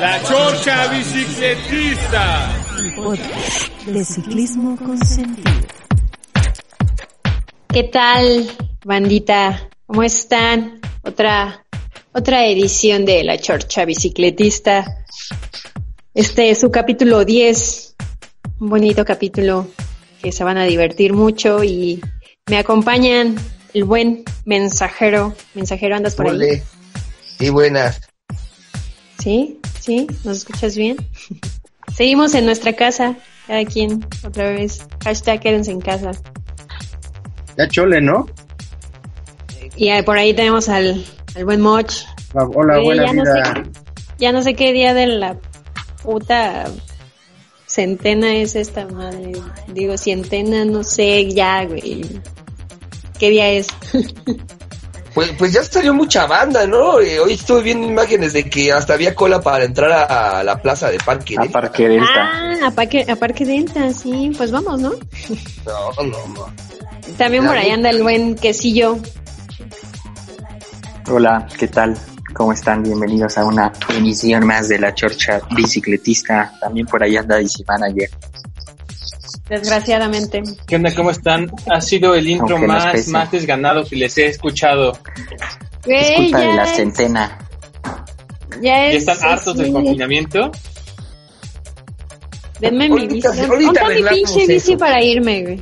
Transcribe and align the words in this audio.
La 0.00 0.22
Chorcha 0.22 0.86
Bicicletista. 0.92 2.56
De 3.84 4.04
ciclismo 4.04 4.76
con 4.76 5.04
sentido. 5.04 5.50
¿Qué 7.66 7.82
tal, 7.82 8.48
bandita? 8.84 9.68
¿Cómo 9.86 10.04
están? 10.04 10.80
Otra, 11.02 11.64
otra 12.12 12.46
edición 12.46 13.04
de 13.04 13.24
La 13.24 13.38
Chorcha 13.38 13.84
Bicicletista. 13.84 15.04
Este 16.14 16.50
es 16.50 16.60
su 16.60 16.70
capítulo 16.70 17.24
10. 17.24 17.96
Un 18.60 18.68
bonito 18.68 19.04
capítulo 19.04 19.66
que 20.22 20.30
se 20.30 20.44
van 20.44 20.58
a 20.58 20.64
divertir 20.64 21.12
mucho 21.12 21.64
y 21.64 22.00
me 22.48 22.58
acompañan 22.58 23.34
el 23.74 23.82
buen 23.82 24.22
mensajero. 24.44 25.34
Mensajero, 25.54 25.96
¿andas 25.96 26.14
por 26.14 26.26
ahí? 26.26 26.36
Ole. 26.36 26.62
Sí, 27.36 27.50
buenas. 27.50 28.07
¿Sí? 29.18 29.60
¿Sí? 29.80 30.06
¿Nos 30.24 30.38
escuchas 30.38 30.76
bien? 30.76 30.96
Seguimos 31.94 32.34
en 32.34 32.44
nuestra 32.46 32.74
casa, 32.74 33.16
cada 33.46 33.64
quien, 33.64 34.06
otra 34.24 34.50
vez. 34.50 34.86
Hashtag 35.04 35.40
quédense 35.40 35.70
en 35.72 35.80
casa. 35.80 36.12
Ya 37.56 37.66
chole, 37.68 38.00
¿no? 38.00 38.26
Y 39.76 39.88
eh, 39.88 40.02
por 40.02 40.18
ahí 40.18 40.34
tenemos 40.34 40.68
al, 40.68 41.04
al 41.34 41.44
buen 41.44 41.60
Moch. 41.60 41.92
Hola, 42.34 42.78
Eh, 42.78 42.84
buena 42.84 43.06
ya, 43.06 43.12
no 43.12 43.22
vida. 43.22 43.54
sé, 43.54 43.62
ya 44.18 44.32
no 44.32 44.42
sé 44.42 44.54
qué 44.54 44.72
día 44.72 44.94
de 44.94 45.06
la 45.06 45.36
puta 46.02 46.66
centena 47.66 48.34
es 48.36 48.54
esta 48.54 48.86
madre. 48.86 49.32
Digo, 49.68 49.96
cientena, 49.98 50.64
no 50.64 50.84
sé, 50.84 51.30
ya, 51.32 51.64
güey. 51.64 52.04
¿Qué 53.18 53.30
día 53.30 53.48
es? 53.50 53.66
Pues, 55.18 55.32
pues 55.36 55.52
ya 55.52 55.64
salió 55.64 55.92
mucha 55.92 56.28
banda, 56.28 56.64
¿no? 56.64 57.00
Eh, 57.00 57.18
hoy 57.18 57.32
estuve 57.32 57.62
viendo 57.62 57.88
imágenes 57.88 58.34
de 58.34 58.48
que 58.48 58.70
hasta 58.72 58.94
había 58.94 59.16
cola 59.16 59.40
para 59.40 59.64
entrar 59.64 59.90
a 60.08 60.44
la 60.44 60.62
plaza 60.62 60.92
de 60.92 60.98
Parque. 60.98 61.34
A 61.36 61.42
Parque 61.46 61.88
Delta. 61.88 62.06
ah, 62.06 62.66
a 62.68 62.70
Parque, 62.70 63.04
a 63.08 63.16
Parque 63.16 63.44
Delta, 63.44 63.92
sí, 63.92 64.30
pues 64.38 64.52
vamos, 64.52 64.80
¿no? 64.80 64.92
No, 65.66 66.02
no, 66.04 66.28
no. 66.28 66.46
También 67.16 67.44
por 67.44 67.56
ahí 67.56 67.70
anda 67.70 67.90
el 67.90 68.00
buen 68.04 68.36
quesillo. 68.36 68.96
Hola, 71.10 71.48
¿qué 71.58 71.66
tal? 71.66 71.98
¿Cómo 72.32 72.52
están? 72.52 72.84
Bienvenidos 72.84 73.38
a 73.38 73.44
una 73.44 73.72
emisión 73.88 74.46
más 74.46 74.68
de 74.68 74.78
la 74.78 74.94
Chorcha 74.94 75.40
Bicicletista. 75.50 76.52
También 76.60 76.86
por 76.86 77.02
ahí 77.02 77.16
anda 77.16 77.38
DC 77.38 77.64
Manager. 77.66 78.08
Desgraciadamente. 79.48 80.42
¿Qué 80.66 80.76
onda? 80.76 80.94
¿Cómo 80.94 81.10
están? 81.10 81.50
Ha 81.70 81.80
sido 81.80 82.14
el 82.14 82.26
intro 82.28 82.56
Aunque 82.56 82.66
más, 82.66 83.08
más 83.08 83.30
desganado 83.30 83.84
que 83.84 83.96
les 83.96 84.16
he 84.18 84.26
escuchado. 84.26 84.92
Es 85.86 85.86
Güey, 85.86 86.16
culpa 86.16 86.38
de 86.40 86.46
ya 86.46 86.54
la 86.54 86.64
es- 86.64 86.76
centena. 86.76 87.38
Ya 88.60 88.60
¿Ya 88.62 88.86
es. 88.88 89.06
están 89.06 89.22
hartos 89.32 89.56
del 89.56 89.72
confinamiento? 89.72 90.50
Denme 92.60 92.88
mi 92.88 93.06
bici. 93.06 93.26
ahorita 93.26 93.46
¿Dónde 93.46 93.64
está 93.66 93.88
mi 93.88 94.02
pinche 94.16 94.46
bici 94.46 94.76
para 94.76 95.02
irme, 95.02 95.42
güey? 95.42 95.56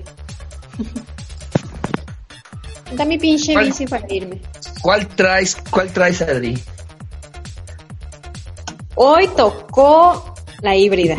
¿Dónde 2.86 2.90
está 2.90 3.04
mi 3.04 3.18
pinche 3.18 3.52
¿Cuál? 3.52 3.66
bici 3.66 3.86
para 3.86 4.06
irme? 4.14 4.40
¿Cuál 4.80 5.06
traes, 5.08 5.56
cuál 5.70 5.92
traes, 5.92 6.22
Adri? 6.22 6.58
Hoy 8.94 9.28
tocó 9.36 10.34
la 10.62 10.74
híbrida. 10.74 11.14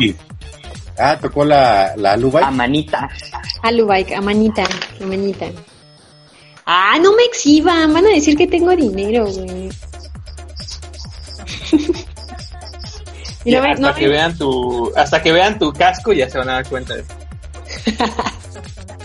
Ah, 0.98 1.16
tocó 1.20 1.44
la, 1.44 1.94
la 1.96 2.16
Lubai. 2.16 2.42
A 2.44 2.50
manita. 2.50 3.08
Alubike, 3.62 4.14
a 4.16 4.20
manita, 4.20 4.64
a 5.00 5.04
manita. 5.06 5.46
Ah, 6.66 6.96
no 7.00 7.12
me 7.14 7.22
exhiban, 7.24 7.92
van 7.94 8.06
a 8.06 8.10
decir 8.10 8.36
que 8.36 8.46
tengo 8.46 8.74
dinero, 8.76 9.26
güey. 9.26 9.68
y 13.44 13.52
no, 13.52 13.62
me- 13.62 13.70
hasta 13.72 13.88
no 13.88 13.94
que 13.94 14.08
vean 14.08 14.36
tu, 14.36 14.92
hasta 14.96 15.22
que 15.22 15.32
vean 15.32 15.58
tu 15.58 15.72
casco 15.72 16.12
ya 16.12 16.28
se 16.28 16.38
van 16.38 16.48
a 16.50 16.52
dar 16.54 16.68
cuenta 16.68 16.94
de 16.96 17.04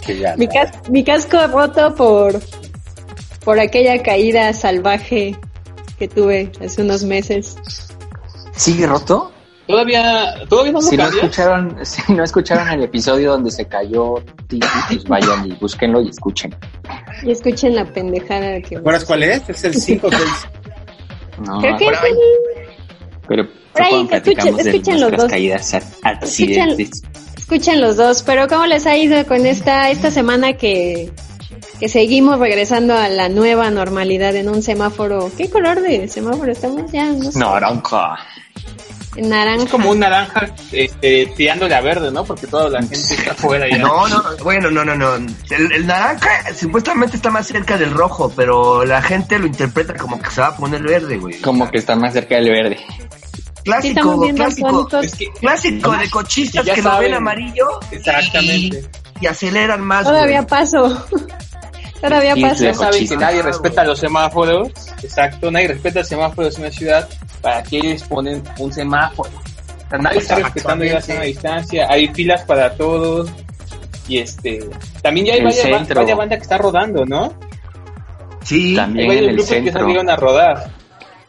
que 0.06 0.20
ya 0.20 0.36
mi, 0.36 0.48
cas- 0.48 0.74
mi 0.90 1.03
casco 1.03 1.48
roto 1.48 1.94
por, 1.96 2.42
por 3.44 3.59
aquella 3.59 4.02
caída 4.03 4.52
salvaje 4.53 5.38
que 6.00 6.08
tuve 6.08 6.52
hace 6.64 6.82
unos 6.82 7.03
meses. 7.03 7.56
¿Sigue 8.56 8.86
roto? 8.88 9.32
Todavía, 9.68 10.34
todavía 10.50 10.74
no 10.74 10.81
lo 10.81 10.85
Si 10.88 10.97
no 10.97 11.07
escucharon, 11.07 11.78
si 11.85 12.13
no 12.13 12.24
escucharon 12.24 12.68
el 12.69 12.84
episodio 12.84 13.31
donde 13.31 13.50
se 13.51 13.66
cayó 13.66 14.16
Titi, 14.47 14.68
pues 14.90 15.03
vayan 15.06 15.47
y 15.47 15.51
búsquenlo 15.53 16.01
y 16.01 16.09
escuchen. 16.09 16.53
Y 17.24 17.31
escuchen 17.31 17.75
la 17.75 17.85
pendejada 17.85 18.59
que... 18.62 18.69
¿Te 18.69 18.78
acuerdas 18.78 19.06
cuál 19.06 19.23
es? 19.23 19.41
Es 19.50 19.63
el 19.63 19.73
5 19.75 20.09
6. 20.09 20.22
No, 21.47 21.59
Creo 21.59 21.78
que 21.78 21.88
el- 21.88 21.94
pero 23.28 23.47
ahí, 23.75 24.07
escuchen- 24.12 24.59
escuchen 24.59 25.02
los 25.02 25.12
dos. 25.13 25.25
caídas 25.25 25.73
accidentes. 26.03 27.02
Escuchen 27.38 27.81
los 27.81 27.96
dos, 27.97 28.22
pero 28.23 28.47
¿cómo 28.47 28.66
les 28.66 28.85
ha 28.85 28.97
ido 28.97 29.25
con 29.25 29.46
esta, 29.46 29.90
esta 29.90 30.12
semana 30.12 30.53
que, 30.53 31.12
que 31.79 31.90
seguimos 31.90 32.40
regresando 32.40 32.94
a 32.96 33.07
la 33.09 33.29
nueva 33.29 33.69
normalidad 33.72 34.35
en 34.35 34.50
un 34.50 34.62
semáforo? 34.62 35.31
¿Qué 35.38 35.50
color 35.50 35.81
de 35.81 36.07
semáforo 36.07 36.52
estamos 36.52 36.91
ya? 36.91 37.06
No 37.06 37.31
sé. 37.31 37.40
Naranja. 37.40 38.18
Naranja. 39.18 39.63
Es 39.63 39.69
como 39.69 39.91
un 39.91 40.00
naranja 40.00 40.47
este, 40.72 41.28
tirándole 41.35 41.75
a 41.75 41.81
verde, 41.81 42.12
¿no? 42.12 42.24
Porque 42.24 42.47
toda 42.47 42.69
la 42.69 42.79
gente 42.79 42.96
está 42.96 43.31
afuera 43.31 43.68
ya. 43.69 43.78
No, 43.78 44.07
no, 44.07 44.24
bueno, 44.44 44.72
no, 44.72 44.84
no, 44.84 44.96
no. 44.96 45.16
El, 45.16 45.72
el 45.72 45.85
naranja 45.88 46.53
supuestamente 46.56 47.16
está 47.18 47.29
más 47.29 47.47
cerca 47.47 47.78
del 47.78 47.91
rojo, 47.91 48.31
pero 48.35 48.85
la 48.85 49.02
gente 49.02 49.38
lo 49.40 49.46
interpreta 49.47 49.94
como 49.96 50.19
que 50.22 50.29
se 50.29 50.41
va 50.41 50.47
a 50.47 50.57
poner 50.57 50.81
verde, 50.81 51.18
güey. 51.18 51.40
Como 51.41 51.69
que 51.69 51.78
está 51.78 51.96
más 51.96 52.13
cerca 52.13 52.35
del 52.35 52.50
verde. 52.50 52.78
Clásico, 53.63 54.19
clásico. 54.35 54.69
fotos. 54.69 55.06
Es 55.06 55.16
que 55.16 55.31
Clásico 55.31 55.91
de 55.91 56.09
cochistas 56.09 56.66
que 56.66 56.81
lo 56.81 57.00
ven 57.00 57.13
amarillo 57.13 57.79
Exactamente. 57.91 58.90
y, 59.22 59.25
y 59.25 59.28
aceleran 59.28 59.81
más. 59.81 60.03
Todavía 60.06 60.41
güey. 60.41 60.47
paso. 60.50 61.06
Todavía 62.09 62.34
que 62.36 62.74
Cochista. 62.75 63.16
nadie 63.16 63.41
respeta 63.41 63.84
los 63.86 64.00
semáforos. 64.00 64.69
Exacto, 65.02 65.50
nadie 65.50 65.69
respeta 65.69 66.00
los 66.00 66.08
semáforos 66.09 66.56
en 66.56 66.62
una 66.64 66.72
ciudad. 66.72 67.09
¿Para 67.41 67.64
qué 67.64 67.80
les 67.80 68.03
ponen 68.03 68.44
un 68.59 68.72
semáforo? 68.74 69.30
O 69.30 69.90
sea, 69.90 69.97
nadie 70.00 70.19
está 70.19 70.36
respetando 70.36 70.84
ya 70.86 70.94
la 70.96 71.02
sana 71.02 71.22
distancia. 71.22 71.88
Hay 71.90 72.08
filas 72.09 72.44
para 72.44 72.74
todos. 72.75 73.30
Y 74.08 74.18
este. 74.19 74.59
También 75.02 75.28
ya 75.28 75.34
hay 75.34 75.40
El 75.40 75.46
varias, 75.46 75.88
varias 75.90 76.18
bandas 76.18 76.38
que 76.40 76.44
están 76.44 76.59
rodando, 76.59 77.06
¿no? 77.06 77.34
Sí, 78.44 78.72
Hay 78.72 78.75
También 78.75 79.08
varios 79.08 79.24
en 79.24 79.30
el 79.30 79.35
grupos 79.35 79.50
que 79.50 79.56
centro. 79.64 79.80
salieron 79.81 80.09
a 80.09 80.16
rodar. 80.18 80.70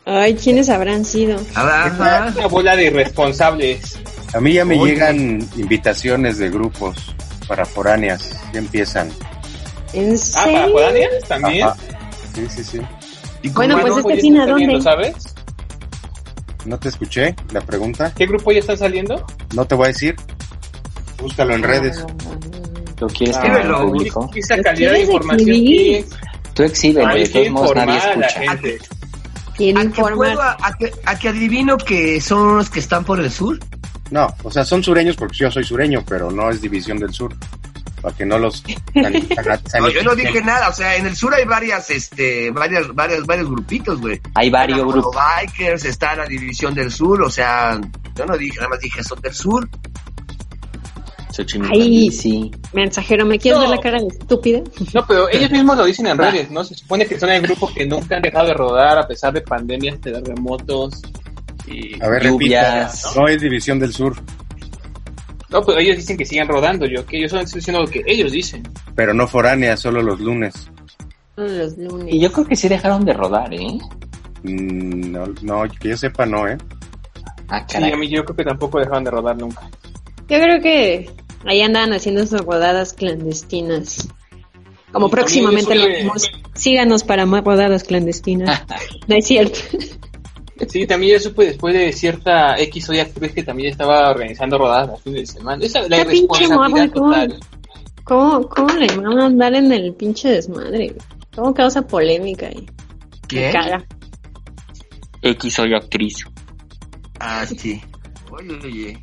Ay, 0.06 0.34
¿quiénes 0.34 0.68
habrán 0.68 1.04
sido? 1.04 1.40
Ajá. 1.54 2.32
Una 2.36 2.46
bola 2.48 2.74
de 2.76 2.86
irresponsables. 2.86 3.98
A 4.34 4.40
mí 4.40 4.54
ya 4.54 4.64
me 4.64 4.76
Oye. 4.78 4.92
llegan 4.92 5.38
invitaciones 5.56 6.38
de 6.38 6.50
grupos 6.50 7.14
para 7.46 7.64
foráneas. 7.64 8.34
Ya 8.52 8.58
empiezan. 8.58 9.10
¿En 9.94 10.14
Ah, 10.14 10.18
para 10.34 10.44
serio? 10.44 10.72
foráneas 10.72 11.10
también. 11.28 11.66
Ajá. 11.68 11.76
Sí, 12.34 12.46
sí, 12.48 12.64
sí. 12.64 12.80
¿Y 13.42 13.48
Bueno, 13.50 13.78
pues 13.80 13.92
no? 13.92 13.98
este 14.00 14.16
fin, 14.20 14.38
¿a 14.38 14.46
dónde? 14.46 14.80
¿Sabes? 14.80 15.14
¿No 16.64 16.78
te 16.78 16.88
escuché 16.88 17.34
la 17.52 17.60
pregunta? 17.60 18.12
¿Qué 18.16 18.26
grupo 18.26 18.50
ya 18.52 18.60
están 18.60 18.78
saliendo? 18.78 19.24
No 19.54 19.64
te 19.66 19.74
voy 19.74 19.84
a 19.84 19.88
decir. 19.88 20.16
Búscalo 21.20 21.54
en 21.54 21.62
redes. 21.62 22.04
¿Lo 23.00 23.06
quieres 23.08 23.36
Ah, 23.36 23.46
Escríbelo. 23.46 23.86
público? 23.86 24.30
Esa 24.34 24.56
¿Los 24.56 24.64
calidad 24.64 24.92
de 24.92 25.00
información 25.00 25.46
que 25.48 26.06
Tú 26.54 26.62
hay 27.08 27.24
de 27.24 27.24
que 27.24 27.32
todos 27.32 27.50
modos 27.50 27.74
nadie 27.76 27.92
a 27.92 28.10
escucha. 28.10 28.52
¿A 28.52 28.56
que, 29.92 30.02
puedo- 30.16 30.40
a, 30.42 30.72
que, 30.78 30.92
a 31.04 31.18
que 31.18 31.28
adivino 31.28 31.76
que 31.76 32.20
son 32.20 32.40
unos 32.40 32.70
que 32.70 32.80
están 32.80 33.04
por 33.04 33.20
el 33.20 33.30
sur? 33.30 33.58
No, 34.10 34.26
o 34.42 34.50
sea, 34.50 34.64
son 34.64 34.82
sureños 34.82 35.16
porque 35.16 35.36
yo 35.38 35.50
soy 35.50 35.64
sureño, 35.64 36.02
pero 36.08 36.30
no 36.30 36.50
es 36.50 36.60
división 36.60 36.98
del 36.98 37.12
sur. 37.12 37.34
Para 38.04 38.16
que 38.16 38.26
no 38.26 38.36
los... 38.38 38.62
No, 38.94 39.88
yo 39.88 40.02
no 40.02 40.14
dije 40.14 40.42
nada, 40.42 40.68
o 40.68 40.72
sea, 40.74 40.94
en 40.96 41.06
el 41.06 41.16
sur 41.16 41.32
hay 41.32 41.46
varias, 41.46 41.88
este, 41.90 42.50
varias, 42.50 42.94
varias, 42.94 43.24
varios 43.24 43.48
grupitos, 43.48 43.98
güey. 43.98 44.20
Hay 44.34 44.50
varios 44.50 44.78
Está 44.80 44.92
grupos. 44.92 45.14
Los 45.14 45.24
Bikers, 45.40 45.84
está 45.86 46.14
la 46.14 46.26
división 46.26 46.74
del 46.74 46.92
sur, 46.92 47.22
o 47.22 47.30
sea, 47.30 47.80
yo 48.14 48.26
no 48.26 48.36
dije, 48.36 48.56
nada 48.56 48.68
más 48.68 48.80
dije 48.80 49.02
son 49.02 49.18
del 49.22 49.32
sur. 49.32 49.66
Ay. 51.72 52.10
sí. 52.12 52.50
Mensajero, 52.74 53.24
¿me 53.26 53.38
quieres 53.38 53.58
No. 53.60 53.68
ver 53.68 53.76
la 53.76 53.82
cara 53.82 53.98
de 54.00 54.06
estúpida? 54.06 54.60
No, 54.92 55.04
pero 55.06 55.28
ellos 55.32 55.50
mismos 55.50 55.76
lo 55.76 55.84
dicen 55.86 56.06
en 56.06 56.20
Va. 56.20 56.30
redes, 56.30 56.50
¿no? 56.50 56.62
Se 56.62 56.74
supone 56.74 57.06
que 57.06 57.18
son 57.18 57.30
el 57.30 57.42
grupo 57.42 57.72
que 57.74 57.86
nunca 57.86 58.16
han 58.16 58.22
dejado 58.22 58.46
de 58.48 58.54
rodar 58.54 58.98
a 58.98 59.08
pesar 59.08 59.32
de 59.32 59.40
pandemias, 59.40 60.00
de 60.02 60.12
terremotos, 60.12 61.02
y 61.66 62.00
A 62.02 62.08
ver, 62.08 62.22
lluvias. 62.24 63.02
repita. 63.02 63.20
No 63.20 63.26
es 63.28 63.40
División 63.40 63.78
del 63.80 63.92
Sur, 63.92 64.14
No, 65.54 65.62
pero 65.62 65.78
ellos 65.78 65.96
dicen 65.96 66.16
que 66.16 66.24
sigan 66.26 66.48
rodando, 66.48 66.84
yo 66.84 67.06
que 67.06 67.20
yo 67.20 67.28
solo 67.28 67.42
estoy 67.42 67.60
diciendo 67.60 67.80
lo 67.82 67.86
que 67.88 68.02
ellos 68.06 68.32
dicen. 68.32 68.64
pero 68.96 69.14
no 69.14 69.28
foránea, 69.28 69.76
solo 69.76 70.02
los 70.02 70.18
lunes. 70.18 70.52
Los 71.36 71.78
lunes. 71.78 72.12
Y 72.12 72.18
yo 72.18 72.32
creo 72.32 72.44
que 72.44 72.56
sí 72.56 72.68
dejaron 72.68 73.04
de 73.04 73.12
rodar, 73.12 73.54
¿eh? 73.54 73.78
Mm, 74.42 75.12
No, 75.12 75.26
no, 75.42 75.62
que 75.80 75.90
yo 75.90 75.96
sepa, 75.96 76.26
no, 76.26 76.48
¿eh? 76.48 76.58
Ah, 77.48 77.64
Sí, 77.68 77.76
a 77.76 77.96
mí 77.96 78.08
yo 78.08 78.24
creo 78.24 78.36
que 78.36 78.44
tampoco 78.44 78.80
dejaron 78.80 79.04
de 79.04 79.12
rodar 79.12 79.36
nunca. 79.36 79.62
Yo 80.28 80.40
creo 80.40 80.60
que 80.60 81.08
ahí 81.46 81.62
andaban 81.62 81.92
haciendo 81.92 82.26
sus 82.26 82.40
rodadas 82.40 82.92
clandestinas. 82.92 84.08
Como 84.90 85.06
Y 85.06 85.10
próximamente 85.10 85.76
lo 85.76 85.86
vemos. 85.86 86.28
Síganos 86.54 87.04
para 87.04 87.26
más 87.26 87.44
rodadas 87.44 87.84
clandestinas. 87.84 88.60
no 89.06 89.14
es 89.14 89.24
cierto. 89.24 89.58
Sí, 90.68 90.86
también 90.86 91.14
yo 91.14 91.20
supe 91.20 91.46
después 91.46 91.74
de 91.74 91.92
cierta 91.92 92.56
X 92.60 92.88
o 92.88 92.94
Y 92.94 93.00
actriz 93.00 93.32
que 93.32 93.42
también 93.42 93.70
estaba 93.72 94.10
organizando 94.10 94.56
rodadas 94.58 94.88
los 94.88 95.02
fines 95.02 95.20
de 95.22 95.26
semana. 95.38 95.64
Esa 95.64 95.82
la 95.88 95.96
Qué 95.98 96.04
pinche 96.06 96.46
morra, 96.48 96.68
irresponsabilidad 96.68 96.92
¿cómo? 96.92 97.10
total. 97.12 97.40
¿Cómo, 98.04 98.48
¿Cómo 98.48 98.68
le 98.74 98.86
van 98.96 99.18
a 99.18 99.26
andar 99.26 99.54
en 99.54 99.72
el 99.72 99.94
pinche 99.94 100.28
desmadre? 100.28 100.94
¿Cómo 101.34 101.52
causa 101.54 101.82
polémica? 101.82 102.50
Y 102.52 102.60
me 102.62 102.66
¿Quién? 103.26 103.52
caga. 103.52 103.84
X 105.22 105.58
actriz. 105.58 106.24
Ah, 107.18 107.44
sí. 107.46 107.80
Oye, 108.30 108.58
oye. 108.64 109.02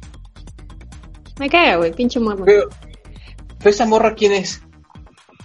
Me 1.40 1.50
caga, 1.50 1.78
güey, 1.78 1.92
pinche 1.94 2.20
morra. 2.20 2.46
Pero, 2.46 2.70
pero 3.58 3.70
esa 3.70 3.86
morra, 3.86 4.14
¿quién 4.16 4.34
es? 4.34 4.62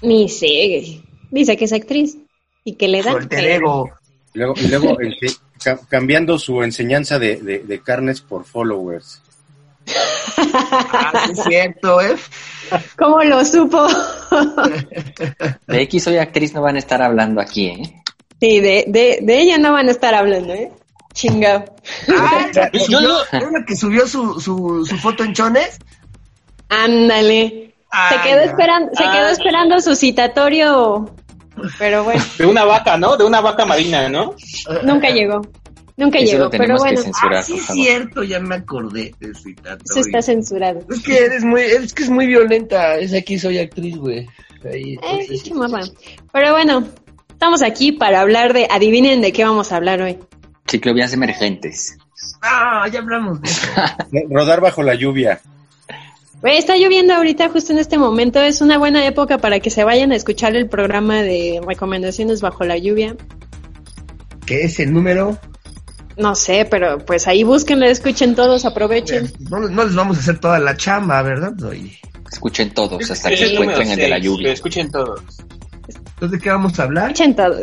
Ni 0.02 0.28
sé, 0.28 0.46
güey. 0.46 1.02
Dice 1.30 1.56
que 1.56 1.64
es 1.64 1.72
actriz. 1.72 2.18
Y 2.64 2.74
que 2.74 2.88
le 2.88 3.02
Su 3.02 3.08
dan. 3.08 3.16
alter 3.22 3.44
ego. 3.44 3.90
Y 4.34 4.38
luego, 4.38 4.54
y 4.56 4.68
luego 4.68 4.96
ca- 4.96 5.04
cambiando 5.88 6.38
su 6.38 6.62
enseñanza 6.62 7.18
de, 7.18 7.36
de, 7.36 7.58
de 7.60 7.80
carnes 7.82 8.20
por 8.20 8.44
followers. 8.44 9.20
Ah, 10.38 11.26
sí 11.26 11.32
es 11.32 11.44
cierto, 11.44 12.00
¿eh? 12.00 12.16
¿Cómo 12.98 13.22
lo 13.22 13.44
supo? 13.44 13.86
De 15.66 15.82
X 15.82 16.04
soy 16.04 16.16
actriz 16.18 16.52
no 16.54 16.62
van 16.62 16.76
a 16.76 16.78
estar 16.80 17.00
hablando 17.02 17.40
aquí, 17.40 17.68
¿eh? 17.68 18.02
sí, 18.40 18.60
de, 18.60 18.84
de, 18.88 19.20
de 19.22 19.40
ella 19.40 19.58
no 19.58 19.72
van 19.72 19.88
a 19.88 19.92
estar 19.92 20.14
hablando, 20.14 20.52
¿eh? 20.52 20.70
Chingado. 21.14 21.64
Ah, 22.18 22.46
¿es 22.50 22.56
la 22.56 22.70
que 22.70 22.78
Yo 22.80 22.84
subió, 22.84 23.00
no- 23.00 23.20
¿es 23.38 23.52
la 23.52 23.64
que 23.66 23.76
subió 23.76 24.06
su, 24.06 24.40
su, 24.40 24.84
su 24.84 24.96
foto 24.98 25.24
en 25.24 25.32
chones? 25.34 25.78
Ándale. 26.68 27.74
Se 28.10 28.20
quedó 28.28 28.40
esperando, 28.40 28.90
se 28.94 29.02
quedó 29.04 29.28
esperando 29.28 29.80
su 29.80 29.94
citatorio, 29.94 31.14
pero 31.78 32.04
bueno, 32.04 32.22
De 32.38 32.46
una 32.46 32.64
vaca, 32.64 32.96
¿no? 32.96 33.16
De 33.16 33.24
una 33.24 33.40
vaca 33.40 33.64
marina, 33.64 34.08
¿no? 34.08 34.34
nunca 34.82 35.10
llegó. 35.10 35.42
Nunca 35.98 36.18
Eso 36.18 36.32
llegó, 36.32 36.44
lo 36.44 36.50
pero 36.50 36.76
bueno, 36.76 37.00
censurar, 37.00 37.36
Ah, 37.38 37.42
sí 37.42 37.54
es 37.56 37.66
cierto, 37.66 38.22
ya 38.22 38.38
me 38.38 38.56
acordé 38.56 39.14
de 39.18 39.30
ese 39.30 39.40
citatorio. 39.42 39.84
eso 39.90 40.00
está 40.00 40.20
censurado. 40.20 40.80
Es 40.90 41.02
que 41.02 41.16
eres 41.18 41.42
muy, 41.42 41.62
es 41.62 41.94
que 41.94 42.02
es 42.02 42.10
muy 42.10 42.26
violenta. 42.26 42.96
Es 42.98 43.14
aquí 43.14 43.38
soy 43.38 43.58
actriz, 43.58 43.96
güey. 43.96 44.26
Ahí, 44.70 44.92
Eh, 44.94 44.98
entonces, 45.02 45.28
pinche 45.42 45.54
morra. 45.54 45.84
Pero 46.32 46.52
bueno, 46.52 46.84
estamos 47.30 47.62
aquí 47.62 47.92
para 47.92 48.20
hablar 48.20 48.52
de, 48.52 48.68
adivinen 48.70 49.22
de 49.22 49.32
qué 49.32 49.44
vamos 49.44 49.72
a 49.72 49.76
hablar 49.76 50.02
hoy. 50.02 50.18
Ciclovías 50.68 51.14
emergentes. 51.14 51.96
Ah, 52.42 52.86
ya 52.92 52.98
hablamos 52.98 53.40
de 53.40 53.48
eso. 53.48 53.66
Rodar 54.30 54.60
bajo 54.60 54.82
la 54.82 54.94
lluvia. 54.96 55.40
Está 56.42 56.76
lloviendo 56.76 57.14
ahorita 57.14 57.48
justo 57.48 57.72
en 57.72 57.78
este 57.78 57.98
momento, 57.98 58.40
es 58.40 58.60
una 58.60 58.78
buena 58.78 59.04
época 59.06 59.38
para 59.38 59.58
que 59.60 59.70
se 59.70 59.84
vayan 59.84 60.12
a 60.12 60.16
escuchar 60.16 60.54
el 60.54 60.68
programa 60.68 61.22
de 61.22 61.60
recomendaciones 61.66 62.40
bajo 62.40 62.64
la 62.64 62.76
lluvia. 62.76 63.16
¿Qué 64.46 64.62
es 64.62 64.78
el 64.78 64.92
número? 64.92 65.38
No 66.16 66.34
sé, 66.34 66.66
pero 66.70 66.98
pues 67.04 67.26
ahí 67.26 67.42
búsquenlo, 67.42 67.84
escuchen 67.86 68.34
todos, 68.34 68.64
aprovechen. 68.64 69.30
No, 69.50 69.60
no 69.60 69.84
les 69.84 69.94
vamos 69.94 70.16
a 70.16 70.20
hacer 70.20 70.38
toda 70.38 70.58
la 70.60 70.76
chamba, 70.76 71.20
¿verdad? 71.22 71.52
Escuchen 72.30 72.72
todos 72.72 73.10
hasta 73.10 73.30
que 73.30 73.36
número 73.36 73.62
encuentren 73.62 73.90
el 73.90 73.96
de 73.96 74.08
la 74.08 74.18
lluvia. 74.18 74.52
escuchen 74.52 74.90
todos. 74.90 75.20
Entonces, 75.88 76.30
¿de 76.30 76.38
qué 76.38 76.50
vamos 76.50 76.78
a 76.78 76.84
hablar? 76.84 77.10
Escuchen 77.10 77.34
todo. 77.34 77.56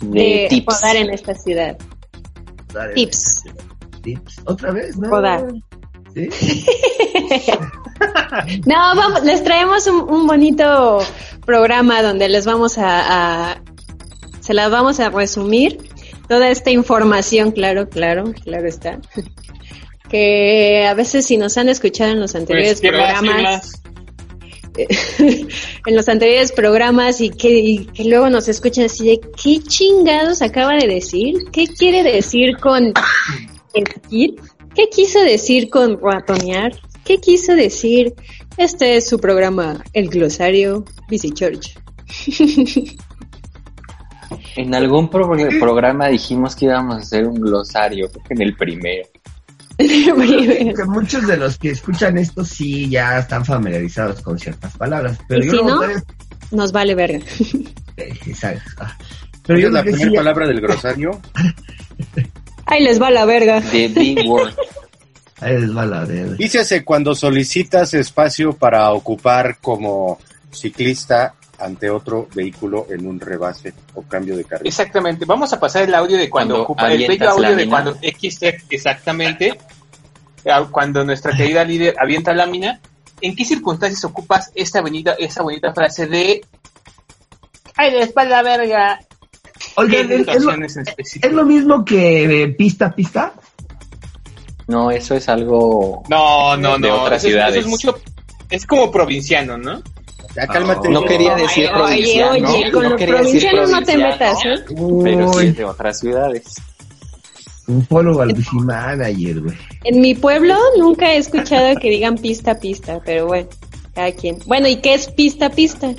De 0.00 0.20
De 0.20 0.46
tips. 0.50 0.66
rodar 0.80 0.96
en 0.96 1.10
esta 1.10 1.34
ciudad. 1.34 1.76
Dale, 2.72 2.94
Tips. 2.94 3.42
Tips. 4.02 4.36
¿Otra 4.44 4.72
vez? 4.72 4.96
¿No? 4.96 5.08
Rodar. 5.08 5.46
¿Sí? 6.14 6.28
No, 8.66 8.74
vamos, 8.96 9.22
les 9.24 9.44
traemos 9.44 9.86
un, 9.86 10.00
un 10.10 10.26
bonito 10.26 10.98
programa 11.46 12.02
donde 12.02 12.28
les 12.28 12.44
vamos 12.46 12.78
a, 12.78 13.50
a- 13.52 13.62
se 14.40 14.54
las 14.54 14.70
vamos 14.70 14.98
a 15.00 15.10
resumir 15.10 15.78
toda 16.28 16.48
esta 16.50 16.70
información, 16.70 17.52
claro, 17.52 17.88
claro, 17.88 18.24
claro 18.44 18.66
está. 18.66 18.98
Que 20.08 20.86
a 20.88 20.94
veces 20.94 21.26
si 21.26 21.36
nos 21.36 21.56
han 21.58 21.68
escuchado 21.68 22.10
en 22.10 22.20
los 22.20 22.34
anteriores 22.34 22.80
Pues, 22.80 22.92
¿qué 22.92 22.98
más, 22.98 23.20
qué 23.20 23.26
programas, 23.28 23.42
más? 23.42 23.82
en 25.86 25.94
los 25.96 26.08
anteriores 26.08 26.50
programas 26.52 27.20
y 27.20 27.30
que, 27.30 27.50
y 27.50 27.84
que 27.86 28.04
luego 28.04 28.30
nos 28.30 28.48
escuchan 28.48 28.86
así 28.86 29.06
de 29.06 29.20
¿qué 29.42 29.60
chingados 29.62 30.40
acaba 30.42 30.74
de 30.76 30.86
decir? 30.88 31.36
¿Qué 31.52 31.66
quiere 31.66 32.02
decir 32.02 32.56
con 32.58 32.92
esquir? 33.74 34.36
¿Qué 34.74 34.88
quiso 34.88 35.20
decir 35.20 35.68
con 35.70 36.00
ratonear? 36.00 36.72
¿Qué 37.04 37.18
quiso 37.18 37.54
decir? 37.54 38.14
Este 38.56 38.96
es 38.96 39.08
su 39.08 39.18
programa, 39.18 39.82
El 39.92 40.08
Glosario 40.08 40.84
Busy 41.10 41.32
Church. 41.32 41.78
En 44.56 44.74
algún 44.74 45.08
pro- 45.10 45.30
programa 45.60 46.08
dijimos 46.08 46.54
que 46.56 46.66
íbamos 46.66 46.96
a 46.96 46.98
hacer 47.00 47.26
un 47.26 47.34
glosario, 47.40 48.10
creo 48.10 48.24
que 48.24 48.34
en 48.34 48.42
el 48.42 48.56
primero. 48.56 49.08
Que 49.78 50.84
muchos 50.86 51.26
de 51.26 51.36
los 51.36 51.58
que 51.58 51.70
escuchan 51.70 52.18
esto 52.18 52.44
sí 52.44 52.88
ya 52.88 53.18
están 53.18 53.44
familiarizados 53.44 54.20
con 54.20 54.38
ciertas 54.38 54.76
palabras. 54.76 55.18
Pero 55.28 55.42
Y 55.42 55.46
yo 55.46 55.52
si 55.52 55.64
no, 55.64 55.80
ustedes- 55.80 56.02
Nos 56.50 56.72
vale 56.72 56.94
verga. 56.94 57.18
eh, 57.96 58.14
exacto. 58.26 58.70
Ah. 58.78 58.96
Pero 59.46 59.58
yo 59.58 59.66
es 59.68 59.72
la 59.74 59.82
que 59.82 59.90
primera 59.90 60.10
sí, 60.10 60.16
palabra 60.16 60.46
del 60.46 60.60
grosario. 60.60 61.20
Ahí 62.66 62.84
les 62.84 63.00
va 63.00 63.10
la 63.10 63.24
verga. 63.24 63.60
The 63.60 63.88
Big 63.88 64.28
Word. 64.28 64.54
Ahí 65.42 65.58
les 65.58 65.76
va 65.76 65.84
la 65.84 66.04
de... 66.04 66.34
Dícese 66.36 66.84
cuando 66.84 67.14
solicitas 67.14 67.94
espacio 67.94 68.52
para 68.52 68.92
ocupar 68.92 69.58
como 69.60 70.18
ciclista 70.50 71.34
ante 71.58 71.90
otro 71.90 72.28
vehículo 72.34 72.86
en 72.90 73.06
un 73.06 73.20
rebase 73.20 73.72
o 73.94 74.02
cambio 74.02 74.36
de 74.36 74.44
carril. 74.44 74.66
Exactamente. 74.66 75.24
Vamos 75.24 75.52
a 75.52 75.60
pasar 75.60 75.82
el 75.84 75.94
audio 75.94 76.16
de 76.16 76.28
cuando, 76.28 76.54
Cuando 76.54 76.64
ocupa, 76.64 76.92
el 76.92 77.06
bello 77.06 77.30
audio 77.30 77.56
de 77.56 77.68
cuando 77.68 77.96
X 78.00 78.40
exactamente, 78.70 79.58
ah, 80.50 80.66
cuando 80.70 81.04
nuestra 81.04 81.36
querida 81.36 81.64
líder 81.64 81.94
avienta 81.98 82.32
lámina. 82.32 82.80
¿En 83.20 83.36
qué 83.36 83.44
circunstancias 83.44 84.04
ocupas 84.04 84.50
esta 84.54 84.80
bonita, 84.80 85.14
esta 85.18 85.42
bonita 85.42 85.72
frase 85.72 86.06
de 86.06 86.40
¡Ay, 87.76 87.92
la 87.92 88.00
espalda 88.00 88.42
verga! 88.42 89.00
Oigan, 89.76 90.08
¿Qué 90.08 90.14
¿es, 90.16 90.28
es 90.28 90.42
lo, 90.44 90.52
es 90.52 91.32
lo 91.32 91.44
mismo 91.44 91.84
que 91.84 92.42
eh, 92.42 92.48
pista 92.48 92.94
pista? 92.94 93.32
No, 94.72 94.90
eso 94.90 95.14
es 95.14 95.28
algo 95.28 96.02
No, 96.08 96.56
no, 96.56 96.78
de 96.78 96.88
no. 96.88 97.02
otras 97.02 97.18
eso, 97.22 97.28
es- 97.28 97.32
ciudades. 97.34 97.56
eso 97.56 97.60
es 97.66 97.70
mucho. 97.70 97.98
Es 98.50 98.66
como 98.66 98.90
provinciano, 98.90 99.58
¿no? 99.58 99.82
Ya 100.34 100.46
cálmate. 100.46 100.88
No 100.88 101.04
quería 101.04 101.34
decir 101.34 101.68
Oye, 101.68 101.74
provinciano. 101.74 102.50
oye, 102.50 102.72
con 102.72 102.82
no 102.84 102.88
los 102.90 103.02
provincianos 103.02 103.70
no 103.70 103.82
te 103.82 103.96
metas, 103.98 104.38
¿eh? 104.46 104.54
Pero 105.04 105.32
sí 105.34 105.46
es 105.48 105.56
de 105.56 105.64
otras 105.64 105.98
ciudades. 106.00 106.44
un 107.68 107.86
Busy 107.86 108.56
Manager, 108.64 109.40
güey. 109.40 109.56
En 109.84 110.00
mi 110.00 110.14
pueblo 110.14 110.56
nunca 110.78 111.12
he 111.12 111.18
escuchado 111.18 111.74
que 111.76 111.90
digan 111.90 112.16
pista 112.16 112.58
pista, 112.58 112.98
pero 113.04 113.26
bueno, 113.26 113.48
cada 113.94 114.10
quien. 114.12 114.38
Bueno, 114.46 114.68
¿y 114.68 114.76
qué 114.76 114.94
es 114.94 115.08
pista 115.08 115.50
pista? 115.50 115.92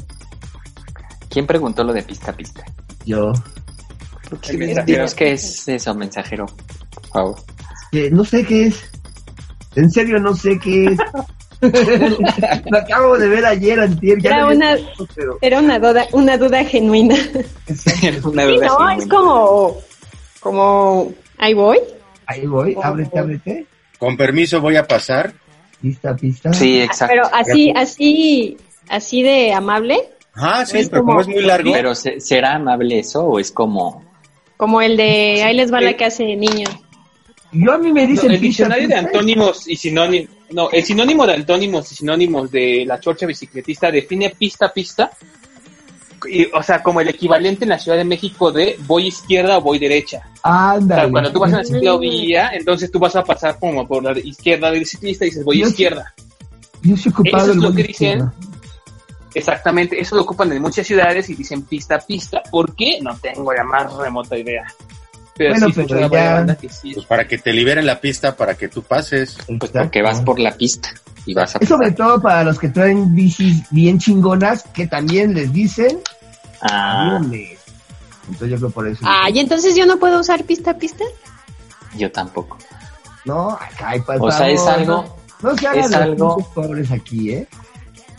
¿Quién 1.30 1.46
preguntó 1.48 1.84
lo 1.84 1.94
de 1.94 2.02
pista 2.04 2.32
a 2.32 2.36
pista? 2.36 2.64
Yo. 3.06 3.34
Qué 4.42 5.32
es 5.34 5.68
eso, 5.68 5.94
mensajero. 5.96 6.48
Por 6.96 7.08
favor. 7.08 7.36
Que 7.94 8.10
no 8.10 8.26
sé 8.26 8.44
qué 8.44 8.66
es. 8.66 8.84
En 9.76 9.90
serio, 9.92 10.18
no 10.20 10.36
sé 10.36 10.58
qué 10.60 10.86
es. 10.86 10.98
Lo 12.70 12.78
acabo 12.78 13.18
de 13.18 13.28
ver 13.30 13.46
ayer, 13.46 13.80
antier. 13.80 14.20
Ya 14.22 14.32
Era 14.32 14.48
una, 14.48 14.76
visto, 14.76 15.08
pero- 15.16 15.38
era 15.42 15.60
una 15.60 15.80
duda, 15.80 16.06
una 16.12 16.38
duda 16.38 16.66
genuina. 16.66 17.16
Una 17.68 17.76
Sí, 17.76 18.10
no, 18.22 18.32
genuina. 18.32 18.96
es 18.98 19.08
como, 19.08 19.78
como, 20.42 21.14
ahí 21.38 21.54
voy. 21.54 21.80
Ahí 22.26 22.46
voy, 22.48 22.76
ábrete, 22.82 23.20
ábrete. 23.20 23.66
Con 24.00 24.18
permiso 24.18 24.60
voy 24.60 24.76
a 24.76 24.86
pasar. 24.88 25.34
Pista, 25.82 26.16
pista. 26.16 26.52
Sí, 26.52 26.82
exacto. 26.82 27.14
Pero 27.16 27.30
así, 27.34 27.72
así, 27.76 28.58
así 28.90 29.22
de 29.24 29.54
amable, 29.54 30.10
Ah, 30.36 30.66
sí, 30.66 30.80
Es 30.80 30.90
pero 30.90 31.02
como 31.04 31.12
como- 31.14 31.22
es 31.22 31.28
muy 31.28 31.44
largo. 31.44 31.72
Pero 31.72 31.94
¿se- 31.94 32.20
¿será 32.20 32.56
amable 32.56 32.98
eso 33.00 33.24
o 33.24 33.40
es 33.40 33.52
como... 33.52 34.04
como 34.58 34.82
el 34.82 34.98
de 34.98 35.44
ahí 35.44 35.56
les 35.56 35.72
va 35.72 35.80
la 35.80 35.96
casa 35.96 36.24
de 36.24 36.36
niños. 36.36 36.72
Yo 37.54 37.72
a 37.72 37.78
mí 37.78 37.92
me 37.92 38.04
No, 38.04 38.08
dicen 38.08 38.32
el 38.32 38.42
diccionario 38.42 38.88
de 38.88 38.96
antónimos 38.96 39.68
y 39.68 39.76
sinónimos. 39.76 40.30
No, 40.52 40.70
el 40.72 40.84
sinónimo 40.84 41.26
de 41.26 41.34
antónimos 41.34 41.92
y 41.92 41.96
sinónimos 41.96 42.52
de 42.52 42.84
la 42.86 43.00
chorcha 43.00 43.26
bicicletista 43.26 43.90
define 43.92 44.30
pista 44.32 44.72
pista 44.72 45.12
y, 46.30 46.46
o 46.54 46.64
sea, 46.64 46.82
como 46.82 47.02
el 47.02 47.10
equivalente 47.10 47.66
en 47.66 47.70
la 47.70 47.80
Ciudad 47.80 47.98
de 47.98 48.06
México 48.06 48.52
de 48.52 48.78
voy 48.86 49.08
izquierda 49.08 49.58
o 49.58 49.62
voy 49.62 49.78
derecha. 49.80 50.22
O 50.44 50.48
Ándale. 50.48 51.02
sea, 51.02 51.12
cuando 51.12 51.32
tú 51.34 51.40
vas 51.40 51.52
en 51.52 51.58
la 51.58 51.64
ciclovía, 51.66 52.50
entonces 52.54 52.92
tú 52.92 53.00
vas 53.00 53.16
a 53.16 53.24
pasar 53.24 53.58
como 53.60 53.88
por 53.88 54.04
la 54.04 54.18
izquierda 54.20 54.72
del 54.72 54.86
ciclista 54.86 55.26
y 55.26 55.30
dices 55.30 55.44
voy 55.44 55.60
Yo 55.60 55.68
izquierda. 55.68 56.14
Yo 56.82 56.96
soy 56.98 57.12
ocupado 57.12 57.44
Eso 57.44 57.52
es 57.52 57.58
lo 57.58 57.70
que 57.74 57.84
dicen. 57.84 57.90
izquierda. 58.20 58.34
Exactamente, 59.36 60.00
eso 60.00 60.16
lo 60.16 60.22
ocupan 60.22 60.52
en 60.54 60.62
muchas 60.62 60.86
ciudades 60.86 61.28
y 61.30 61.36
dicen 61.36 61.64
pista 61.64 61.96
a 61.96 62.00
pista. 62.00 62.42
¿Por 62.52 62.76
qué? 62.76 63.00
No 63.02 63.18
tengo 63.18 63.52
la 63.52 63.64
más 63.64 63.92
remota 63.96 64.38
idea. 64.38 64.64
Pero 65.36 65.52
Bueno, 65.52 65.68
sí, 65.68 65.74
pero 65.88 66.10
ya- 66.10 66.56
que 66.58 66.70
sí. 66.70 66.94
Pues 66.94 67.06
para 67.08 67.28
que 67.28 67.38
te 67.40 67.54
liberen 67.54 67.86
la 67.86 68.00
pista, 68.00 68.36
para 68.36 68.54
que 68.56 68.68
tú 68.68 68.84
pases. 68.84 69.38
Pues 69.60 69.72
porque 69.72 70.02
vas 70.02 70.22
por 70.22 70.40
la 70.40 70.52
pista 70.52 70.90
y 71.26 71.34
vas 71.34 71.56
a 71.56 71.60
Es 71.60 71.70
sobre 71.70 71.92
todo 71.92 72.22
para 72.22 72.44
los 72.44 72.60
que 72.60 72.70
traen 72.70 73.16
bicis 73.16 73.64
bien 73.72 73.98
chingonas 73.98 74.64
que 74.74 74.86
también 74.88 75.34
les 75.34 75.52
dicen 75.52 76.00
Ah. 76.62 77.20
Entonces 77.22 78.50
yo 78.52 78.58
creo 78.58 78.70
por 78.70 78.88
eso. 78.88 79.02
Ah, 79.04 79.30
y 79.30 79.40
entonces 79.40 79.76
yo 79.76 79.86
no 79.86 79.98
puedo 79.98 80.20
usar 80.20 80.44
pista 80.46 80.72
a 80.72 80.78
pista. 80.78 81.04
yo 81.98 82.12
tampoco. 82.12 82.58
No, 83.26 83.52
acá 83.52 83.90
hay 83.90 84.02
O 84.20 84.32
sea, 84.32 84.50
es 84.50 84.62
algo, 84.62 85.06
No, 85.42 85.52
no 85.52 85.58
se 85.58 85.68
hagan 85.68 85.84
es 85.86 85.94
algo- 85.94 86.38
pobres 86.54 86.92
aquí, 86.92 87.32
¿eh? 87.32 87.48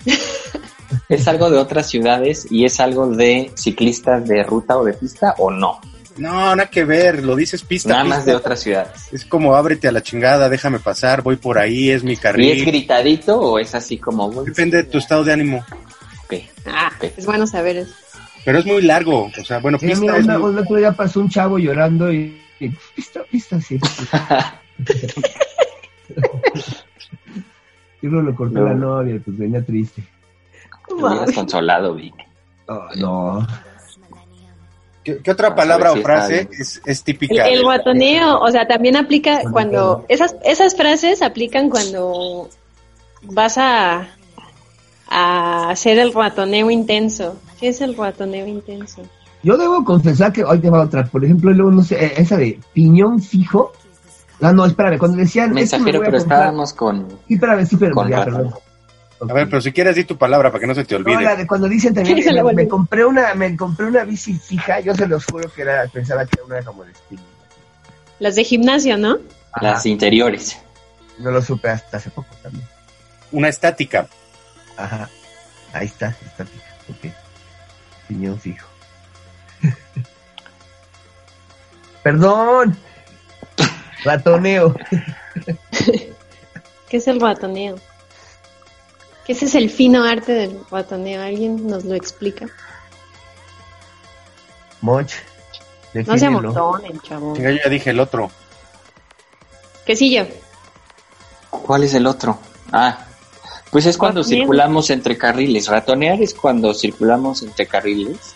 es 1.08 1.28
algo 1.28 1.50
de 1.50 1.58
otras 1.58 1.88
ciudades 1.88 2.46
y 2.50 2.64
es 2.64 2.80
algo 2.80 3.06
de 3.08 3.52
ciclistas 3.56 4.26
de 4.26 4.42
ruta 4.42 4.76
o 4.78 4.84
de 4.84 4.92
pista 4.94 5.34
o 5.38 5.50
no. 5.50 5.80
No, 6.16 6.54
nada 6.54 6.70
que 6.70 6.84
ver, 6.84 7.24
lo 7.24 7.34
dices 7.34 7.62
pista. 7.62 7.88
Nada 7.88 8.02
pista. 8.04 8.16
más 8.16 8.26
de 8.26 8.34
otras 8.36 8.60
ciudades. 8.60 9.12
Es 9.12 9.24
como 9.24 9.54
ábrete 9.56 9.88
a 9.88 9.92
la 9.92 10.02
chingada, 10.02 10.48
déjame 10.48 10.78
pasar, 10.78 11.22
voy 11.22 11.36
por 11.36 11.58
ahí, 11.58 11.90
es 11.90 12.04
mi 12.04 12.10
¿Y 12.10 12.14
es 12.14 12.20
carril. 12.20 12.64
gritadito 12.64 13.40
o 13.40 13.58
es 13.58 13.74
así 13.74 13.98
como... 13.98 14.30
Depende 14.44 14.76
de 14.78 14.84
tu 14.84 14.98
estado 14.98 15.24
de 15.24 15.32
ánimo. 15.32 15.64
ok. 16.24 16.34
Ah, 16.66 16.92
Ok. 16.96 17.04
es 17.16 17.26
bueno 17.26 17.46
saber 17.46 17.78
eso. 17.78 17.92
Pero 18.44 18.58
es 18.58 18.66
muy 18.66 18.82
largo, 18.82 19.30
o 19.40 19.44
sea, 19.44 19.58
bueno, 19.58 19.78
Sí, 19.78 19.86
pista 19.86 20.00
mira, 20.02 20.18
es 20.18 20.24
una- 20.24 20.38
muy- 20.38 20.50
un 20.50 20.58
otro 20.58 20.76
día 20.76 20.92
pasó 20.92 21.18
un 21.20 21.28
chavo 21.30 21.58
llorando 21.58 22.12
y, 22.12 22.40
y, 22.60 22.68
pista, 22.94 23.20
pista, 23.30 23.60
sí. 23.60 23.78
Y 28.02 28.06
luego 28.06 28.28
lo 28.30 28.36
cortó 28.36 28.58
No. 28.60 28.66
la 28.66 28.74
novia, 28.74 29.18
pues 29.24 29.38
venía 29.38 29.64
triste. 29.64 30.04
Te 30.86 30.92
hubieras 30.94 31.32
consolado, 31.32 31.94
Vic. 31.94 32.14
Oh, 32.66 32.86
no. 32.96 33.46
¿Qué, 35.04 35.18
qué 35.18 35.30
otra 35.30 35.50
Vamos 35.50 35.64
a 35.64 35.68
palabra 35.68 35.90
si 35.92 35.98
o 35.98 36.02
frase 36.02 36.32
bien. 36.32 36.48
es, 36.58 36.80
es 36.84 36.98
El, 36.98 37.04
típica? 37.04 37.46
el 37.46 37.58
de- 37.58 37.62
guatoneo, 37.64 38.38
o 38.40 38.50
sea, 38.50 38.66
también 38.66 38.96
aplica 38.96 39.42
cuando 39.52 40.04
esas 40.08 40.34
esas 40.44 40.74
frases 40.74 41.20
aplican 41.22 41.68
cuando 41.70 42.48
vas 43.22 43.58
a 43.58 44.08
a 45.08 45.70
hacer 45.70 45.98
el 45.98 46.12
ratoneo 46.12 46.70
intenso. 46.70 47.36
¿Qué 47.60 47.68
es 47.68 47.80
el 47.80 47.96
ratoneo 47.96 48.46
intenso? 48.46 49.02
Yo 49.42 49.56
debo 49.58 49.84
confesar 49.84 50.32
que 50.32 50.42
hoy 50.42 50.58
te 50.58 50.70
va 50.70 50.80
otra. 50.82 51.04
Por 51.04 51.22
ejemplo, 51.24 51.52
luego, 51.52 51.70
no 51.70 51.82
sé, 51.82 52.02
eh, 52.02 52.14
esa 52.16 52.36
de 52.38 52.58
piñón 52.72 53.20
fijo. 53.20 53.72
Ah, 54.40 54.52
no, 54.52 54.64
espérame, 54.64 54.98
cuando 54.98 55.18
decían. 55.18 55.50
me 55.50 55.56
Mensajero, 55.60 55.98
a 56.00 56.04
pero 56.04 56.18
comprar- 56.18 56.38
estábamos 56.40 56.72
con... 56.72 57.08
Sí, 57.28 57.34
espérame, 57.34 57.66
sí, 57.66 57.76
pero 57.76 57.94
con 57.94 58.08
ya. 58.08 58.26
A 59.28 59.34
ver, 59.34 59.48
pero 59.48 59.60
si 59.60 59.72
quieres 59.72 59.96
di 59.96 60.04
tu 60.04 60.16
palabra 60.16 60.50
para 60.50 60.60
que 60.60 60.66
no 60.66 60.74
se 60.74 60.84
te 60.84 60.98
No, 60.98 61.08
la 61.08 61.16
olvide. 61.16 61.36
de 61.36 61.46
cuando 61.46 61.68
dicen 61.68 61.94
también 61.94 62.18
me, 62.54 62.68
compré 62.68 63.04
una 63.04 63.34
me 63.34 63.56
compré 63.56 63.86
una 63.86 64.04
bici 64.04 64.34
fija, 64.34 64.80
yo 64.80 64.94
se 64.94 65.06
los 65.06 65.24
juro 65.26 65.50
que 65.52 65.62
era 65.62 65.86
pensaba 65.92 66.24
que 66.26 66.36
era 66.36 66.44
una 66.44 66.62
como 66.62 66.84
de 66.84 66.94
spinning. 66.94 67.26
Las 68.18 68.36
de 68.36 68.44
gimnasio, 68.44 68.96
¿no? 68.96 69.18
Las 69.60 69.84
interiores. 69.86 70.58
No 71.18 71.30
lo 71.30 71.42
supe 71.42 71.68
hasta 71.68 71.98
hace 71.98 72.10
poco 72.10 72.34
también. 72.42 72.66
Una 73.32 73.48
estática. 73.48 74.08
Ajá. 74.76 75.08
Ahí 75.72 75.86
está, 75.86 76.16
está 76.24 76.44
fija. 76.44 76.64
Ok. 76.88 77.12
Piñón 78.08 78.40
fijo. 78.40 78.66
Perdón. 82.02 82.76
Ratoneo. 84.04 84.74
¿Qué 86.88 86.96
es 86.98 87.08
el 87.08 87.20
ratoneo? 87.20 87.76
¿Qué 89.26 89.32
ese 89.32 89.46
es 89.46 89.54
el 89.54 89.70
fino 89.70 90.04
arte 90.04 90.32
del 90.32 90.60
ratoneo? 90.70 91.22
¿Alguien 91.22 91.66
nos 91.66 91.84
lo 91.84 91.94
explica? 91.94 92.46
Moch. 94.80 95.12
No 95.94 96.18
se 96.18 96.26
amontonen, 96.26 97.00
chavo. 97.00 97.34
Chinga, 97.34 97.52
yo 97.52 97.58
ya 97.64 97.70
dije 97.70 97.90
el 97.90 98.00
otro. 98.00 98.30
¿Qué 99.86 99.96
sí 99.96 100.14
yo? 100.14 100.24
¿Cuál 101.50 101.84
es 101.84 101.94
el 101.94 102.06
otro? 102.06 102.38
Ah, 102.72 103.06
pues 103.70 103.86
es 103.86 103.96
cuando 103.96 104.22
circulamos 104.24 104.90
entre 104.90 105.16
carriles. 105.16 105.68
Ratonear 105.68 106.20
es 106.20 106.34
cuando 106.34 106.74
circulamos 106.74 107.42
entre 107.42 107.66
carriles 107.66 108.34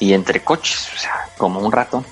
y 0.00 0.12
entre 0.12 0.42
coches, 0.42 0.88
o 0.94 0.98
sea, 0.98 1.28
como 1.36 1.60
un 1.60 1.70
ratón. 1.70 2.04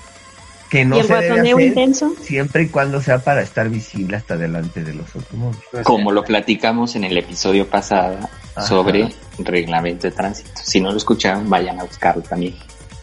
Que 0.69 0.83
no 0.83 0.97
¿Y 0.97 0.99
el 0.99 1.07
se 1.07 1.13
debe 1.13 1.29
ratoneo 1.29 1.55
hacer 1.57 1.67
intenso? 1.67 2.13
siempre 2.21 2.63
y 2.63 2.67
cuando 2.67 3.01
sea 3.01 3.19
para 3.19 3.41
estar 3.41 3.69
visible 3.69 4.17
hasta 4.17 4.35
delante 4.35 4.83
de 4.83 4.93
los 4.93 5.15
automóviles. 5.15 5.63
Como 5.83 6.11
lo 6.11 6.23
platicamos 6.25 6.95
en 6.95 7.05
el 7.05 7.17
episodio 7.17 7.67
pasado 7.69 8.17
Ajá. 8.55 8.67
sobre 8.67 9.09
reglamento 9.39 10.07
de 10.07 10.11
tránsito. 10.11 10.49
Si 10.61 10.81
no 10.81 10.91
lo 10.91 10.97
escucharon, 10.97 11.49
vayan 11.49 11.79
a 11.79 11.83
buscarlo 11.85 12.21
también. 12.21 12.55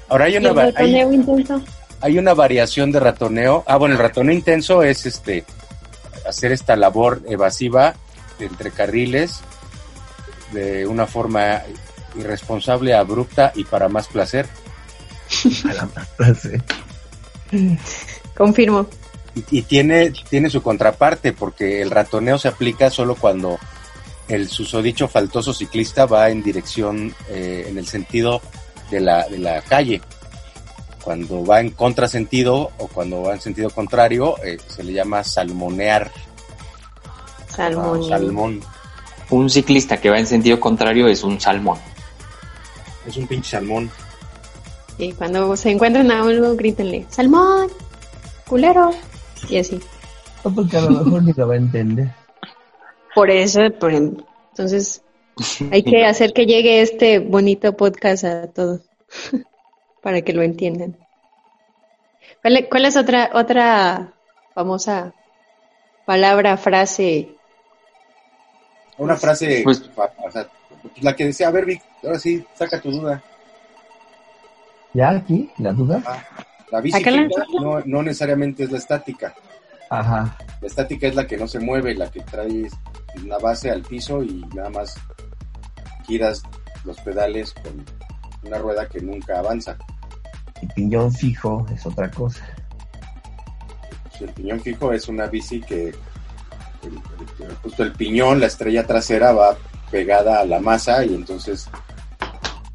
Ahora 0.09 0.27
hay 0.27 0.35
¿Y 0.35 0.37
una, 0.39 0.51
el 0.65 0.77
hay, 0.77 0.97
intenso? 1.15 1.63
hay 2.03 2.19
una 2.19 2.35
variación 2.35 2.93
de 2.93 3.01
ratoneo. 3.01 3.65
Ah, 3.67 3.77
bueno, 3.79 3.95
el 3.95 4.01
ratoneo 4.01 4.35
intenso 4.35 4.83
es 4.83 5.07
este 5.07 5.45
hacer 6.29 6.53
esta 6.53 6.77
labor 6.77 7.23
evasiva 7.29 7.95
entre 8.41 8.71
carriles 8.73 9.41
de 10.53 10.87
una 10.87 11.07
forma 11.07 11.63
irresponsable, 12.19 12.95
abrupta 12.95 13.53
y 13.55 13.65
para 13.65 13.89
más 13.89 14.07
placer. 14.09 14.47
A 15.69 15.73
la 15.73 15.87
frase. 15.87 16.61
Confirmo. 18.37 18.87
Y, 19.35 19.59
y 19.59 19.63
tiene, 19.63 20.13
tiene 20.29 20.51
su 20.51 20.63
contraparte, 20.63 21.33
porque 21.33 21.83
el 21.83 21.91
ratoneo 21.91 22.39
se 22.39 22.49
aplica 22.49 22.91
solo 22.91 23.15
cuando 23.15 23.59
el 24.29 24.49
susodicho 24.49 25.09
faltoso 25.09 25.53
ciclista 25.53 26.07
va 26.07 26.31
en 26.31 26.43
dirección, 26.43 27.15
eh, 27.29 27.67
en 27.69 27.79
el 27.79 27.87
sentido 27.87 28.41
de 28.91 29.01
la, 29.01 29.29
de 29.29 29.39
la 29.39 29.61
calle. 29.63 30.01
Cuando 31.03 31.45
va 31.45 31.61
en 31.61 31.71
contrasentido 31.71 32.73
o 32.79 32.89
cuando 32.89 33.23
va 33.23 33.35
en 33.35 33.41
sentido 33.41 33.69
contrario, 33.71 34.37
eh, 34.43 34.57
se 34.67 34.83
le 34.83 34.93
llama 34.93 35.23
salmonear. 35.23 36.11
Salmón. 37.49 38.01
o 38.01 38.09
salmón. 38.09 38.61
Un 39.31 39.51
ciclista 39.51 40.01
que 40.01 40.11
va 40.11 40.19
en 40.19 40.27
sentido 40.27 40.59
contrario 40.59 41.07
es 41.07 41.23
un 41.23 41.41
salmón. 41.41 41.79
Es 43.07 43.17
un 43.17 43.27
pinche 43.27 43.51
salmón. 43.51 43.91
Y 44.99 45.13
cuando 45.13 45.57
se 45.57 45.71
encuentran 45.71 46.11
a 46.11 46.23
algo, 46.23 46.55
grítenle, 46.57 47.07
¡Salmón! 47.09 47.69
¡Culero! 48.49 48.91
Y 49.49 49.59
así. 49.59 49.81
No, 50.45 50.55
porque 50.55 50.77
a 50.77 50.83
lo 50.83 50.91
mejor 50.91 51.23
ni 51.25 51.33
lo 51.33 51.49
va 51.49 51.55
a 51.55 51.57
entender. 51.57 52.09
Por 53.15 53.31
eso, 53.31 53.61
por 53.79 53.93
em- 53.93 54.17
entonces, 54.51 55.03
hay 55.73 55.83
que 55.83 56.05
hacer 56.07 56.33
que 56.33 56.47
llegue 56.47 56.81
este 56.81 57.19
bonito 57.19 57.77
podcast 57.77 58.25
a 58.25 58.47
todos. 58.49 58.81
para 60.03 60.21
que 60.23 60.33
lo 60.35 60.43
entiendan. 60.43 60.97
¿Cuál, 62.43 62.57
es- 62.59 62.67
cuál 62.71 62.85
es 62.85 62.97
otra, 62.97 63.31
otra 63.33 64.13
famosa 64.55 65.15
palabra, 66.05 66.57
frase? 66.57 67.31
Una 68.99 69.17
frase, 69.17 69.63
Pues- 69.65 69.83
o 69.97 70.31
sea, 70.31 70.47
la 71.01 71.17
que 71.17 71.25
decía, 71.25 71.49
a 71.49 71.51
ver, 71.51 71.65
Vic, 71.65 71.83
ahora 72.05 72.19
sí, 72.19 72.45
saca 72.55 72.81
tu 72.81 72.91
duda. 72.93 73.23
¿Ya 74.95 75.11
aquí? 75.11 75.51
¿La 75.59 75.73
duda? 75.73 76.03
La 76.71 76.81
bici 76.81 77.03
no, 77.61 77.81
no 77.85 78.03
necesariamente 78.03 78.65
es 78.65 78.71
la 78.73 78.79
estática. 78.79 79.35
Ajá. 79.91 80.37
La 80.61 80.67
estática 80.67 81.07
es 81.07 81.15
la 81.15 81.27
que 81.27 81.37
no 81.37 81.47
se 81.47 81.61
mueve, 81.61 81.95
la 81.95 82.11
que 82.11 82.21
trae 82.21 82.69
una 83.23 83.39
base 83.39 83.71
al 83.71 83.83
piso 83.83 84.23
y 84.23 84.45
nada 84.55 84.71
más 84.71 84.95
giras 86.07 86.43
los 86.85 86.99
pedales 87.01 87.53
con 87.55 87.85
una 88.45 88.59
rueda 88.59 88.89
que 88.89 89.01
nunca 89.01 89.39
avanza. 89.39 89.77
Y 90.63 90.67
piñón 90.69 91.13
fijo 91.13 91.67
es 91.73 91.85
otra 91.87 92.11
cosa. 92.11 92.45
Si 94.17 94.25
el 94.25 94.31
piñón 94.31 94.61
fijo 94.61 94.93
es 94.93 95.09
una 95.09 95.27
bici 95.27 95.61
que 95.61 95.89
el- 95.89 97.01
el- 97.41 97.55
justo 97.63 97.83
el 97.83 97.93
piñón, 97.93 98.41
la 98.41 98.47
estrella 98.47 98.87
trasera 98.87 99.33
va 99.33 99.57
pegada 99.91 100.41
a 100.41 100.45
la 100.45 100.61
masa 100.61 101.05
y 101.05 101.15
entonces 101.15 101.69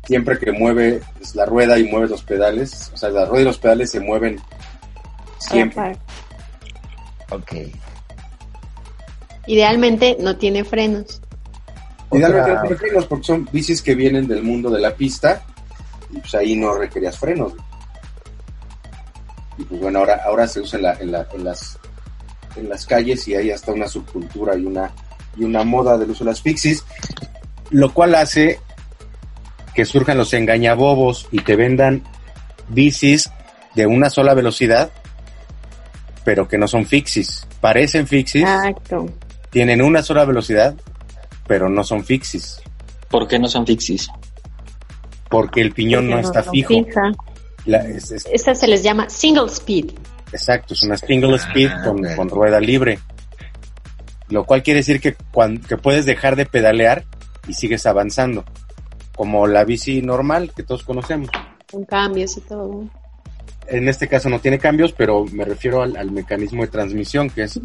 siempre 0.10 0.40
que 0.40 0.52
mueve 0.52 1.02
es 1.22 1.36
la 1.36 1.46
rueda 1.46 1.78
y 1.78 1.84
mueve 1.84 2.08
los 2.08 2.24
pedales, 2.24 2.90
o 2.92 2.98
sea, 2.98 3.10
la 3.10 3.26
rueda 3.26 3.44
y 3.44 3.46
los 3.46 3.60
pedales 3.60 3.92
se 3.92 4.00
mueven 4.00 4.42
siempre. 5.38 5.96
Ok. 7.30 7.54
Idealmente 9.46 10.18
no 10.20 10.36
tiene 10.36 10.64
frenos. 10.64 11.22
Idealmente 12.12 12.42
Otra- 12.42 12.56
no 12.56 12.62
tiene 12.62 12.76
frenos 12.78 13.06
porque 13.06 13.24
son 13.26 13.48
bicis 13.52 13.84
que 13.84 13.94
vienen 13.94 14.28
del 14.28 14.42
mundo 14.42 14.72
de 14.72 14.82
la 14.82 14.96
pista 14.96 15.44
y 16.10 16.18
pues 16.20 16.34
ahí 16.34 16.56
no 16.56 16.74
requerías 16.74 17.20
frenos. 17.20 17.54
Y 19.60 19.64
pues 19.66 19.80
bueno, 19.80 20.00
ahora, 20.00 20.22
ahora 20.26 20.48
se 20.48 20.60
usa 20.62 20.78
en, 20.80 20.84
la- 20.86 20.94
en, 20.96 21.12
la- 21.12 21.28
en 21.34 21.44
las, 21.44 21.78
en 22.56 22.68
las 22.68 22.88
calles 22.88 23.28
y 23.28 23.36
hay 23.36 23.52
hasta 23.52 23.72
una 23.74 23.88
subcultura 23.88 24.56
y 24.56 24.66
una, 24.66 24.92
y 25.38 25.44
una 25.44 25.64
moda 25.64 26.00
del 26.00 26.10
uso 26.10 26.24
de 26.24 26.32
las 26.32 26.42
fixies, 26.42 26.84
lo 27.70 27.94
cual 27.94 28.16
hace 28.16 28.60
que 29.74 29.86
surjan 29.86 30.18
los 30.18 30.34
engañabobos 30.34 31.28
y 31.32 31.40
te 31.40 31.56
vendan 31.56 32.04
bicis 32.70 33.32
de 33.76 33.86
una 33.88 34.10
sola 34.10 34.34
velocidad, 34.34 34.90
pero 36.24 36.48
que 36.48 36.58
no 36.58 36.68
son 36.68 36.86
fixis. 36.86 37.48
Parecen 37.62 38.08
fixis, 38.08 38.42
Exacto. 38.44 39.06
tienen 39.50 39.82
una 39.82 40.02
sola 40.04 40.26
velocidad, 40.26 40.76
pero 41.48 41.70
no 41.70 41.84
son 41.84 42.04
fixis, 42.04 42.62
¿Por 43.10 43.28
qué 43.28 43.40
no 43.40 43.48
son 43.48 43.66
fixis? 43.66 44.08
porque 45.30 45.62
el 45.62 45.72
piñón 45.72 46.10
no 46.10 46.20
está 46.20 46.44
fijo. 46.44 46.74
La- 47.66 47.80
es- 47.88 48.12
es- 48.12 48.26
Esta 48.32 48.56
se 48.56 48.68
les 48.68 48.82
llama 48.84 49.10
single 49.10 49.48
speed. 49.48 49.92
exacto, 50.32 50.74
es 50.74 50.84
una 50.84 50.98
single 50.98 51.36
speed 51.36 51.70
Ah, 51.72 51.82
con, 51.86 52.06
ok. 52.06 52.16
con 52.16 52.30
rueda 52.30 52.60
libre. 52.60 53.00
Lo 54.30 54.46
cual 54.46 54.62
quiere 54.64 54.80
decir 54.80 55.02
que, 55.02 55.16
cuan- 55.32 55.58
que 55.60 55.76
puedes 55.78 56.06
dejar 56.06 56.36
de 56.36 56.46
pedalear 56.46 57.04
y 57.48 57.54
sigues 57.54 57.86
avanzando. 57.88 58.46
Como 59.20 59.46
la 59.48 59.66
bici 59.66 60.02
normal 60.02 60.54
que 60.56 60.64
todos 60.64 60.86
conocemos. 60.86 61.28
Con 61.70 61.84
cambios 61.84 62.38
y 62.38 62.40
todo. 62.40 62.86
En 63.68 63.90
este 63.90 64.08
caso 64.08 64.30
no 64.30 64.40
tiene 64.40 64.58
cambios, 64.60 64.94
pero 64.94 65.26
me 65.26 65.44
refiero 65.44 65.82
al, 65.82 65.98
al 65.98 66.10
mecanismo 66.10 66.62
de 66.62 66.70
transmisión, 66.70 67.30
que 67.30 67.44
es 67.44 67.60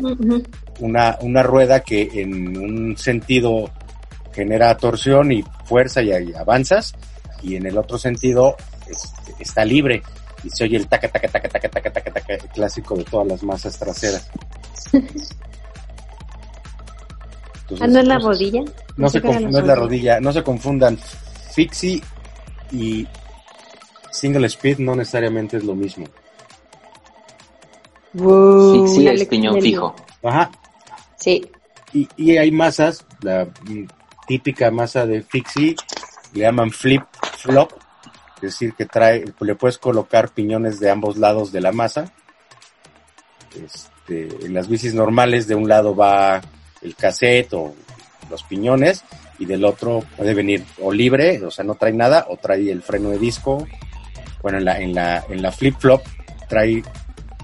una, 0.81 1.17
una 1.21 1.45
rueda 1.45 1.79
que 1.79 2.11
en 2.15 2.57
un 2.59 2.97
sentido 2.97 3.71
genera 4.33 4.77
torsión 4.77 5.31
y 5.31 5.45
fuerza 5.65 6.03
y, 6.03 6.11
y 6.11 6.35
avanzas, 6.35 6.93
y 7.41 7.55
en 7.55 7.67
el 7.67 7.79
otro 7.79 7.99
sentido 7.99 8.57
este, 8.89 9.33
está 9.39 9.65
libre 9.65 10.03
y 10.43 10.51
se 10.51 10.65
oye 10.65 10.77
el 10.77 10.89
taca, 10.89 11.07
taca, 11.09 11.29
taca, 11.29 11.49
taca, 11.49 11.69
taca, 11.71 11.93
taca, 11.93 12.11
taca, 12.13 12.37
clásico 12.53 12.97
de 12.97 13.05
todas 13.05 13.29
las 13.29 13.45
masas 13.45 13.79
traseras. 13.79 14.29
Entonces, 14.93 15.31
Ah, 17.81 17.87
¿no 17.87 18.01
es 18.01 18.09
la 18.09 18.19
rodilla? 18.19 18.61
No, 18.97 19.09
se 19.09 19.19
era 19.19 19.29
conf- 19.29 19.41
la 19.43 19.51
no 19.51 19.59
es 19.61 19.67
la 19.67 19.75
rodilla, 19.77 20.21
no 20.21 20.33
se 20.33 20.43
confundan. 20.43 20.99
Fixie 21.55 22.03
y 22.73 23.07
single 24.11 24.47
speed 24.47 24.79
no 24.79 24.95
necesariamente 24.97 25.57
es 25.57 25.65
lo 25.65 25.75
mismo. 25.75 26.07
Wow, 28.15 28.87
Fixie 28.87 29.13
es 29.13 29.25
piñón 29.27 29.61
fijo. 29.61 29.95
Ajá, 30.23 30.51
Sí. 31.17 31.47
y, 31.93 32.09
y 32.17 32.37
hay 32.37 32.51
masas, 32.51 33.05
la 33.23 33.45
mm, 33.45 33.85
típica 34.27 34.71
masa 34.71 35.07
de 35.07 35.23
Fixie, 35.23 35.75
le 36.33 36.41
llaman 36.41 36.71
flip 36.71 37.03
flop, 37.39 37.73
es 38.37 38.43
decir, 38.43 38.75
que 38.75 38.87
trae, 38.87 39.25
le 39.41 39.55
puedes 39.55 39.79
colocar 39.79 40.31
piñones 40.31 40.81
de 40.81 40.91
ambos 40.91 41.17
lados 41.17 41.51
de 41.53 41.61
la 41.61 41.73
masa. 41.73 42.13
Este, 43.55 44.47
en 44.47 44.53
las 44.55 44.69
bicis 44.69 44.95
normales, 44.95 45.47
de 45.47 45.55
un 45.55 45.69
lado 45.69 45.95
va 45.95 46.41
el 46.83 46.95
cassette 46.97 47.53
o 47.55 47.75
los 48.31 48.43
piñones, 48.45 49.05
y 49.39 49.47
del 49.47 49.65
otro 49.65 50.03
puede 50.17 50.35
venir 50.35 50.65
o 50.83 50.93
libre, 50.93 51.45
o 51.45 51.51
sea, 51.51 51.65
no 51.65 51.75
trae 51.75 51.93
nada, 51.93 52.27
o 52.29 52.37
trae 52.37 52.71
el 52.71 52.83
freno 52.83 53.11
de 53.11 53.19
disco. 53.19 53.67
Bueno, 54.43 54.59
en 54.59 54.65
la, 54.65 54.79
en 54.81 54.95
la, 54.95 55.25
en 55.29 55.43
la 55.43 55.51
flip 55.53 55.77
flop 55.79 56.03
trae 56.49 56.83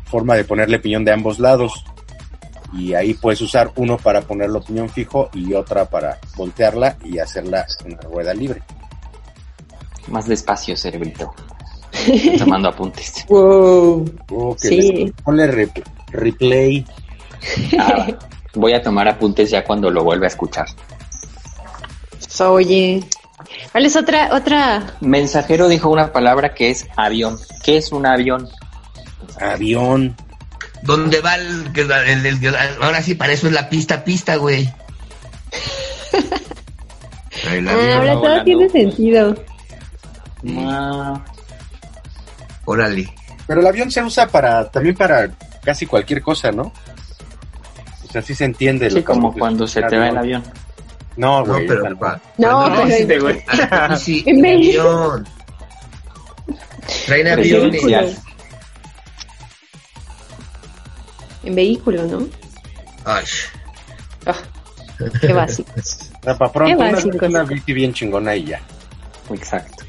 forma 0.05 0.35
de 0.37 0.45
ponerle 0.45 0.79
piñón 0.79 1.05
de 1.05 1.13
ambos 1.13 1.39
lados 1.39 1.85
y 2.73 2.95
ahí 2.95 3.15
puedes 3.15 3.41
usar 3.41 3.73
uno 3.77 3.97
para 3.97 4.21
ponerlo 4.21 4.63
piñón 4.63 4.89
fijo 4.89 5.29
y 5.35 5.55
otra 5.55 5.87
para 5.87 6.19
voltearla 6.37 6.97
y 7.05 7.19
hacerla 7.19 7.67
una 7.85 8.01
rueda 8.03 8.35
libre. 8.35 8.63
Más 10.09 10.27
despacio, 10.27 10.77
cerebrito. 10.77 11.33
Tomando 12.39 12.69
apuntes. 12.69 13.25
Wow. 13.29 14.05
Oh, 14.31 14.55
que 14.57 14.69
Sí. 14.69 14.77
les- 15.05 15.13
ponle 15.25 15.47
re- 15.47 15.69
replay. 16.09 16.85
Ah, 17.79 18.07
voy 18.55 18.73
a 18.75 18.83
tomar 18.83 19.09
apuntes 19.09 19.51
ya 19.51 19.65
cuando 19.65 19.91
lo 19.91 20.05
vuelva 20.05 20.27
a 20.27 20.29
escuchar. 20.29 20.67
Oye. 22.41 23.05
¿Cuál 23.73 23.87
es 23.87 23.97
otra, 23.97 24.31
otra? 24.35 24.95
Mensajero 25.01 25.69
dijo 25.69 25.89
una 25.91 26.13
palabra 26.13 26.55
que 26.55 26.71
es 26.71 26.87
avión. 26.97 27.39
¿Qué 27.63 27.79
es 27.79 27.91
un 27.93 28.07
avión? 28.07 28.49
Avión. 29.41 30.15
¿Dónde 30.83 31.21
va 31.21 31.35
el, 31.37 31.73
que- 31.73 31.83
el- 31.83 32.27
el- 32.27 32.57
ahora 32.83 33.03
sí, 33.03 33.15
para 33.15 33.33
eso 33.33 33.47
es 33.47 33.53
la 33.53 33.69
pista, 33.69 34.05
pista, 34.05 34.37
güey. 34.37 34.71
El 37.51 37.69
Ah, 37.69 37.73
ahora 37.97 38.13
todo 38.13 38.21
volando. 38.21 38.45
tiene 38.45 38.69
sentido. 38.69 39.35
Ah, 40.59 41.21
Órale. 42.65 43.13
Pero 43.47 43.61
el 43.61 43.67
avión 43.67 43.91
se 43.91 44.03
usa 44.03 44.29
para 44.29 44.71
también 44.71 44.95
para 44.95 45.29
casi 45.65 45.87
cualquier 45.87 46.23
cosa, 46.23 46.53
¿no? 46.53 46.73
O 48.09 48.13
sea, 48.13 48.23
sí 48.23 48.35
se 48.35 48.45
entiende. 48.45 48.91
sí, 48.91 48.97
lo 48.97 49.05
como 49.05 49.33
cuando 49.33 49.67
se 49.67 49.83
te 49.83 49.99
va 49.99 50.09
el 50.09 50.17
avión. 50.19 50.43
No, 51.17 51.41
No, 51.45 51.53
güey. 51.53 51.67
pero 51.67 51.83
tal- 51.83 51.99
pa- 51.99 52.21
No, 52.39 52.49
cuando- 52.51 52.83
pero- 52.83 52.95
Este, 52.95 53.19
güey. 53.19 53.45
Ah, 53.71 53.97
sí, 53.97 54.23
En 54.27 54.45
avión. 54.47 55.29
Traen 57.07 57.27
En 57.27 57.33
aviones. 57.39 57.73
vehículo. 57.73 57.99
En 61.43 61.55
vehículo, 61.55 62.05
¿no? 62.05 62.27
Ay, 63.05 63.25
Ah, 64.27 64.35
qué 65.21 65.33
básico. 65.33 65.71
Para 66.23 66.37
pronto, 66.53 66.65
Qué 66.67 66.75
una, 66.77 66.93
básico. 66.93 67.27
una 67.27 67.43
bici 67.45 67.73
bien 67.73 67.95
chingona 67.95 68.37
y 68.37 68.45
ya. 68.45 68.61
Exacto. 69.31 69.85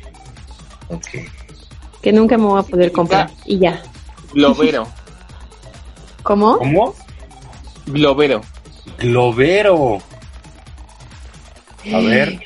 ok. 0.90 1.08
que 2.02 2.12
nunca 2.12 2.36
me 2.38 2.46
voy 2.46 2.60
a 2.60 2.64
poder 2.64 2.92
comprar. 2.92 3.30
Y 3.46 3.60
ya. 3.60 3.80
Globero. 4.34 4.88
¿Cómo? 6.24 6.58
¿Cómo? 6.58 6.96
Globero. 7.86 8.42
Globero. 8.98 10.02
A 11.94 12.00
ver, 12.00 12.40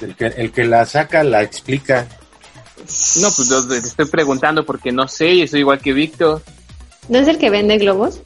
el 0.00 0.14
que, 0.16 0.26
el 0.26 0.52
que 0.52 0.64
la 0.64 0.86
saca 0.86 1.22
la 1.24 1.42
explica. 1.42 2.06
No, 3.20 3.28
pues 3.34 3.48
lo- 3.50 3.66
te 3.68 3.78
estoy 3.78 4.06
preguntando 4.06 4.64
porque 4.64 4.92
no 4.92 5.08
sé 5.08 5.28
y 5.30 5.48
soy 5.48 5.60
igual 5.60 5.80
que 5.80 5.92
Víctor. 5.92 6.42
¿No 7.08 7.18
es 7.18 7.28
el 7.28 7.38
que 7.38 7.50
vende 7.50 7.76
globos? 7.78 8.20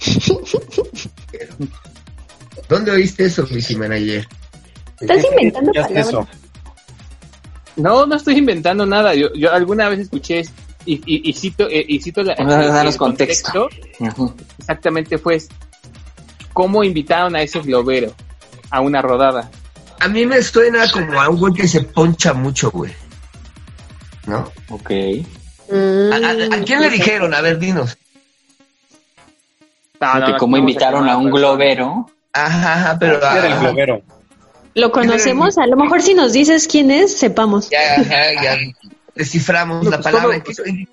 ¿Dónde 2.68 2.90
oíste 2.92 3.24
eso, 3.26 3.46
Missy 3.50 3.76
Manager? 3.76 4.26
Estás 5.00 5.24
inventando 5.24 5.72
¿Qué 5.72 5.78
es 5.80 5.86
palabras. 5.86 6.08
eso? 6.08 6.28
No, 7.76 8.06
no 8.06 8.16
estoy 8.16 8.36
inventando 8.38 8.84
nada. 8.84 9.14
Yo, 9.14 9.32
yo 9.34 9.52
alguna 9.52 9.88
vez 9.88 10.00
escuché 10.00 10.42
y, 10.84 10.94
y, 11.06 11.30
y 11.30 11.32
cito, 11.32 11.68
eh, 11.68 11.84
y 11.86 12.00
cito 12.00 12.22
la, 12.22 12.34
danos 12.34 12.94
el 12.94 12.98
contexto. 12.98 13.68
Ujú. 14.00 14.34
Exactamente 14.58 15.16
fue 15.18 15.38
cómo 16.52 16.82
invitaron 16.82 17.36
a 17.36 17.42
ese 17.42 17.60
globero 17.60 18.12
a 18.70 18.80
una 18.80 19.00
rodada. 19.00 19.50
A 20.00 20.08
mí 20.08 20.26
me 20.26 20.42
suena 20.42 20.90
como 20.90 21.20
a 21.20 21.28
un 21.28 21.38
güey 21.38 21.52
que 21.54 21.66
se 21.68 21.80
poncha 21.82 22.32
mucho, 22.32 22.70
güey. 22.70 22.92
¿No? 24.26 24.50
Ok. 24.68 24.90
Mm, 25.70 26.12
¿A, 26.12 26.16
a- 26.16 26.56
a 26.60 26.64
quién 26.64 26.80
le 26.82 26.90
dijeron? 26.90 27.34
A 27.34 27.40
ver, 27.40 27.58
dinos. 27.58 27.96
No, 30.00 30.26
que 30.26 30.36
como 30.36 30.56
invitaron 30.56 31.08
a 31.08 31.16
un 31.16 31.30
globero. 31.30 32.08
Ajá, 32.32 32.74
ajá, 32.74 32.98
pero... 32.98 33.16
Era 33.16 33.46
el 33.48 33.58
globero. 33.58 34.02
¿Lo 34.74 34.92
conocemos? 34.92 35.58
A 35.58 35.66
lo 35.66 35.76
mejor 35.76 36.02
si 36.02 36.14
nos 36.14 36.32
dices 36.32 36.68
quién 36.68 36.90
es, 36.92 37.16
sepamos. 37.18 37.68
Ya, 37.70 37.94
ajá, 38.00 38.42
ya 38.42 38.56
desciframos 39.16 39.82
No, 39.84 39.90
la 39.90 39.96
pues, 40.00 40.04
palabra. 40.04 40.40
todo- 40.44 40.64
¿En 40.66 40.76
qué, 40.76 40.88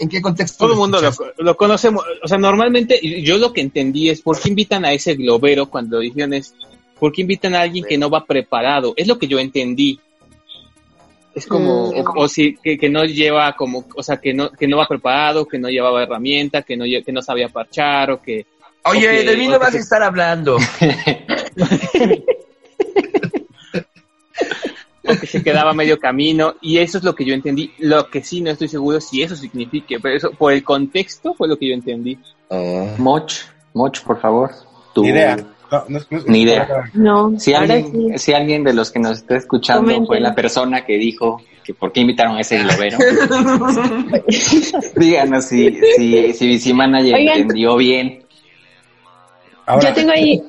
en- 0.00 0.08
qué 0.10 0.20
contexto? 0.20 0.58
Todo 0.58 0.72
el 0.74 0.78
mundo 0.78 1.00
lo, 1.00 1.10
lo 1.38 1.56
conocemos. 1.56 2.04
O 2.22 2.28
sea, 2.28 2.36
normalmente 2.36 3.00
yo 3.22 3.38
lo 3.38 3.54
que 3.54 3.62
entendí 3.62 4.10
es 4.10 4.20
por 4.20 4.38
qué 4.38 4.50
invitan 4.50 4.84
a 4.84 4.92
ese 4.92 5.14
globero 5.14 5.70
cuando 5.70 6.00
dijeron 6.00 6.34
es 6.34 6.54
por 7.02 7.10
qué 7.12 7.22
invitan 7.22 7.56
a 7.56 7.62
alguien 7.62 7.84
que 7.84 7.98
no 7.98 8.08
va 8.08 8.24
preparado. 8.24 8.94
Es 8.96 9.08
lo 9.08 9.18
que 9.18 9.26
yo 9.26 9.40
entendí. 9.40 9.98
Es 11.34 11.48
como, 11.48 11.90
Mm. 11.90 11.98
o, 11.98 12.12
o 12.14 12.28
si, 12.28 12.54
que, 12.62 12.78
que 12.78 12.88
no 12.88 13.02
lleva 13.04 13.52
como, 13.56 13.84
o 13.96 14.04
sea, 14.04 14.18
que 14.18 14.32
no, 14.32 14.52
que 14.52 14.68
no 14.68 14.76
va 14.76 14.86
preparado, 14.86 15.48
que 15.48 15.58
no 15.58 15.68
llevaba 15.68 16.04
herramienta, 16.04 16.62
que 16.62 16.76
no, 16.76 16.84
que 16.84 17.10
no 17.10 17.20
sabía 17.20 17.48
parchar 17.48 18.12
o 18.12 18.22
que... 18.22 18.46
Oye, 18.84 19.24
de 19.24 19.36
mí 19.36 19.48
no 19.48 19.58
vas 19.58 19.74
a 19.74 19.78
estar 19.78 20.00
hablando. 20.00 20.58
o 25.04 25.16
que 25.20 25.26
se 25.26 25.42
quedaba 25.42 25.72
medio 25.72 25.98
camino 25.98 26.54
y 26.60 26.78
eso 26.78 26.98
es 26.98 27.04
lo 27.04 27.16
que 27.16 27.24
yo 27.24 27.34
entendí. 27.34 27.72
Lo 27.78 28.08
que 28.10 28.22
sí 28.22 28.42
no 28.42 28.52
estoy 28.52 28.68
seguro 28.68 29.00
si 29.00 29.22
eso 29.24 29.34
signifique, 29.34 29.98
pero 29.98 30.16
eso 30.16 30.30
por 30.30 30.52
el 30.52 30.62
contexto 30.62 31.34
fue 31.34 31.48
lo 31.48 31.58
que 31.58 31.66
yo 31.66 31.74
entendí. 31.74 32.16
Moch, 32.98 33.32
Moch, 33.74 34.00
por 34.02 34.20
favor. 34.20 34.52
Ni 34.94 35.08
idea. 35.08 35.36
No, 35.72 35.84
no 35.88 35.98
es- 35.98 36.06
no 36.10 36.18
es- 36.18 36.26
Ni 36.28 36.42
idea. 36.42 36.90
No, 36.94 37.32
Si 37.40 37.54
alguien, 37.54 37.90
sí. 37.90 38.18
si 38.18 38.32
alguien 38.34 38.62
de 38.62 38.74
los 38.74 38.90
que 38.90 38.98
nos 39.00 39.18
está 39.18 39.36
escuchando 39.36 39.82
Comenten. 39.84 40.06
fue 40.06 40.20
la 40.20 40.34
persona 40.34 40.84
que 40.84 40.98
dijo 40.98 41.40
que 41.64 41.72
por 41.74 41.92
qué 41.92 42.00
invitaron 42.00 42.36
a 42.36 42.40
ese 42.42 42.58
globero, 42.58 42.98
díganos 44.96 45.44
si, 45.46 45.78
si, 45.96 46.32
si 46.34 46.46
Bici 46.46 46.72
Manager 46.72 47.14
Oigan. 47.14 47.40
entendió 47.40 47.76
bien. 47.76 48.22
Ahora, 49.66 49.88
Yo 49.90 49.94
tengo 49.94 50.10
ahí, 50.12 50.42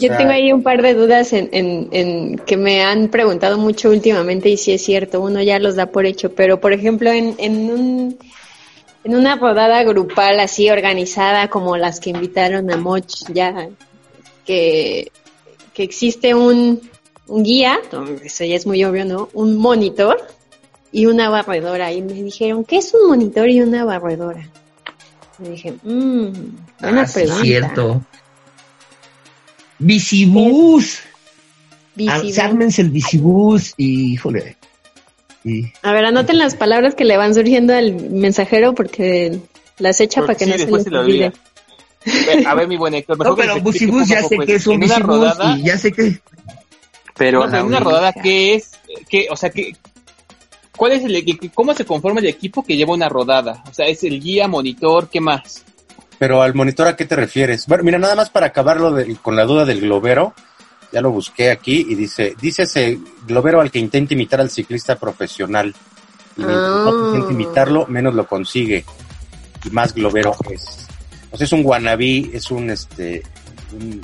yo 0.00 0.16
tengo 0.16 0.30
ahí 0.32 0.52
un 0.52 0.62
par 0.62 0.82
de 0.82 0.94
dudas 0.94 1.32
en, 1.32 1.48
en, 1.52 1.88
en 1.92 2.38
que 2.40 2.56
me 2.56 2.82
han 2.82 3.08
preguntado 3.08 3.56
mucho 3.56 3.90
últimamente 3.90 4.48
y 4.48 4.56
si 4.56 4.72
es 4.72 4.82
cierto, 4.84 5.20
uno 5.20 5.40
ya 5.42 5.58
los 5.58 5.76
da 5.76 5.86
por 5.86 6.06
hecho, 6.06 6.34
pero 6.34 6.60
por 6.60 6.72
ejemplo 6.72 7.10
en, 7.10 7.34
en 7.38 7.70
un 7.70 8.18
en 9.04 9.14
una 9.14 9.36
rodada 9.36 9.84
grupal 9.84 10.40
así 10.40 10.68
organizada 10.68 11.46
como 11.48 11.76
las 11.76 12.00
que 12.00 12.10
invitaron 12.10 12.68
a 12.72 12.76
Moch 12.76 13.06
ya 13.32 13.68
que, 14.46 15.10
que 15.74 15.82
existe 15.82 16.34
un 16.34 16.80
un 17.28 17.42
guía, 17.42 17.80
eso 18.24 18.44
ya 18.44 18.54
es 18.54 18.66
muy 18.66 18.84
obvio, 18.84 19.04
¿no? 19.04 19.28
Un 19.34 19.56
monitor 19.56 20.16
y 20.92 21.06
una 21.06 21.28
barredora. 21.28 21.92
Y 21.92 22.00
me 22.00 22.12
dijeron, 22.12 22.64
¿qué 22.64 22.76
es 22.76 22.94
un 22.94 23.08
monitor 23.08 23.48
y 23.50 23.60
una 23.60 23.84
barredora? 23.84 24.48
Y 25.44 25.48
dije, 25.48 25.72
mmm, 25.82 26.28
buena 26.80 27.00
Ah, 27.02 27.06
sí, 27.08 27.14
pregunta. 27.14 27.42
cierto. 27.42 28.02
Bicibús. 29.78 31.00
Bicibús. 31.94 32.38
Ah, 32.38 32.44
Ármense 32.44 32.82
el 32.82 32.90
bicibús 32.90 33.74
y, 33.76 34.12
híjole. 34.12 34.56
Y, 35.44 35.64
A 35.82 35.92
ver, 35.92 36.04
anoten 36.06 36.38
las 36.38 36.54
palabras 36.54 36.94
que 36.94 37.04
le 37.04 37.16
van 37.16 37.34
surgiendo 37.34 37.74
al 37.74 37.92
mensajero 38.10 38.74
porque 38.74 39.38
las 39.78 40.00
echa 40.00 40.20
para 40.22 40.34
que 40.36 40.44
Sí, 40.44 40.50
no 40.50 40.58
se 40.58 40.66
les 40.70 40.86
olvide. 40.92 41.32
A 42.46 42.54
ver, 42.54 42.68
mi 42.68 42.76
buen 42.76 42.94
Héctor, 42.94 43.18
mejor 43.18 43.32
no, 43.32 43.36
pero 43.36 43.60
bicibús 43.60 44.08
ya 44.08 44.22
sé 44.22 44.38
que 44.38 44.54
es 44.54 44.66
un 44.66 44.80
rodada, 45.00 45.56
y 45.56 45.64
ya 45.64 45.78
sé 45.78 45.92
que... 45.92 46.20
Pero 47.16 47.46
no, 47.46 47.56
en 47.56 47.64
una 47.64 47.80
rodada, 47.80 48.12
¿qué 48.12 48.54
es? 48.54 48.72
¿Qué, 49.08 49.26
o 49.30 49.36
sea, 49.36 49.50
¿qué, 49.50 49.74
¿cuál 50.76 50.92
es 50.92 51.04
el 51.04 51.50
cómo 51.54 51.74
se 51.74 51.84
conforma 51.84 52.20
el 52.20 52.26
equipo 52.26 52.62
que 52.62 52.76
lleva 52.76 52.92
una 52.94 53.08
rodada? 53.08 53.64
O 53.68 53.74
sea, 53.74 53.86
es 53.86 54.04
el 54.04 54.20
guía, 54.20 54.48
monitor, 54.48 55.08
¿qué 55.08 55.20
más? 55.20 55.64
Pero 56.18 56.42
al 56.42 56.54
monitor, 56.54 56.86
¿a 56.88 56.96
qué 56.96 57.04
te 57.04 57.16
refieres? 57.16 57.66
Bueno, 57.66 57.84
mira, 57.84 57.98
nada 57.98 58.14
más 58.14 58.30
para 58.30 58.46
acabarlo 58.46 58.96
con 59.22 59.36
la 59.36 59.44
duda 59.44 59.64
del 59.64 59.80
globero, 59.80 60.34
ya 60.92 61.00
lo 61.00 61.10
busqué 61.10 61.50
aquí 61.50 61.86
y 61.88 61.94
dice, 61.94 62.34
dice 62.40 62.62
ese 62.62 62.98
globero 63.26 63.60
al 63.60 63.70
que 63.70 63.78
intenta 63.78 64.14
imitar 64.14 64.40
al 64.40 64.50
ciclista 64.50 64.96
profesional. 64.96 65.74
Y 66.36 66.40
mientras 66.40 66.70
Ah. 66.70 66.84
más 66.84 67.14
intenta 67.14 67.32
imitarlo, 67.32 67.86
menos 67.86 68.14
lo 68.14 68.26
consigue. 68.26 68.84
Y 69.64 69.70
más 69.70 69.94
globero 69.94 70.36
es. 70.50 70.85
O 71.30 71.36
sea, 71.36 71.44
es 71.44 71.52
un 71.52 71.64
wannabe, 71.64 72.30
es 72.32 72.50
un, 72.50 72.70
este, 72.70 73.22
un, 73.72 74.00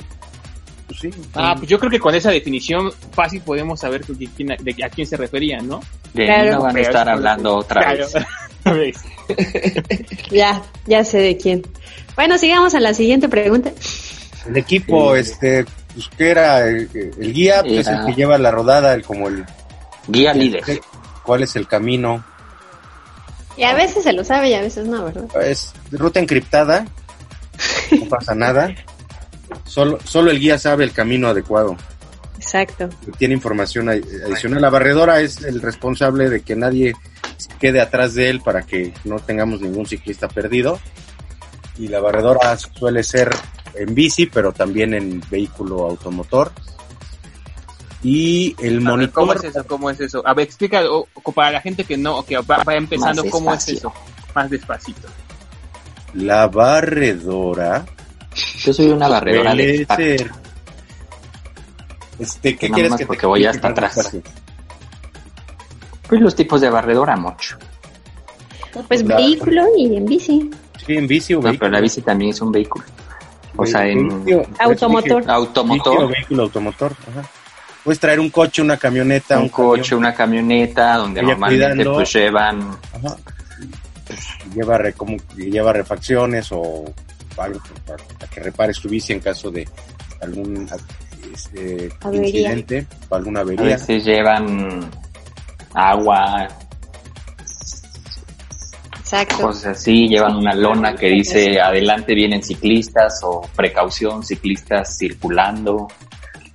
pues 0.87 0.99
sí, 0.99 1.07
un- 1.07 1.27
Ah, 1.33 1.55
pues 1.57 1.69
yo 1.69 1.79
creo 1.79 1.89
que 1.91 1.99
con 1.99 2.13
esa 2.15 2.31
definición 2.31 2.91
fácil 3.13 3.41
podemos 3.41 3.79
saber 3.79 4.05
de 4.05 4.27
quién, 4.35 4.49
de 4.59 4.83
a 4.83 4.89
quién 4.89 5.07
se 5.07 5.17
refería, 5.17 5.59
¿no? 5.61 5.79
de 6.13 6.25
Claro. 6.25 6.43
mí 6.43 6.49
no 6.51 6.61
van 6.61 6.77
a 6.77 6.81
estar 6.81 7.09
hablando 7.09 7.55
otra 7.57 7.81
Claro. 7.81 8.07
vez. 8.77 8.97
Ya, 10.31 10.61
ya 10.85 11.03
sé 11.03 11.17
de 11.19 11.37
quién. 11.37 11.63
Bueno, 12.15 12.37
sigamos 12.37 12.73
a 12.75 12.79
la 12.79 12.93
siguiente 12.93 13.27
pregunta. 13.29 13.71
el 14.47 14.57
equipo, 14.57 15.15
este, 15.15 15.65
pues 15.93 16.07
que 16.17 16.29
era 16.29 16.67
el, 16.67 16.89
el 17.19 17.33
guía, 17.33 17.61
pues 17.63 17.79
es 17.79 17.87
el 17.87 18.05
que 18.05 18.13
lleva 18.13 18.37
la 18.37 18.51
rodada, 18.51 18.93
el 18.93 19.03
como 19.03 19.27
el, 19.27 19.45
Guía 20.07 20.33
líder. 20.33 20.63
cuál 21.23 21.43
es 21.43 21.55
el 21.55 21.67
camino, 21.67 22.23
Y 23.55 23.63
a 23.63 23.73
veces 23.73 24.03
se 24.03 24.11
lo 24.13 24.23
sabe 24.23 24.49
y 24.49 24.53
a 24.53 24.61
veces 24.61 24.85
no, 24.87 25.05
¿verdad? 25.05 25.25
es 25.47 25.73
ruta 25.91 26.19
encriptada, 26.19 26.85
no 27.99 28.05
pasa 28.09 28.35
nada. 28.35 28.73
Solo, 29.65 29.99
solo 30.03 30.31
el 30.31 30.39
guía 30.39 30.57
sabe 30.57 30.83
el 30.83 30.91
camino 30.91 31.27
adecuado. 31.27 31.77
Exacto. 32.37 32.89
Tiene 33.17 33.33
información 33.35 33.87
adi- 33.87 34.23
adicional. 34.25 34.61
La 34.61 34.69
barredora 34.69 35.21
es 35.21 35.41
el 35.43 35.61
responsable 35.61 36.29
de 36.29 36.41
que 36.41 36.55
nadie 36.55 36.93
se 37.37 37.49
quede 37.57 37.79
atrás 37.81 38.15
de 38.15 38.29
él 38.29 38.41
para 38.41 38.63
que 38.63 38.93
no 39.05 39.19
tengamos 39.19 39.61
ningún 39.61 39.85
ciclista 39.85 40.27
perdido. 40.27 40.79
Y 41.77 41.87
la 41.87 41.99
barredora 41.99 42.57
suele 42.57 43.03
ser 43.03 43.33
en 43.75 43.95
bici, 43.95 44.25
pero 44.27 44.51
también 44.51 44.93
en 44.93 45.21
vehículo 45.29 45.85
automotor. 45.85 46.51
Y 48.03 48.55
el 48.59 48.79
ver, 48.81 49.11
¿Cómo 49.13 49.27
monitor, 49.27 49.37
es 49.37 49.43
eso? 49.55 49.65
¿Cómo 49.65 49.89
es 49.89 49.99
eso? 50.01 50.21
A 50.27 50.33
ver, 50.33 50.45
explica 50.45 50.81
para 51.33 51.51
la 51.51 51.61
gente 51.61 51.85
que 51.85 51.95
no, 51.95 52.23
que 52.23 52.37
va, 52.37 52.63
va 52.63 52.75
empezando, 52.75 53.23
¿cómo 53.29 53.53
es 53.53 53.67
eso? 53.69 53.93
Más 54.35 54.49
despacito. 54.49 55.07
La 56.13 56.47
barredora 56.47 57.85
Yo 58.57 58.73
soy 58.73 58.87
una 58.89 59.07
barredora 59.07 59.53
de 59.55 59.85
ser- 59.85 60.31
Este, 62.19 62.55
¿qué 62.55 62.69
Nada 62.69 62.75
quieres 62.75 62.91
más 62.91 62.97
que 62.99 63.03
te 63.03 63.07
porque 63.07 63.25
voy 63.25 63.45
explique 63.45 63.67
hasta 63.67 63.87
atrás. 63.87 64.11
Pues 66.07 66.21
los 66.21 66.35
tipos 66.35 66.61
de 66.61 66.69
barredora, 66.69 67.15
mucho. 67.15 67.57
Pues 68.87 69.03
La- 69.03 69.17
vehículo 69.17 69.63
y 69.77 69.95
en 69.97 70.05
bici. 70.05 70.49
Sí, 70.85 70.93
en 70.95 71.07
bici 71.07 71.33
o 71.33 71.41
No, 71.41 71.51
pero 71.57 71.69
la 71.71 71.79
bici 71.79 72.01
también 72.01 72.31
es 72.31 72.41
un 72.41 72.51
vehículo. 72.51 72.85
O 73.55 73.65
sea, 73.65 73.85
en 73.87 74.09
Automotor. 74.59 75.23
automotor, 75.29 76.07
vehículo 76.11 76.43
automotor. 76.43 76.91
Ajá. 77.09 77.27
Puedes 77.83 77.99
traer 77.99 78.19
un 78.19 78.29
coche, 78.29 78.61
una 78.61 78.77
camioneta, 78.77 79.39
un 79.39 79.49
coche, 79.49 79.81
camión, 79.91 79.99
una 79.99 80.13
camioneta, 80.13 80.97
donde 80.97 81.21
Vaya 81.21 81.33
normalmente 81.33 81.65
cuidando. 81.75 81.93
pues 81.95 82.13
llevan 82.13 82.61
ajá, 82.93 83.17
y 84.51 84.55
lleva, 84.55 84.77
re- 84.77 84.93
como, 84.93 85.17
lleva 85.35 85.73
refacciones 85.73 86.51
o 86.51 86.85
algo 87.37 87.59
para, 87.85 88.03
para 88.19 88.31
que 88.31 88.39
repares 88.41 88.79
tu 88.79 88.89
bici 88.89 89.13
en 89.13 89.19
caso 89.19 89.49
de 89.51 89.67
algún 90.21 90.67
este, 91.33 91.89
incidente 92.11 92.85
o 93.09 93.15
alguna 93.15 93.39
a 93.39 93.41
avería. 93.43 93.63
veces 93.75 94.05
llevan 94.05 94.89
agua, 95.73 96.47
Exacto. 98.99 99.37
cosas 99.43 99.77
así, 99.77 100.07
llevan 100.07 100.35
una 100.37 100.53
lona 100.55 100.95
que 100.95 101.07
dice 101.07 101.59
adelante 101.59 102.13
vienen 102.15 102.41
ciclistas 102.43 103.19
o 103.23 103.41
precaución, 103.55 104.23
ciclistas 104.23 104.97
circulando 104.97 105.87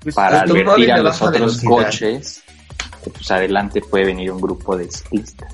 Pues, 0.03 0.15
para 0.15 0.41
advertir 0.43 0.93
a 0.93 0.99
los 0.99 1.21
otros 1.23 1.63
velocidad. 1.63 1.71
coches 1.71 2.43
que 3.05 3.11
pues 3.11 3.31
adelante 3.31 3.81
puede 3.81 4.07
venir 4.07 4.33
un 4.33 4.41
grupo 4.41 4.77
de 4.77 4.91
ciclistas. 4.91 5.53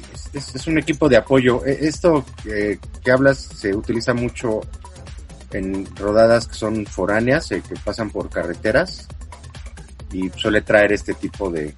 Sí, 0.00 0.28
es, 0.32 0.54
es- 0.54 0.66
un 0.66 0.78
equipo 0.78 1.08
de 1.08 1.16
apoyo. 1.16 1.64
E- 1.64 1.86
Esto 1.86 2.24
que 2.44 3.10
hablas 3.12 3.38
se 3.38 3.74
utiliza 3.74 4.14
mucho 4.14 4.60
en 5.52 5.86
rodadas 5.96 6.48
que 6.48 6.54
son 6.54 6.84
foráneas, 6.86 7.50
eh, 7.52 7.62
que 7.66 7.74
pasan 7.76 8.10
por 8.10 8.28
carreteras 8.28 9.06
y 10.12 10.28
suele 10.30 10.60
traer 10.62 10.92
este 10.92 11.14
tipo 11.14 11.50
de 11.50 11.74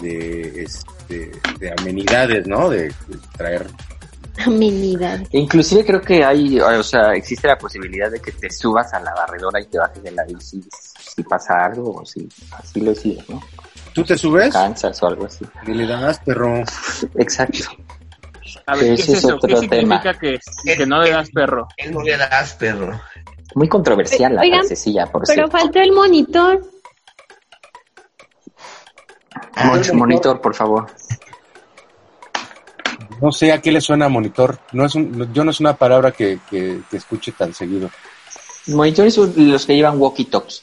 de, 0.00 0.62
este, 0.64 1.30
de 1.60 1.74
amenidades, 1.78 2.46
¿no? 2.46 2.68
De, 2.68 2.88
de 2.88 3.18
traer 3.36 3.66
Amenidad. 4.44 5.20
E 5.30 5.38
Inclusive 5.38 5.84
creo 5.84 6.00
que 6.00 6.24
hay, 6.24 6.58
o 6.58 6.82
sea, 6.82 7.12
existe 7.14 7.46
la 7.46 7.56
posibilidad 7.58 8.10
de 8.10 8.18
que 8.20 8.32
te 8.32 8.50
subas 8.50 8.92
a 8.94 9.00
la 9.00 9.14
barredora 9.14 9.60
y 9.60 9.66
te 9.66 9.78
bajes 9.78 10.02
de 10.02 10.10
la 10.10 10.24
bici 10.24 10.60
si 10.98 11.22
pasa 11.22 11.66
algo 11.66 11.92
o 12.00 12.06
si 12.06 12.28
así 12.52 12.80
lo 12.80 12.90
decides, 12.90 13.28
¿no? 13.28 13.40
¿Tú 13.92 14.04
te 14.04 14.16
subes? 14.16 14.52
Cansas 14.52 15.02
o 15.02 15.06
algo 15.06 15.26
así. 15.26 15.44
Y 15.66 15.72
le 15.74 15.86
das, 15.86 16.18
perro. 16.20 16.62
Exacto. 17.16 17.58
A 18.66 18.74
ver, 18.76 18.84
¿qué 18.86 18.92
Ese 18.94 19.02
es 19.02 19.08
es 19.10 19.18
eso? 19.18 19.28
¿Qué 19.38 19.54
otro 19.54 19.56
significa 19.60 20.14
que, 20.18 20.38
que 20.76 20.86
no 20.86 21.02
le 21.02 21.10
das 21.10 21.30
perro? 21.30 21.68
Él 21.76 21.92
no 21.92 22.02
le 22.02 22.16
das, 22.16 22.54
perro. 22.54 23.00
Muy 23.54 23.68
controversial 23.68 24.34
la 24.34 24.40
Oigan, 24.42 24.60
frasecilla, 24.60 25.06
por 25.06 25.22
Pero 25.26 25.34
cierto. 25.34 25.58
faltó 25.58 25.78
el 25.80 25.92
monitor. 25.92 26.62
Mucho 29.64 29.94
monitor, 29.94 30.40
por 30.40 30.54
favor. 30.54 30.86
No 33.20 33.30
sé 33.30 33.52
a 33.52 33.60
qué 33.60 33.70
le 33.70 33.80
suena 33.80 34.08
monitor. 34.08 34.58
No 34.72 34.84
es 34.86 34.94
un, 34.94 35.32
yo 35.32 35.44
no 35.44 35.50
es 35.50 35.60
una 35.60 35.74
palabra 35.76 36.10
que, 36.10 36.40
que, 36.50 36.80
que 36.90 36.96
escuche 36.96 37.32
tan 37.32 37.52
seguido. 37.54 37.90
Monitores 38.68 39.14
son 39.14 39.32
los 39.36 39.66
que 39.66 39.76
llevan 39.76 39.98
walkie-talkie. 39.98 40.62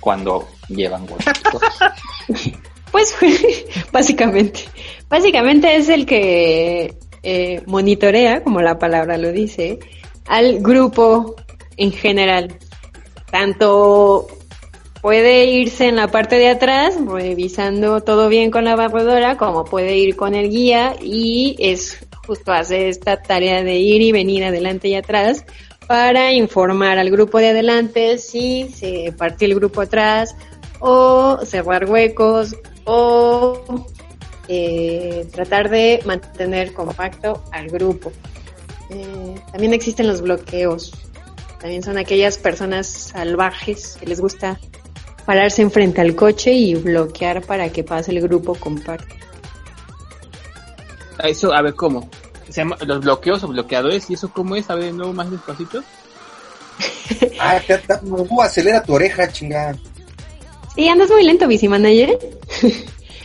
Cuando 0.00 0.48
llevan 0.68 1.06
walkie-talkie. 1.06 2.56
Pues 2.90 3.16
básicamente. 3.92 4.64
Básicamente 5.08 5.76
es 5.76 5.88
el 5.88 6.06
que 6.06 6.96
eh, 7.22 7.62
monitorea, 7.66 8.42
como 8.42 8.60
la 8.60 8.78
palabra 8.78 9.16
lo 9.16 9.32
dice, 9.32 9.78
al 10.26 10.60
grupo 10.60 11.36
en 11.76 11.92
general. 11.92 12.58
Tanto 13.30 14.26
puede 15.02 15.46
irse 15.46 15.88
en 15.88 15.96
la 15.96 16.08
parte 16.08 16.36
de 16.36 16.48
atrás, 16.48 16.96
revisando 17.06 18.00
todo 18.02 18.28
bien 18.28 18.50
con 18.50 18.64
la 18.64 18.76
barredora, 18.76 19.36
como 19.36 19.64
puede 19.64 19.96
ir 19.96 20.16
con 20.16 20.34
el 20.34 20.50
guía 20.50 20.96
y 21.00 21.56
es 21.58 22.06
justo 22.26 22.52
hace 22.52 22.88
esta 22.88 23.22
tarea 23.22 23.62
de 23.64 23.76
ir 23.76 24.02
y 24.02 24.12
venir 24.12 24.44
adelante 24.44 24.88
y 24.88 24.94
atrás 24.94 25.44
para 25.90 26.32
informar 26.32 27.00
al 27.00 27.10
grupo 27.10 27.38
de 27.38 27.48
adelante 27.48 28.16
si 28.18 28.68
se 28.68 29.12
partió 29.18 29.48
el 29.48 29.56
grupo 29.56 29.80
atrás 29.80 30.36
o 30.78 31.40
cerrar 31.44 31.90
huecos 31.90 32.54
o 32.84 33.84
eh, 34.46 35.26
tratar 35.32 35.68
de 35.68 36.00
mantener 36.06 36.72
compacto 36.74 37.42
al 37.50 37.66
grupo. 37.70 38.12
Eh, 38.90 39.34
también 39.50 39.74
existen 39.74 40.06
los 40.06 40.20
bloqueos. 40.20 40.92
También 41.60 41.82
son 41.82 41.98
aquellas 41.98 42.38
personas 42.38 42.86
salvajes 42.86 43.96
que 43.98 44.06
les 44.06 44.20
gusta 44.20 44.60
pararse 45.26 45.60
enfrente 45.60 46.00
al 46.00 46.14
coche 46.14 46.52
y 46.52 46.76
bloquear 46.76 47.42
para 47.42 47.68
que 47.70 47.82
pase 47.82 48.12
el 48.12 48.20
grupo 48.20 48.54
compacto. 48.54 49.12
Eso, 51.24 51.52
a 51.52 51.60
ver, 51.62 51.74
¿cómo? 51.74 52.08
Se 52.50 52.60
llama 52.60 52.76
los 52.84 53.00
bloqueos 53.00 53.42
o 53.44 53.48
bloqueadores, 53.48 54.10
¿y 54.10 54.14
eso 54.14 54.30
cómo 54.32 54.56
es? 54.56 54.68
A 54.70 54.74
ver, 54.74 54.86
de 54.86 54.92
nuevo, 54.92 55.12
más 55.12 55.30
despacito. 55.30 55.82
Ah, 57.40 57.58
te, 57.66 57.80
acelera 58.42 58.82
tu 58.82 58.94
oreja, 58.94 59.30
chingada. 59.32 59.76
Sí, 60.74 60.88
andas 60.88 61.10
muy 61.10 61.24
lento, 61.24 61.48
Bici 61.48 61.68
Manager. 61.68 62.16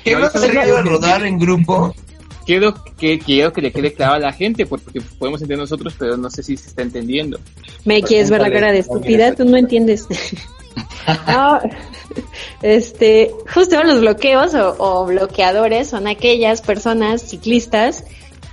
¿Qué 0.04 0.16
No, 0.16 0.30
sería 0.30 0.66
rodar 0.82 1.26
en 1.26 1.38
grupo? 1.38 1.94
Quiero 2.46 2.74
que, 2.98 3.20
quiero 3.20 3.52
que 3.54 3.62
le 3.62 3.72
quede 3.72 3.94
claro 3.94 4.14
a 4.14 4.20
la 4.20 4.34
gente, 4.34 4.66
porque 4.66 5.02
podemos 5.20 5.42
entender 5.42 5.60
nosotros, 5.60 5.96
pero 5.98 6.18
no 6.18 6.30
sé 6.30 6.44
si 6.44 6.58
se 6.58 6.70
está 6.70 6.82
entendiendo. 6.82 7.40
Me 7.86 8.02
quieres 8.02 8.30
ver 8.30 8.42
la 8.42 8.52
cara 8.52 8.72
de 8.72 8.80
estúpida, 8.80 9.34
tú 9.36 9.46
no 9.46 9.58
entiendes. 9.58 10.08
No, 11.28 11.60
este, 12.62 13.32
justo 13.54 13.82
los 13.84 14.02
bloqueos 14.02 14.56
o, 14.56 14.76
o 14.80 15.06
bloqueadores 15.06 15.88
son 15.88 16.08
aquellas 16.08 16.62
personas 16.62 17.22
ciclistas 17.22 18.04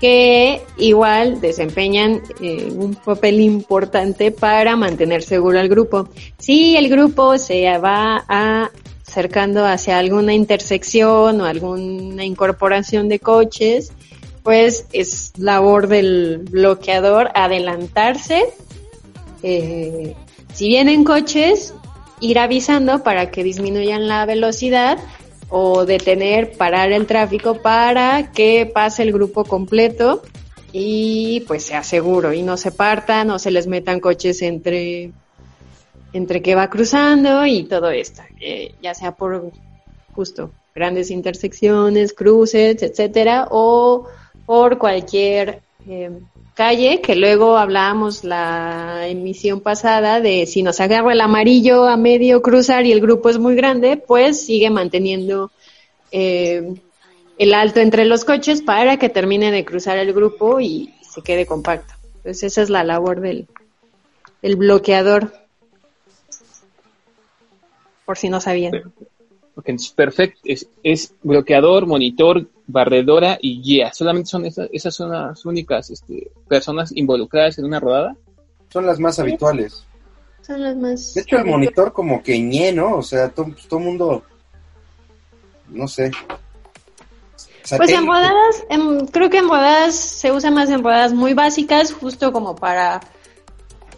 que 0.02 0.60
igual 0.78 1.40
desempeñan 1.40 2.22
eh, 2.40 2.72
un 2.74 2.96
papel 2.96 3.40
importante 3.40 4.32
para 4.32 4.74
mantener 4.74 5.22
seguro 5.22 5.60
al 5.60 5.68
grupo. 5.68 6.08
Si 6.38 6.76
el 6.76 6.88
grupo 6.88 7.38
se 7.38 7.78
va 7.78 8.24
acercando 9.06 9.64
hacia 9.64 10.00
alguna 10.00 10.34
intersección 10.34 11.40
o 11.40 11.44
alguna 11.44 12.24
incorporación 12.24 13.08
de 13.08 13.20
coches, 13.20 13.92
pues 14.42 14.86
es 14.92 15.34
labor 15.38 15.86
del 15.86 16.38
bloqueador 16.50 17.30
adelantarse. 17.36 18.46
Eh, 19.44 20.16
si 20.52 20.66
vienen 20.66 21.04
coches, 21.04 21.74
ir 22.18 22.40
avisando 22.40 23.04
para 23.04 23.30
que 23.30 23.44
disminuyan 23.44 24.08
la 24.08 24.26
velocidad 24.26 24.98
o 25.54 25.84
detener, 25.84 26.52
parar 26.56 26.92
el 26.92 27.06
tráfico 27.06 27.60
para 27.60 28.32
que 28.32 28.64
pase 28.64 29.02
el 29.02 29.12
grupo 29.12 29.44
completo 29.44 30.22
y 30.72 31.44
pues 31.46 31.64
sea 31.64 31.82
seguro 31.82 32.32
y 32.32 32.42
no 32.42 32.56
se 32.56 32.72
partan 32.72 33.30
o 33.30 33.38
se 33.38 33.50
les 33.50 33.66
metan 33.66 34.00
coches 34.00 34.40
entre 34.40 35.12
entre 36.14 36.40
que 36.40 36.54
va 36.54 36.70
cruzando 36.70 37.44
y 37.44 37.64
todo 37.64 37.90
esto, 37.90 38.22
ya 38.80 38.94
sea 38.94 39.12
por 39.12 39.50
justo 40.14 40.50
grandes 40.74 41.10
intersecciones, 41.10 42.14
cruces, 42.14 42.82
etcétera, 42.82 43.48
o 43.50 44.06
por 44.46 44.78
cualquier 44.78 45.60
eh, 45.86 46.18
calle, 46.54 47.00
que 47.00 47.16
luego 47.16 47.56
hablábamos 47.56 48.24
la 48.24 49.08
emisión 49.08 49.60
pasada 49.60 50.20
de 50.20 50.46
si 50.46 50.62
nos 50.62 50.80
agarra 50.80 51.12
el 51.12 51.20
amarillo 51.20 51.84
a 51.84 51.96
medio 51.96 52.42
cruzar 52.42 52.86
y 52.86 52.92
el 52.92 53.00
grupo 53.00 53.30
es 53.30 53.38
muy 53.38 53.54
grande, 53.54 53.96
pues 53.96 54.44
sigue 54.44 54.70
manteniendo 54.70 55.50
eh, 56.10 56.74
el 57.38 57.54
alto 57.54 57.80
entre 57.80 58.04
los 58.04 58.24
coches 58.24 58.62
para 58.62 58.98
que 58.98 59.08
termine 59.08 59.50
de 59.50 59.64
cruzar 59.64 59.98
el 59.98 60.12
grupo 60.12 60.60
y 60.60 60.94
se 61.02 61.22
quede 61.22 61.46
compacto. 61.46 61.94
Entonces 62.16 62.44
esa 62.44 62.62
es 62.62 62.70
la 62.70 62.84
labor 62.84 63.20
del, 63.20 63.48
del 64.42 64.56
bloqueador, 64.56 65.32
por 68.04 68.18
si 68.18 68.28
no 68.28 68.40
sabían. 68.40 68.92
Perfecto. 69.96 70.40
Es 70.82 71.14
bloqueador, 71.22 71.86
monitor, 71.86 72.46
barredora 72.66 73.38
y 73.40 73.62
guía. 73.62 73.92
¿Solamente 73.92 74.30
son 74.30 74.46
esas, 74.46 74.68
esas 74.72 74.94
son 74.94 75.10
las 75.10 75.44
únicas 75.44 75.90
este, 75.90 76.30
personas 76.48 76.92
involucradas 76.94 77.58
en 77.58 77.64
una 77.64 77.80
rodada? 77.80 78.16
Son 78.72 78.86
las 78.86 78.98
más 78.98 79.18
habituales. 79.18 79.84
Son 80.40 80.62
las 80.62 80.76
más... 80.76 81.14
De 81.14 81.20
hecho, 81.20 81.38
el 81.38 81.44
monitor 81.44 81.92
como 81.92 82.22
que 82.22 82.38
ñe, 82.38 82.72
¿no? 82.72 82.96
O 82.96 83.02
sea, 83.02 83.28
todo 83.28 83.46
el 83.70 83.78
mundo... 83.84 84.24
No 85.68 85.88
sé. 85.88 86.10
Pues 87.76 87.90
en 87.90 88.06
rodadas, 88.06 88.64
en, 88.68 89.06
creo 89.06 89.30
que 89.30 89.38
en 89.38 89.48
rodadas 89.48 89.94
se 89.94 90.32
usa 90.32 90.50
más 90.50 90.68
en 90.68 90.82
rodadas 90.82 91.12
muy 91.12 91.32
básicas, 91.32 91.92
justo 91.92 92.32
como 92.32 92.56
para 92.56 93.00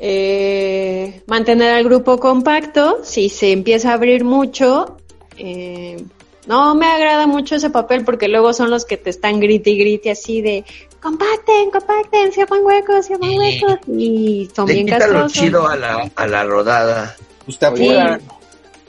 eh, 0.00 1.22
mantener 1.26 1.74
al 1.74 1.84
grupo 1.84 2.18
compacto. 2.18 3.00
Si 3.02 3.28
se 3.28 3.52
empieza 3.52 3.90
a 3.90 3.94
abrir 3.94 4.24
mucho, 4.24 4.98
eh, 5.38 6.04
no 6.46 6.74
me 6.74 6.86
agrada 6.86 7.26
mucho 7.26 7.56
ese 7.56 7.70
papel 7.70 8.04
porque 8.04 8.28
luego 8.28 8.52
son 8.52 8.70
los 8.70 8.84
que 8.84 8.96
te 8.96 9.10
están 9.10 9.40
grite 9.40 9.70
y 9.70 9.78
grite 9.78 10.10
así 10.10 10.42
de 10.42 10.64
compacten, 11.00 11.70
compacten, 11.70 12.32
se 12.32 12.42
hagan 12.42 12.62
huecos, 12.64 13.06
se 13.06 13.14
hagan 13.14 13.30
huecos 13.36 13.78
y 13.88 14.48
son 14.54 14.66
bien 14.66 14.86
castrosos. 14.88 15.32
chido 15.32 15.66
a 15.68 15.76
la, 15.76 16.10
a 16.14 16.26
la 16.26 16.44
rodada. 16.44 17.14
Pues 17.44 17.58
te 17.58 17.66
apuran. 17.66 18.20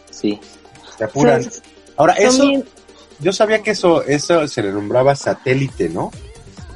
Sí. 0.09 0.39
Te 0.97 1.03
apuran. 1.03 1.43
Son- 1.43 1.63
Ahora, 1.97 2.15
son 2.15 2.25
eso, 2.25 2.47
bien- 2.47 2.65
yo 3.19 3.31
sabía 3.33 3.61
que 3.63 3.71
eso, 3.71 4.03
eso 4.03 4.47
se 4.47 4.61
le 4.63 4.71
nombraba 4.71 5.15
satélite, 5.15 5.89
¿no? 5.89 6.11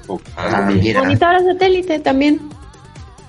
O- 0.07 0.19
Ah. 0.35 0.61
Monitor 0.69 1.39
satélite 1.45 1.99
también. 1.99 2.39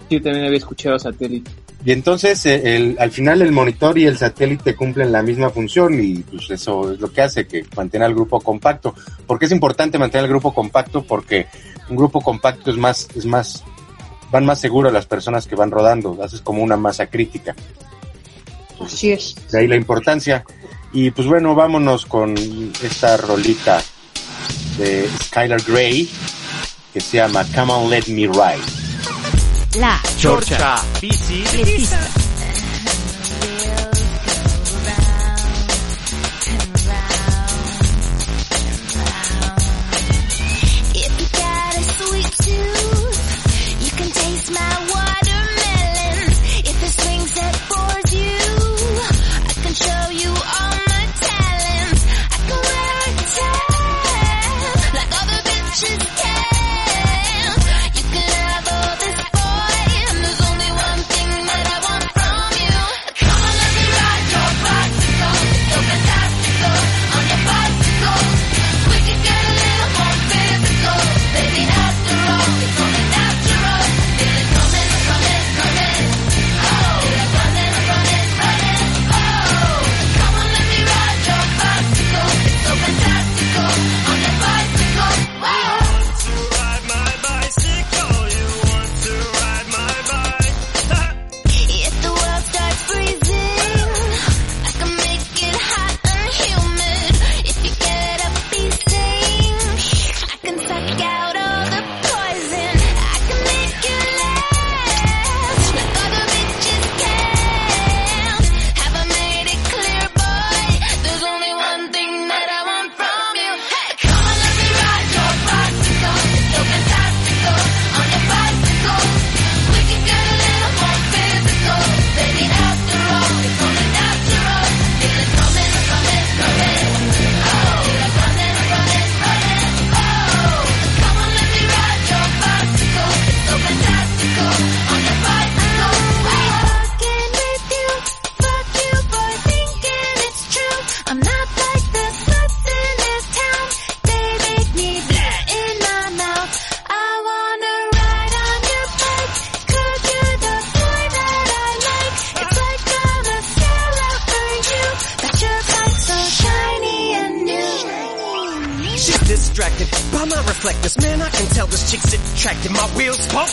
Yo 0.09 0.21
también 0.23 0.47
había 0.47 0.59
escuchado 0.59 0.99
satélite. 0.99 1.51
Y 1.85 1.93
entonces 1.93 2.45
eh, 2.45 2.77
el, 2.77 2.97
al 2.99 3.11
final 3.11 3.41
el 3.41 3.53
monitor 3.53 3.97
y 3.97 4.07
el 4.07 4.19
satélite 4.19 4.75
cumplen 4.75 5.13
la 5.13 5.23
misma 5.23 5.51
función 5.51 5.99
y 6.03 6.17
pues 6.17 6.51
eso 6.51 6.93
es 6.93 7.01
lo 7.01 7.11
que 7.11 7.23
hace 7.23 7.47
que 7.47 7.65
mantenga 7.75 8.07
el 8.07 8.15
grupo 8.15 8.41
compacto. 8.41 8.95
¿Por 9.27 9.39
qué 9.39 9.47
es 9.47 9.53
importante 9.53 9.99
mantener 9.99 10.25
el 10.25 10.31
grupo 10.31 10.53
compacto? 10.53 11.03
Porque 11.03 11.47
un 11.89 11.97
grupo 11.97 12.21
compacto 12.21 12.71
es 12.71 12.77
más, 12.77 13.09
es 13.15 13.25
más, 13.25 13.65
van 14.31 14.45
más 14.45 14.61
seguros 14.61 14.93
las 14.93 15.07
personas 15.07 15.47
que 15.47 15.57
van 15.57 15.71
rodando, 15.71 16.19
haces 16.23 16.43
como 16.43 16.63
una 16.63 16.77
masa 16.77 17.07
crítica. 17.07 17.55
Así 18.79 19.13
es. 19.13 19.35
De 19.51 19.61
ahí 19.61 19.67
la 19.67 19.77
importancia. 19.77 20.45
Y 20.93 21.11
pues 21.13 21.27
bueno, 21.29 21.55
vámonos 21.55 22.05
con 22.05 22.37
esta 22.37 23.17
rolita 23.17 23.83
de 24.77 25.09
Skylar 25.25 25.63
Grey 25.63 26.09
que 26.93 27.01
se 27.01 27.19
llama 27.19 27.47
Come 27.55 27.73
on 27.73 27.91
Let 27.91 28.05
Me 28.09 28.27
Ride. 28.27 28.90
La 29.77 30.01
Chorcha. 30.17 30.83
Bicicletista. 31.01 32.20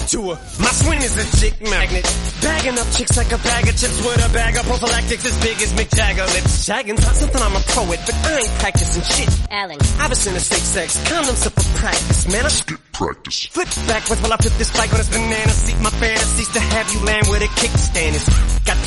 To 0.07 0.31
her. 0.31 0.37
My 0.59 0.71
swing 0.71 1.01
is 1.01 1.15
a 1.19 1.25
chick 1.37 1.59
magnet. 1.61 2.05
Bagging 2.41 2.77
up 2.79 2.87
chicks 2.95 3.17
like 3.17 3.31
a 3.31 3.37
bag 3.43 3.67
of 3.67 3.75
chips 3.75 3.99
with 3.99 4.23
a 4.23 4.31
bag 4.31 4.55
of 4.55 4.65
prophylactics 4.65 5.25
as 5.25 5.37
big 5.43 5.57
as 5.61 5.73
Mick 5.73 5.89
Jagger. 5.91 6.25
Lips 6.31 6.63
shagging's 6.63 7.03
not 7.03 7.15
something 7.15 7.41
I'm 7.41 7.55
a 7.55 7.63
poet, 7.75 7.99
but 8.05 8.15
I 8.15 8.39
ain't 8.39 8.55
practicing 8.59 9.03
shit. 9.03 9.29
Alan. 9.51 9.79
I 9.99 10.07
was 10.07 10.25
in 10.27 10.35
a 10.35 10.39
safe 10.39 10.63
sex, 10.63 10.97
condoms 11.09 11.45
up 11.45 11.53
for 11.53 11.67
practice. 11.79 12.31
Man, 12.31 12.45
I 12.45 12.49
skip 12.49 12.79
practice. 12.93 13.45
Flip 13.51 13.67
backwards 13.87 14.21
while 14.21 14.33
I 14.33 14.37
flip 14.37 14.53
this 14.57 14.71
bike 14.75 14.91
on 14.91 14.97
this 14.97 15.09
banana 15.09 15.51
seat. 15.51 15.79
My 15.81 15.91
fantasies 15.91 16.49
to 16.55 16.59
have 16.59 16.87
you 16.93 16.99
land 17.03 17.27
with 17.27 17.41
a 17.43 17.51
kickstand 17.59 18.15
is 18.15 18.25
got 18.63 18.77
the 18.79 18.86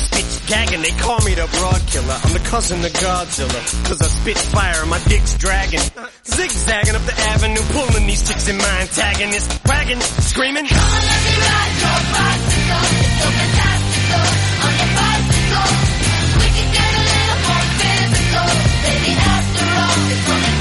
gagging. 0.51 0.81
They 0.83 0.91
call 0.99 1.19
me 1.23 1.33
the 1.33 1.47
broad 1.47 1.81
killer. 1.87 2.17
I'm 2.23 2.33
the 2.35 2.43
cousin 2.51 2.83
of 2.83 2.91
Godzilla. 2.91 3.61
Cause 3.87 4.01
I 4.01 4.07
spit 4.07 4.37
fire, 4.37 4.85
my 4.85 4.99
dick's 5.07 5.33
dragging. 5.39 5.85
Zigzagging 6.27 6.95
up 6.95 7.05
the 7.07 7.15
avenue, 7.31 7.63
pulling 7.71 8.05
these 8.05 8.23
chicks 8.27 8.47
in 8.51 8.57
my 8.57 8.75
antagonist. 8.83 9.47
Wagon, 9.65 10.01
screaming. 10.01 10.67
Come 10.67 10.91
on, 10.91 11.03
let 11.07 11.21
me 11.23 11.33
ride 11.39 11.75
your 11.79 11.99
bicycle. 12.11 12.83
So 13.21 13.27
fantastical. 13.39 14.25
On 14.67 14.73
your 14.75 14.91
bicycle. 14.99 15.71
We 16.41 16.47
can 16.51 16.67
get 16.75 16.91
a 16.99 17.03
little 17.11 17.39
more 17.47 17.67
physical. 17.79 18.47
Baby, 18.83 19.11
after 19.15 19.67
all, 19.71 20.03
it's 20.11 20.60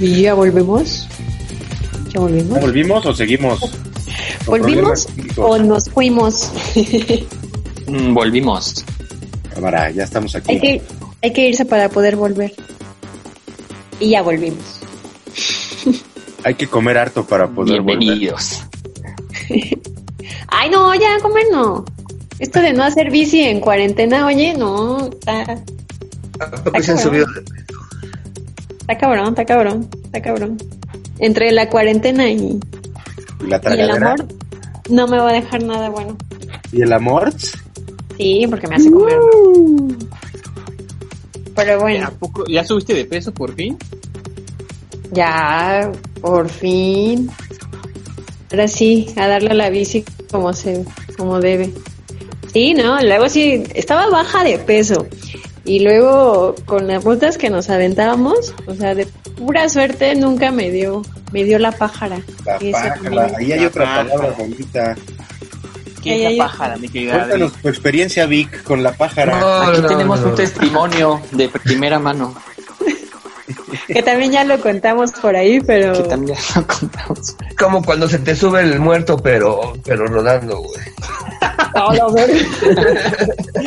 ¿Y 0.00 0.22
ya 0.22 0.34
volvemos? 0.34 1.06
¿Ya 2.14 2.20
volvimos? 2.20 2.60
¿Volvimos 2.60 3.06
o 3.06 3.14
seguimos? 3.14 3.60
¿Volvimos 4.46 5.06
o 5.36 5.58
nos 5.58 5.88
fuimos? 5.90 6.50
Mm, 7.86 8.14
volvimos. 8.14 8.84
Cámara, 9.52 9.90
ya 9.90 10.04
estamos 10.04 10.36
aquí. 10.36 10.52
hay, 10.52 10.60
que, 10.60 10.82
hay 11.22 11.32
que 11.32 11.48
irse 11.48 11.64
para 11.64 11.88
poder 11.88 12.14
volver. 12.14 12.54
Y 13.98 14.10
ya 14.10 14.22
volvimos. 14.22 14.78
Hay 16.44 16.54
que 16.54 16.68
comer 16.68 16.98
harto 16.98 17.26
para 17.26 17.48
poder 17.48 17.82
Bienvenidos. 17.82 18.62
Ay, 20.46 20.70
no, 20.70 20.94
ya 20.94 21.18
comer 21.20 21.46
no. 21.50 21.84
Esto 22.38 22.60
de 22.60 22.72
no 22.72 22.84
hacer 22.84 23.10
bici 23.10 23.40
en 23.40 23.58
cuarentena, 23.58 24.24
oye, 24.24 24.54
no, 24.56 25.10
está, 25.10 25.64
Pues 26.70 26.86
se 26.86 26.92
han 26.92 26.98
subido. 26.98 27.26
Está 28.90 29.06
cabrón, 29.06 29.28
está 29.28 29.44
cabrón, 29.44 29.88
está 30.04 30.22
cabrón. 30.22 30.58
Entre 31.20 31.52
la 31.52 31.68
cuarentena 31.68 32.28
y, 32.28 32.58
volver. 33.38 33.44
¿Y 33.44 33.46
la 33.46 33.76
y 33.76 33.80
el 33.80 33.90
amor, 33.90 34.26
no 34.88 35.06
me 35.06 35.18
va 35.18 35.30
a 35.30 35.32
dejar 35.32 35.62
nada 35.62 35.90
bueno. 35.90 36.16
¿Y 36.72 36.82
el 36.82 36.92
amor? 36.92 37.32
Sí, 38.16 38.46
porque 38.50 38.66
me 38.66 38.76
hace 38.76 38.90
comer. 38.90 39.18
Pero 41.54 41.80
bueno, 41.80 42.06
¿A 42.06 42.10
poco? 42.10 42.44
¿Ya 42.48 42.64
subiste 42.64 42.94
de 42.94 43.04
peso 43.04 43.32
por 43.32 43.54
fin? 43.54 43.76
ya, 45.12 45.92
por 46.20 46.48
fin. 46.48 47.30
Ahora 48.50 48.66
sí, 48.66 49.06
a 49.16 49.28
darle 49.28 49.50
a 49.50 49.54
la 49.54 49.70
bici 49.70 50.04
como 50.30 50.52
se, 50.52 50.84
como 51.16 51.38
debe. 51.38 51.72
Sí, 52.52 52.74
no, 52.74 53.00
luego 53.00 53.28
sí, 53.28 53.62
estaba 53.74 54.08
baja 54.08 54.42
de 54.42 54.58
peso. 54.58 55.06
Y 55.70 55.78
luego 55.78 56.56
con 56.66 56.88
las 56.88 57.04
vueltas 57.04 57.38
que 57.38 57.48
nos 57.48 57.70
aventábamos, 57.70 58.52
o 58.66 58.74
sea, 58.74 58.96
de 58.96 59.06
pura 59.38 59.68
suerte 59.68 60.16
nunca 60.16 60.50
me 60.50 60.68
dio, 60.68 61.02
me 61.30 61.44
dio 61.44 61.60
la 61.60 61.70
pájara. 61.70 62.20
La. 62.44 62.56
Ahí 62.56 63.52
hay 63.52 63.60
La 63.60 63.66
otra 63.68 63.84
pájara. 63.84 64.08
palabra 64.10 64.34
bonita. 64.36 64.96
¿Qué 66.02 66.26
es 66.26 66.36
la 66.36 66.44
pájara, 66.44 66.76
mi 66.76 66.88
querida 66.88 67.12
Adri? 67.14 67.28
Cuéntanos 67.28 67.52
tu 67.62 67.68
experiencia, 67.68 68.26
Vic, 68.26 68.64
con 68.64 68.82
la 68.82 68.90
pájara. 68.94 69.38
No, 69.38 69.46
Aquí 69.62 69.80
no, 69.82 69.86
tenemos 69.86 70.20
no. 70.20 70.30
un 70.30 70.34
testimonio 70.34 71.22
de 71.30 71.48
primera 71.48 72.00
mano. 72.00 72.34
Que 73.86 74.02
también 74.02 74.32
ya 74.32 74.42
lo 74.44 74.60
contamos 74.60 75.12
por 75.12 75.36
ahí, 75.36 75.60
pero 75.60 75.92
Que 75.92 76.08
también 76.08 76.38
lo 76.56 76.66
contamos. 76.66 77.19
Como 77.60 77.82
cuando 77.84 78.08
se 78.08 78.18
te 78.18 78.34
sube 78.34 78.62
el 78.62 78.80
muerto, 78.80 79.16
pero, 79.18 79.74
pero 79.84 80.06
rodando, 80.06 80.62
güey. 80.62 80.80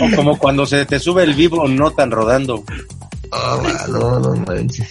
O 0.01 0.15
Como 0.15 0.37
cuando 0.37 0.65
se 0.65 0.85
te 0.85 0.99
sube 0.99 1.23
el 1.23 1.33
vivo 1.33 1.67
no 1.67 1.91
tan 1.91 2.11
rodando. 2.11 2.63
Va, 3.31 3.87
no, 3.87 4.19
no 4.19 4.35
manches. 4.45 4.87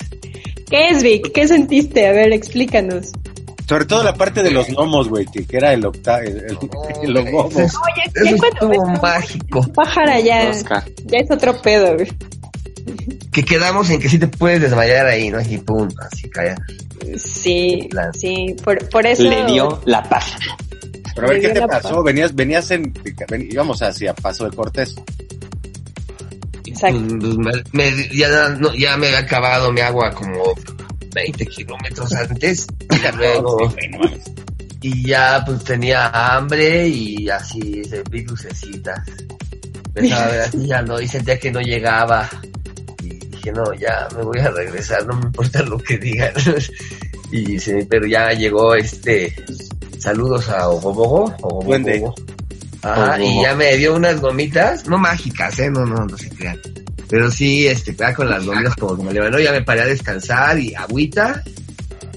¿Qué 0.71 0.88
es, 0.88 1.03
Vic? 1.03 1.33
¿Qué 1.33 1.47
sentiste? 1.47 2.07
A 2.07 2.12
ver, 2.12 2.33
explícanos. 2.33 3.12
Sobre 3.69 3.85
todo 3.85 4.03
la 4.03 4.15
parte 4.15 4.43
de 4.43 4.51
los 4.51 4.67
gnomos, 4.69 5.09
güey, 5.09 5.27
que, 5.27 5.47
que 5.47 5.57
era 5.57 5.73
el 5.73 5.85
octavo, 5.85 6.21
el, 6.23 6.37
el- 6.38 6.59
el- 7.03 7.12
los 7.12 7.25
gnomos. 7.25 7.55
Oye, 7.55 8.31
ya 8.31 8.37
cuando 8.37 9.01
mágico. 9.03 9.62
pájara 9.75 10.21
ya, 10.21 10.49
Oscar. 10.51 10.85
ya 11.05 11.19
es 11.19 11.31
otro 11.31 11.61
pedo, 11.61 11.95
güey. 11.95 12.09
Que 13.33 13.42
quedamos 13.45 13.88
en 13.90 13.99
que 14.01 14.09
sí 14.09 14.18
te 14.18 14.29
puedes 14.29 14.61
desmayar 14.61 15.07
ahí, 15.07 15.31
¿no? 15.31 15.40
Y 15.40 15.59
pum, 15.59 15.88
así 16.01 16.29
cae. 16.29 16.55
Sí, 17.18 17.88
La- 17.92 18.12
sí, 18.12 18.55
por, 18.62 18.88
por 18.90 19.07
eso. 19.07 19.23
Le 19.23 19.45
dio 19.47 19.81
la 19.87 20.03
paja. 20.03 20.38
Pero 21.14 21.27
a 21.27 21.31
ver, 21.31 21.40
¿qué 21.40 21.49
te 21.51 21.62
pasó? 21.66 21.97
pa- 21.97 22.03
Venías, 22.03 22.35
venías 22.35 22.71
en, 22.71 22.92
ven- 23.29 23.49
íbamos 23.51 23.81
hacia 23.83 24.14
Paso 24.14 24.49
de 24.49 24.57
Cortés. 24.57 24.95
Exacto. 26.64 27.01
Pues, 27.21 27.37
me- 27.38 27.62
me- 27.73 28.09
ya, 28.16 28.49
no, 28.51 28.75
ya 28.75 28.97
me 28.97 29.07
había 29.09 29.18
acabado 29.21 29.73
mi 29.73 29.81
agua 29.81 30.11
como 30.12 30.55
20 31.14 31.47
kilómetros 31.47 32.12
antes. 32.14 32.66
Y 32.90 33.01
ya 33.01 33.12
luego. 33.12 33.75
Y 34.85 35.07
ya 35.07 35.45
pues 35.47 35.62
tenía 35.62 36.09
hambre 36.09 36.88
y 36.88 37.29
así 37.29 37.85
se 37.85 38.03
vi 38.11 38.23
lucecitas. 38.25 38.99
Empezaba 39.95 40.25
a 40.25 40.29
ver 40.29 40.40
así, 40.40 40.66
ya 40.66 40.83
no, 40.83 41.01
y 41.01 41.07
sentía 41.07 41.38
que 41.38 41.53
no 41.53 41.61
llegaba. 41.61 42.29
Dije, 43.43 43.53
no, 43.53 43.73
ya 43.75 44.09
me 44.17 44.23
voy 44.23 44.39
a 44.39 44.51
regresar, 44.51 45.05
no 45.07 45.17
me 45.17 45.27
importa 45.27 45.63
lo 45.63 45.79
que 45.79 45.99
digan. 45.99 46.33
y 47.33 47.59
se, 47.59 47.85
pero 47.87 48.07
ya 48.07 48.31
llegó 48.33 48.75
este 48.75 49.35
saludos 49.99 50.49
a 50.49 50.69
Ogobogo, 50.69 51.35
Ogobogo. 51.43 52.15
Ajá, 52.83 53.15
Ogobogo. 53.17 53.41
y 53.41 53.43
ya 53.43 53.55
me 53.55 53.77
dio 53.77 53.95
unas 53.97 54.21
gomitas, 54.21 54.87
no 54.87 54.99
mágicas, 54.99 55.59
eh, 55.59 55.71
no, 55.71 55.85
no, 55.87 56.05
no 56.07 56.17
se 56.17 56.29
crean. 56.31 56.61
Pero 57.09 57.31
sí, 57.31 57.67
este, 57.67 57.95
con 58.15 58.29
las 58.31 58.45
gomitas 58.47 58.75
como 58.77 58.97
que 58.97 59.03
me 59.05 59.13
levantó, 59.13 59.39
ya 59.39 59.53
me 59.53 59.63
paré 59.63 59.83
a 59.83 59.87
descansar 59.87 60.59
y 60.59 60.75
agüita. 60.75 61.43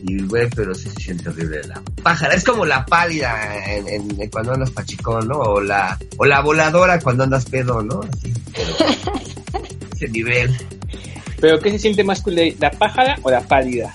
Y 0.07 0.21
güey, 0.23 0.47
pero 0.55 0.73
sí 0.75 0.87
se 0.89 1.01
siente 1.03 1.29
horrible 1.29 1.61
la 1.67 1.81
pájara. 2.03 2.35
Es 2.35 2.43
como 2.43 2.63
la 2.65 2.85
pálida 2.85 3.65
en, 3.75 3.87
en- 3.87 4.21
en 4.21 4.29
cuando 4.29 4.53
andas 4.53 4.69
pachicón, 4.69 5.27
¿no? 5.27 5.37
O 5.39 5.59
la, 5.61 5.97
o 6.17 6.25
la 6.25 6.41
voladora 6.41 6.99
cuando 6.99 7.23
andas 7.23 7.45
pedo, 7.45 7.81
¿no? 7.81 8.01
Así, 8.01 8.31
pero 8.53 8.71
ese 9.95 10.07
nivel. 10.09 10.55
¿Pero 11.45 11.59
qué 11.59 11.69
se 11.73 11.77
siente 11.77 12.03
más 12.03 12.21
cool, 12.21 12.35
la 12.59 12.71
pájara 12.71 13.19
o 13.21 13.29
la 13.29 13.39
pálida? 13.41 13.91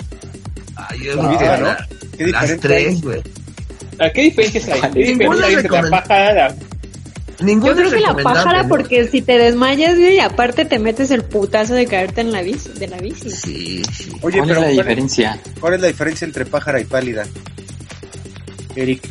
Ay, 0.77 1.01
yo 1.03 1.21
Ah, 1.21 1.57
¿no? 1.59 1.65
la- 1.67 1.89
¿Qué 2.17 2.27
las 2.29 2.43
diferencia 2.43 2.57
tres, 2.61 2.87
hay? 2.95 3.01
güey. 3.01 3.23
¿A 3.99 4.11
qué 4.13 4.23
diferencias 4.23 4.69
hay? 4.69 4.81
¿Qué 4.93 5.01
Ninguna 5.17 5.47
diferencia 5.47 5.47
hay 5.49 5.55
entre 5.57 5.83
la 5.83 5.91
pájara, 5.91 6.49
la 6.51 6.55
Ninguna 7.45 7.73
Yo 7.73 7.77
creo 7.77 7.91
que 7.91 8.01
la 8.01 8.15
pájara, 8.23 8.63
¿no? 8.63 8.69
porque 8.69 9.09
si 9.09 9.21
te 9.23 9.37
desmayas, 9.37 9.97
güey, 9.99 10.15
y 10.15 10.21
aparte 10.21 10.65
te 10.65 10.79
metes 10.79 11.11
el 11.11 11.25
putazo 11.25 11.75
de 11.75 11.87
caerte 11.87 12.21
en 12.21 12.31
la 12.31 12.43
bici, 12.43 12.69
de 12.69 12.87
la 12.87 12.99
bici. 12.99 13.29
Sí, 13.33 13.83
sí. 13.93 14.11
Oye, 14.23 14.39
¿Cuál 14.39 14.43
pero 14.43 14.45
es 14.45 14.49
la 14.49 14.55
¿cuál, 14.61 14.71
diferencia? 14.77 15.41
cuál 15.59 15.75
es 15.75 15.81
la 15.81 15.87
diferencia 15.89 16.25
entre 16.27 16.45
pájara 16.47 16.81
y 16.81 16.85
pálida? 16.85 17.25
Eric. 18.77 19.03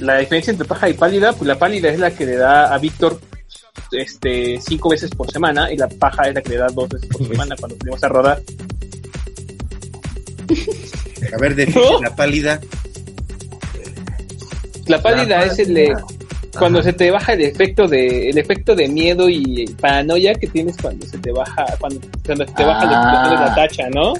La 0.00 0.18
diferencia 0.18 0.50
entre 0.50 0.66
pájara 0.66 0.90
y 0.90 0.94
pálida, 0.94 1.32
pues 1.32 1.48
la 1.48 1.58
pálida 1.58 1.88
es 1.88 1.98
la 1.98 2.10
que 2.10 2.26
le 2.26 2.36
da 2.36 2.74
a 2.74 2.76
Víctor 2.78 3.18
este 3.92 4.60
cinco 4.60 4.90
veces 4.90 5.10
por 5.10 5.30
semana 5.30 5.72
y 5.72 5.76
la 5.76 5.88
pájara 5.88 6.28
es 6.28 6.34
la 6.34 6.42
que 6.42 6.50
le 6.50 6.56
da 6.58 6.66
dos 6.68 6.88
veces 6.88 7.08
por 7.08 7.26
semana 7.26 7.54
cuando 7.58 7.76
tenemos 7.76 8.02
a 8.04 8.08
rodar. 8.08 8.40
A 11.32 11.38
ver, 11.40 11.54
define 11.54 11.84
¿No? 11.84 12.00
la 12.00 12.14
pálida. 12.16 12.60
La 14.86 15.00
pálida 15.02 15.44
es 15.44 15.58
el 15.60 15.74
de 15.74 15.94
cuando 16.58 16.82
se 16.82 16.92
te 16.92 17.10
baja 17.12 17.34
el 17.34 17.42
efecto 17.42 17.86
de 17.86 18.30
el 18.30 18.38
efecto 18.38 18.74
de 18.74 18.88
miedo 18.88 19.28
y 19.28 19.66
paranoia 19.80 20.34
que 20.34 20.48
tienes 20.48 20.76
cuando 20.76 21.06
se 21.06 21.16
te 21.18 21.30
baja 21.30 21.64
cuando, 21.78 22.00
cuando 22.26 22.44
se 22.46 22.52
te 22.54 22.64
baja 22.64 22.84
la 22.86 22.90
Ah. 22.90 23.02
explosión 23.12 23.30
de 23.30 23.46
la 23.46 23.54
tacha, 23.54 23.90
¿no? 23.90 24.14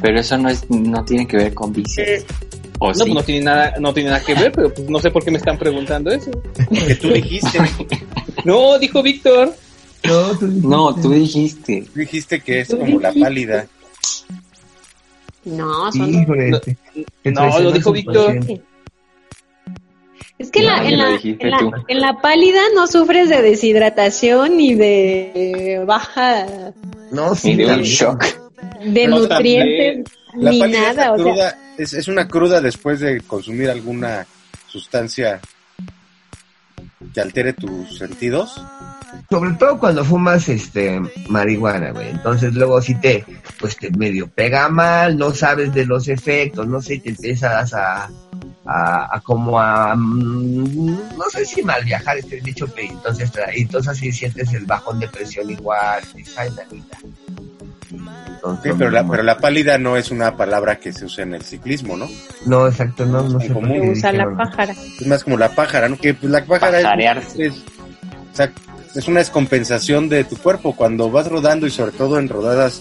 Pero 0.00 0.20
eso 0.20 0.38
no 0.38 0.48
es, 0.50 0.70
no 0.70 1.04
tiene 1.04 1.26
que 1.26 1.36
ver 1.38 1.54
con 1.54 1.72
bicis. 1.72 2.24
¿O 2.78 2.88
No, 2.88 2.94
sí? 2.94 3.00
pues 3.00 3.14
no 3.14 3.22
tiene 3.22 3.44
nada, 3.46 3.74
no 3.80 3.92
tiene 3.94 4.10
nada 4.10 4.24
que 4.24 4.34
ver, 4.34 4.52
pero 4.52 4.72
pues 4.72 4.88
no 4.88 4.98
sé 5.00 5.10
por 5.10 5.24
qué 5.24 5.30
me 5.32 5.38
están 5.38 5.58
preguntando 5.58 6.10
eso. 6.12 6.30
Que 6.86 6.94
tú 6.96 7.08
dijiste. 7.12 7.58
No, 8.44 8.78
dijo 8.78 9.02
Víctor. 9.02 9.54
No, 10.04 10.38
tú 10.38 10.46
No, 10.46 10.94
tú 10.94 11.10
dijiste. 11.10 11.86
Tú 11.92 12.00
dijiste 12.00 12.40
que 12.40 12.60
es 12.60 12.68
como 12.68 13.00
la 13.00 13.12
pálida. 13.12 13.66
No, 15.44 15.90
son... 15.92 16.08
Híjole, 16.22 16.50
No, 17.24 17.60
lo 17.60 17.72
dijo 17.72 17.92
Víctor. 17.92 18.38
Es 20.38 20.50
que 20.50 20.60
en 20.60 20.66
la, 20.66 20.84
en, 20.88 20.98
la, 20.98 21.18
en, 21.22 21.50
la, 21.50 21.84
en 21.86 22.00
la 22.00 22.20
pálida 22.20 22.60
no 22.74 22.86
sufres 22.88 23.28
de 23.28 23.40
deshidratación 23.40 24.56
ni 24.56 24.74
de 24.74 25.82
baja 25.86 26.46
No, 27.12 27.34
sí, 27.36 27.54
de 27.54 27.64
un 27.64 27.70
también. 27.70 27.92
shock. 27.94 28.24
de 28.84 29.06
No, 29.06 29.18
nutrientes 29.20 30.12
La 30.34 30.50
ni 30.50 30.60
es, 30.62 30.70
nada. 30.70 31.12
O 31.12 31.22
sea, 31.34 31.56
es 31.78 32.08
una 32.08 32.26
cruda 32.26 32.60
después 32.60 32.98
de 33.00 33.20
consumir 33.20 33.70
alguna 33.70 34.26
sustancia 34.66 35.40
que 37.14 37.20
altere 37.20 37.52
tus 37.52 37.96
sentidos. 37.96 38.60
Sobre 39.30 39.52
todo 39.52 39.78
cuando 39.78 40.04
fumas 40.04 40.48
este 40.48 41.00
marihuana, 41.28 41.92
güey. 41.92 42.10
Entonces 42.10 42.52
luego 42.54 42.82
si 42.82 42.96
te, 42.96 43.24
pues 43.60 43.76
te 43.76 43.90
medio 43.90 44.28
pega 44.28 44.68
mal, 44.68 45.16
no 45.16 45.32
sabes 45.32 45.72
de 45.72 45.86
los 45.86 46.08
efectos, 46.08 46.66
no 46.66 46.82
sé, 46.82 46.98
te 46.98 47.10
empiezas 47.10 47.72
a, 47.72 48.10
a, 48.66 49.16
a 49.16 49.20
como 49.20 49.58
a, 49.58 49.94
mm, 49.94 51.16
no 51.16 51.30
sé 51.30 51.44
si 51.46 51.62
mal 51.62 51.84
viajar 51.84 52.18
este 52.18 52.40
dicho, 52.40 52.66
entonces, 52.76 53.30
entonces 53.54 53.88
así 53.88 54.12
sientes 54.12 54.52
el 54.52 54.66
bajón 54.66 54.98
de 54.98 55.08
presión 55.08 55.48
igual, 55.48 56.02
dices, 56.14 56.36
ay, 56.36 56.50
nanita. 56.50 56.98
Entonces, 57.96 58.72
Sí, 58.72 58.76
pero 58.78 58.90
la, 58.90 59.06
pero 59.06 59.22
la 59.22 59.38
pálida 59.38 59.78
no 59.78 59.96
es 59.96 60.10
una 60.10 60.36
palabra 60.36 60.76
que 60.76 60.92
se 60.92 61.04
usa 61.06 61.24
en 61.24 61.34
el 61.34 61.42
ciclismo, 61.42 61.96
¿no? 61.96 62.08
No, 62.46 62.66
exacto, 62.66 63.06
no, 63.06 63.22
no 63.28 63.38
común. 63.52 63.72
qué 63.72 63.90
usa 63.90 64.12
la 64.12 64.36
pájara. 64.36 64.72
Es 65.00 65.06
más 65.06 65.24
como 65.24 65.36
la 65.38 65.48
pájara, 65.54 65.88
¿no? 65.88 65.96
Que 65.96 66.14
pues, 66.14 66.30
la 66.30 66.44
pájara 66.44 66.80
es, 67.18 67.38
es, 67.38 67.54
o 67.54 68.36
sea, 68.36 68.52
es 68.94 69.08
una 69.08 69.20
descompensación 69.20 70.08
de 70.08 70.24
tu 70.24 70.36
cuerpo. 70.36 70.74
Cuando 70.76 71.10
vas 71.10 71.28
rodando 71.28 71.66
y 71.66 71.70
sobre 71.70 71.92
todo 71.92 72.18
en 72.18 72.28
rodadas 72.28 72.80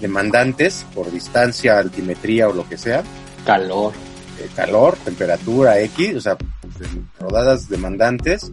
demandantes 0.00 0.86
por 0.94 1.10
distancia, 1.10 1.78
altimetría 1.78 2.48
o 2.48 2.52
lo 2.52 2.68
que 2.68 2.76
sea, 2.78 3.02
Calor. 3.44 3.92
eh, 4.38 4.48
calor, 4.54 4.96
temperatura 5.04 5.80
X, 5.80 6.16
o 6.16 6.20
sea, 6.20 6.36
en 6.80 7.08
rodadas 7.18 7.68
demandantes, 7.68 8.52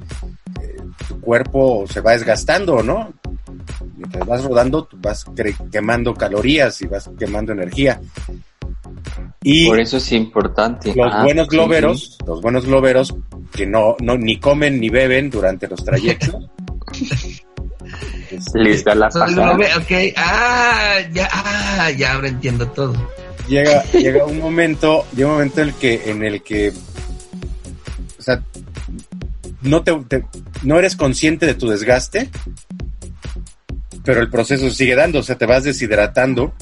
eh, 0.61 0.77
tu 1.07 1.19
cuerpo 1.21 1.85
se 1.87 2.01
va 2.01 2.13
desgastando, 2.13 2.81
¿no? 2.81 3.13
Mientras 3.97 4.25
vas 4.27 4.43
rodando, 4.43 4.85
tú 4.85 4.97
vas 4.99 5.25
quemando 5.71 6.13
calorías 6.13 6.81
y 6.81 6.87
vas 6.87 7.09
quemando 7.17 7.51
energía. 7.53 7.99
Y 9.43 9.67
Por 9.67 9.79
eso 9.79 9.97
es 9.97 10.11
importante. 10.11 10.93
los 10.95 11.13
Ah, 11.13 11.23
buenos 11.23 11.47
sí, 11.49 11.55
globeros, 11.55 12.17
los 12.25 12.41
buenos 12.41 12.65
globeros 12.65 13.15
que 13.53 13.65
no, 13.65 13.95
no 14.01 14.17
ni 14.17 14.39
comen 14.39 14.79
ni 14.79 14.89
beben 14.89 15.29
durante 15.29 15.67
los 15.67 15.83
trayectos. 15.83 16.35
sí. 16.95 17.41
Les 18.55 18.83
da 18.83 18.95
la 18.95 19.09
pasada. 19.09 19.55
ve- 19.55 19.75
ok, 19.77 20.13
ah, 20.17 20.97
ya, 21.13 21.29
ah, 21.31 21.91
ya 21.91 22.13
ahora 22.15 22.27
entiendo 22.29 22.67
todo. 22.69 22.93
llega, 23.47 23.83
llega 23.91 24.25
un 24.25 24.39
momento, 24.39 25.05
llega 25.15 25.27
un 25.27 25.33
momento 25.35 25.61
en 25.61 25.67
el 25.69 25.73
que, 25.75 26.09
en 26.09 26.23
el 26.23 26.41
que, 26.41 26.73
o 28.17 28.21
sea, 28.21 28.43
no 29.61 29.83
te, 29.83 29.93
te- 30.07 30.25
no 30.63 30.77
eres 30.79 30.95
consciente 30.95 31.45
de 31.45 31.53
tu 31.53 31.67
desgaste, 31.69 32.29
pero 34.05 34.21
el 34.21 34.29
proceso 34.29 34.69
sigue 34.69 34.95
dando, 34.95 35.19
o 35.19 35.23
sea, 35.23 35.37
te 35.37 35.45
vas 35.45 35.63
deshidratando 35.63 36.53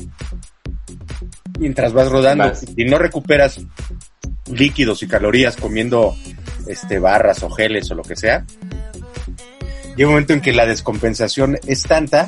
mientras 1.59 1.93
vas 1.93 2.09
rodando 2.09 2.45
Vas. 2.45 2.65
y 2.75 2.85
no 2.85 2.97
recuperas 2.97 3.59
líquidos 4.51 5.03
y 5.03 5.07
calorías 5.07 5.55
comiendo 5.55 6.15
este 6.67 6.99
barras 6.99 7.43
o 7.43 7.49
geles 7.49 7.89
o 7.91 7.95
lo 7.95 8.03
que 8.03 8.15
sea. 8.15 8.45
Llega 9.95 10.07
un 10.09 10.15
momento 10.15 10.33
en 10.33 10.41
que 10.41 10.53
la 10.53 10.65
descompensación 10.65 11.59
es 11.67 11.83
tanta 11.83 12.27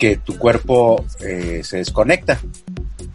que 0.00 0.16
tu 0.16 0.36
cuerpo 0.36 1.04
eh, 1.20 1.60
se 1.62 1.76
desconecta 1.76 2.40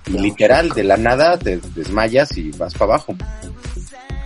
y 0.07 0.18
literal 0.20 0.70
de 0.70 0.86
la 0.86 0.95
nada 0.95 1.38
te 1.38 1.59
desmayas 1.76 2.38
y 2.38 2.51
vas 2.51 2.74
para 2.74 2.93
abajo. 2.93 3.15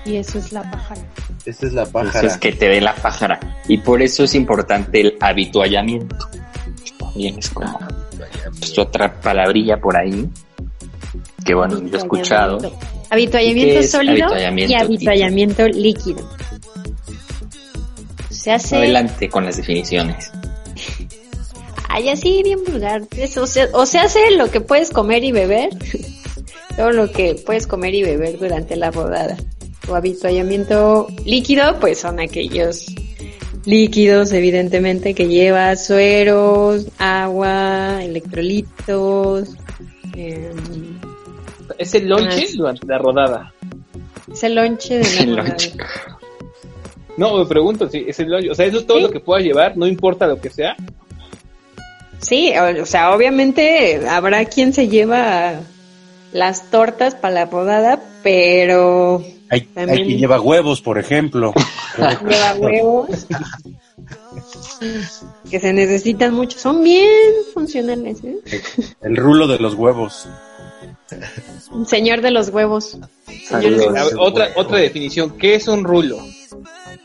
Y 0.05 0.15
eso 0.17 0.37
es 0.39 0.51
la 0.51 0.69
pájara. 0.69 1.01
Esa 1.45 1.65
es 1.65 1.73
la 1.73 1.83
Eso 1.83 1.91
pájara. 1.91 2.27
es 2.27 2.37
que 2.37 2.51
te 2.53 2.67
dé 2.69 2.81
la 2.81 2.95
pájara. 2.95 3.39
Y 3.67 3.79
por 3.79 4.01
eso 4.01 4.23
es 4.23 4.35
importante 4.35 5.01
el 5.01 5.17
habituallamiento. 5.19 6.17
También 7.13 7.39
es 7.39 7.49
como 7.49 7.79
pues, 8.59 8.77
otra 8.79 9.19
palabrilla 9.19 9.77
por 9.77 9.97
ahí. 9.97 10.29
Que 11.45 11.53
bueno, 11.53 11.79
yo 11.79 11.95
he 11.95 11.97
escuchado. 11.97 12.57
Habituallamiento 13.09 13.67
¿Y 13.67 13.73
qué 13.73 13.79
es 13.79 13.91
sólido 13.91 14.25
habituallamiento 14.27 14.71
y 14.71 14.75
habituallamiento 14.75 15.67
líquido. 15.67 16.29
Se 18.29 18.51
hace 18.51 18.77
Adelante 18.77 19.29
con 19.29 19.43
las 19.45 19.57
definiciones. 19.57 20.31
Ay, 21.89 22.07
así 22.09 22.41
bien 22.43 22.59
vulgar. 22.65 23.01
O, 23.37 23.47
sea, 23.47 23.67
o 23.73 23.85
se 23.85 23.99
hace 23.99 24.31
lo 24.31 24.49
que 24.49 24.61
puedes 24.61 24.91
comer 24.91 25.23
y 25.25 25.33
beber. 25.33 25.69
Todo 26.77 26.91
lo 26.91 27.11
que 27.11 27.35
puedes 27.35 27.67
comer 27.67 27.93
y 27.93 28.03
beber 28.03 28.39
durante 28.39 28.77
la 28.77 28.91
rodada. 28.91 29.35
O 29.89 29.95
habituallamiento 29.95 31.07
líquido, 31.25 31.79
pues 31.81 31.99
son 31.99 32.21
aquellos 32.21 32.85
líquidos, 33.65 34.31
evidentemente, 34.33 35.13
que 35.13 35.27
lleva 35.27 35.75
sueros, 35.75 36.87
agua, 36.97 38.03
electrolitos. 38.03 39.49
em, 40.15 40.99
Es 41.77 41.93
el 41.95 42.07
lonche 42.09 42.47
durante 42.55 42.85
la 42.87 42.97
rodada. 42.97 43.53
es 44.31 44.43
el 44.43 44.55
lonche 44.55 44.97
de 44.99 45.03
la 45.03 45.21
El 45.21 45.29
rodada. 45.37 45.49
lonche. 45.49 45.73
No, 47.17 47.37
me 47.37 47.45
pregunto 47.45 47.89
si 47.89 48.05
es 48.07 48.19
el 48.19 48.29
lonche. 48.29 48.49
O 48.49 48.55
sea, 48.55 48.65
eso 48.65 48.79
es 48.79 48.87
todo 48.87 48.97
Sí. 48.97 49.03
lo 49.03 49.11
que 49.11 49.19
puedas 49.19 49.43
llevar, 49.43 49.77
no 49.77 49.85
importa 49.87 50.27
lo 50.27 50.39
que 50.39 50.49
sea. 50.49 50.75
Sí, 52.19 52.53
o, 52.57 52.83
o 52.83 52.85
sea, 52.85 53.13
obviamente 53.15 54.01
habrá 54.07 54.45
quien 54.45 54.73
se 54.73 54.87
lleva 54.87 55.53
las 56.33 56.69
tortas 56.71 57.15
para 57.15 57.33
la 57.33 57.45
rodada, 57.45 57.99
pero 58.23 59.23
Hay, 59.51 59.67
hay 59.75 60.05
quien 60.05 60.17
lleva 60.17 60.39
huevos, 60.39 60.81
por 60.81 60.97
ejemplo. 60.97 61.53
lleva 61.97 62.55
huevos 62.57 63.27
que 65.49 65.59
se 65.59 65.73
necesitan 65.73 66.33
mucho. 66.33 66.57
Son 66.57 66.81
bien 66.83 67.09
funcionales, 67.53 68.23
¿eh? 68.23 68.37
El 69.01 69.17
rulo 69.17 69.47
de 69.47 69.59
los 69.59 69.73
huevos. 69.73 70.29
Señor 71.85 72.21
de 72.21 72.31
los 72.31 72.47
huevos. 72.49 72.97
Otra, 74.17 74.51
otra 74.55 74.77
definición. 74.77 75.37
¿Qué 75.37 75.55
es 75.55 75.67
un 75.67 75.83
rulo? 75.83 76.17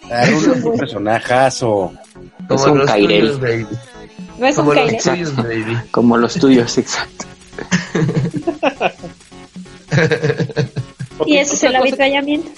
Ah, 0.09 0.27
rulo 0.27 0.55
es 0.55 0.65
un 0.65 0.79
personajazo. 0.79 1.93
Es 2.49 2.63
un 2.63 2.79
los 2.79 2.87
cairel. 2.87 3.23
tuyos, 3.23 3.41
baby. 3.41 3.67
¿No 4.39 4.47
es 4.47 4.57
un 4.57 4.67
Como 4.67 4.75
los 4.75 5.03
tuyos, 5.03 5.37
baby. 5.37 5.77
Como 5.91 6.17
los 6.17 6.35
tuyos, 6.35 6.79
exacto. 6.79 7.27
Y 11.25 11.37
eso 11.39 11.55
es 11.55 11.63
el 11.63 11.77
habituallamiento. 11.77 12.51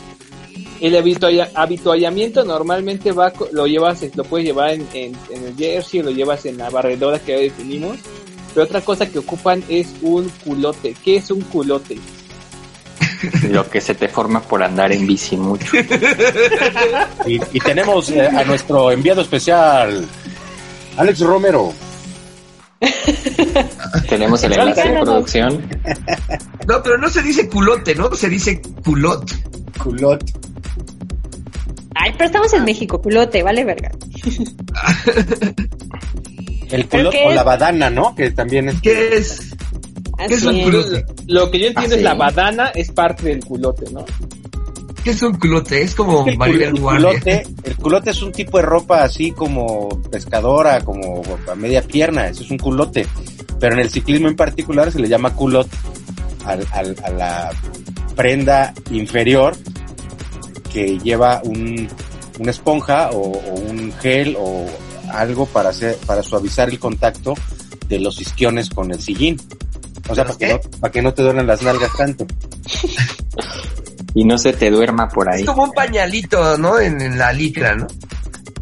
El 0.81 0.97
habitualla- 0.97 1.51
habituallamiento 1.55 2.45
normalmente 2.45 3.13
va, 3.13 3.33
co- 3.33 3.49
lo 3.53 3.67
llevas, 3.67 4.01
lo 4.15 4.25
puedes 4.25 4.47
llevar 4.47 4.71
en, 4.71 4.87
en, 4.95 5.13
en 5.31 5.45
el 5.45 5.57
jersey, 5.57 6.03
lo 6.03 6.11
llevas 6.11 6.47
en 6.47 6.57
la 6.59 6.71
barredora 6.71 7.19
que 7.19 7.33
ya 7.33 7.39
definimos. 7.39 7.99
Pero 8.55 8.65
otra 8.65 8.81
cosa 8.81 9.09
que 9.11 9.19
ocupan 9.19 9.63
es 9.69 9.89
un 10.03 10.29
culote. 10.45 10.95
¿Qué 11.05 11.17
es 11.17 11.31
un 11.31 11.41
culote? 11.43 11.99
Lo 13.51 13.69
que 13.69 13.81
se 13.81 13.95
te 13.95 14.09
forma 14.09 14.41
por 14.41 14.63
andar 14.63 14.91
en 14.93 15.07
bici 15.07 15.37
mucho. 15.37 15.67
Y, 17.27 17.35
y 17.53 17.61
tenemos 17.61 18.09
eh, 18.11 18.21
a 18.27 18.45
nuestro 18.45 18.91
enviado 18.91 19.21
especial, 19.23 20.07
Alex 20.97 21.21
Romero. 21.21 21.73
Tenemos 24.09 24.43
el 24.45 24.53
enlace 24.53 24.89
de 24.89 25.01
producción. 25.01 25.69
No, 26.67 26.83
pero 26.83 26.99
no 26.99 27.09
se 27.09 27.23
dice 27.23 27.49
culote, 27.49 27.95
¿no? 27.95 28.15
Se 28.15 28.29
dice 28.29 28.61
culot. 28.85 29.31
Culot. 29.83 30.23
Ay, 31.95 32.13
pero 32.13 32.27
estamos 32.27 32.53
en 32.53 32.65
México, 32.65 33.01
culote, 33.03 33.43
vale 33.43 33.65
verga. 33.65 33.91
El 36.71 36.85
¿Pero 36.85 37.09
culot 37.11 37.15
o 37.27 37.31
es? 37.31 37.35
la 37.35 37.43
badana, 37.45 37.89
¿no? 37.91 38.15
Que 38.15 38.31
también 38.31 38.69
es. 38.69 38.81
¿Qué 38.83 39.17
es? 39.17 39.41
¿Qué 40.29 40.35
es 40.35 40.43
Así 40.43 40.47
un 40.49 40.57
es. 40.57 40.65
culote? 40.65 41.05
Lo 41.27 41.51
que 41.51 41.59
yo 41.61 41.67
entiendo 41.69 41.95
Ah, 41.95 41.99
es 41.99 42.05
la 42.05 42.15
badana 42.15 42.69
es 42.69 42.91
parte 42.93 43.29
del 43.29 43.43
culote, 43.45 43.91
¿no? 43.91 44.05
¿Qué 45.09 45.13
es 45.15 45.23
un 45.23 45.39
culote? 45.39 45.81
Es 45.81 45.95
como 45.95 46.27
El, 46.27 46.35
cul- 46.39 46.81
Guardia. 46.81 47.09
culote, 47.11 47.47
el 47.65 47.77
culote 47.77 48.11
es 48.11 48.21
un 48.21 48.31
tipo 48.31 48.59
de 48.59 48.65
ropa 48.65 49.03
así 49.05 49.33
como 49.33 49.89
pescadora, 50.11 50.85
como 50.85 51.23
a 51.51 51.55
media 51.55 51.81
pierna, 51.81 52.29
eso 52.29 52.43
es 52.43 52.51
un 52.51 52.59
culote. 52.59 53.07
Pero 53.59 53.73
en 53.73 53.81
el 53.81 53.89
ciclismo 53.89 54.29
en 54.29 54.37
particular 54.37 54.93
se 54.93 54.99
le 54.99 55.09
llama 55.09 55.35
culot 55.35 55.67
al- 56.45 56.67
al- 56.73 56.97
a 57.03 57.09
la 57.09 57.51
prenda 58.17 58.75
inferior 58.91 59.57
que 60.71 60.99
lleva 60.99 61.41
un, 61.43 61.89
una 62.39 62.51
esponja 62.51 63.09
o, 63.13 63.33
o 63.33 63.55
un 63.61 63.91
gel 64.03 64.37
o 64.39 64.67
algo 65.11 65.47
para 65.47 65.71
hacer, 65.71 65.97
para 66.05 66.23
suavizar 66.23 66.69
el 66.69 66.79
contacto 66.79 67.33
de 67.89 67.99
los 67.99 68.21
isquiones 68.21 68.69
con 68.69 68.91
el 68.93 69.01
sillín. 69.01 69.41
O 70.11 70.15
sea, 70.15 70.27
para 70.27 70.37
que, 70.37 70.49
no, 70.49 70.61
para 70.81 70.93
que 70.93 71.01
no 71.01 71.15
te 71.15 71.23
duelen 71.23 71.47
las 71.47 71.63
nalgas 71.63 71.97
tanto. 71.97 72.27
Y 74.15 74.25
no 74.25 74.39
se 74.39 74.53
te 74.53 74.71
duerma 74.71 75.09
por 75.09 75.31
ahí. 75.31 75.43
Es 75.43 75.47
como 75.47 75.65
un 75.65 75.73
pañalito, 75.73 76.57
¿no? 76.59 76.79
En, 76.79 77.01
en 77.01 77.19
la 77.19 77.33
licra, 77.33 77.75
¿no? 77.75 77.87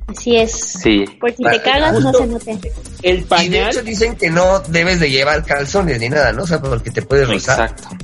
Así 0.06 0.36
es. 0.36 0.52
Sí. 0.52 1.04
Por 1.20 1.32
si 1.34 1.42
te 1.42 1.62
cagas, 1.62 2.00
no 2.00 2.12
se 2.12 2.26
note. 2.26 2.58
El 3.02 3.16
Y 3.16 3.20
de 3.20 3.26
pañal, 3.26 3.70
hecho 3.70 3.82
dicen 3.82 4.16
que 4.16 4.30
no 4.30 4.60
debes 4.60 5.00
de 5.00 5.10
llevar 5.10 5.44
calzones 5.44 6.00
ni 6.00 6.08
nada, 6.08 6.32
¿no? 6.32 6.44
O 6.44 6.46
sea, 6.46 6.60
porque 6.60 6.90
te 6.90 7.02
puedes 7.02 7.28
rozar. 7.28 7.70
Exacto. 7.70 7.96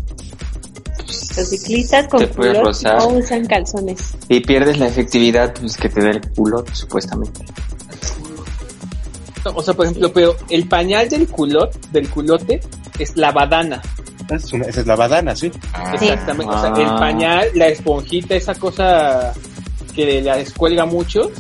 Los 1.37 1.49
ciclistas 1.49 2.09
con 2.09 2.29
rozar. 2.37 2.99
no 2.99 3.09
usan 3.09 3.47
calzones. 3.47 4.15
Y 4.29 4.41
pierdes 4.41 4.79
la 4.79 4.89
efectividad 4.89 5.55
pues, 5.55 5.77
que 5.77 5.89
te 5.89 6.03
da 6.03 6.11
el 6.11 6.21
culo, 6.33 6.65
supuestamente. 6.73 7.41
O 9.45 9.63
sea, 9.63 9.75
por 9.75 9.87
ejemplo, 9.87 10.13
pero 10.13 10.37
el 10.51 10.69
pañal 10.69 11.09
del 11.09 11.29
culot, 11.29 11.75
del 11.91 12.09
culote 12.09 12.61
es 12.99 13.17
la 13.17 13.33
badana. 13.33 13.81
Es 14.37 14.53
una- 14.53 14.67
esa 14.67 14.81
es 14.81 14.87
la 14.87 14.97
badana, 14.97 15.35
sí. 15.37 15.51
Exactamente. 15.93 16.55
O 16.55 16.61
sea, 16.61 16.73
Ah. 16.75 16.81
el 16.81 16.89
pañal, 16.99 17.49
la 17.55 17.67
esponjita, 17.69 18.35
esa 18.35 18.55
cosa 18.55 19.33
que 19.95 20.23
la 20.23 20.37
descuelga 20.37 20.85
mucho. 20.87 21.31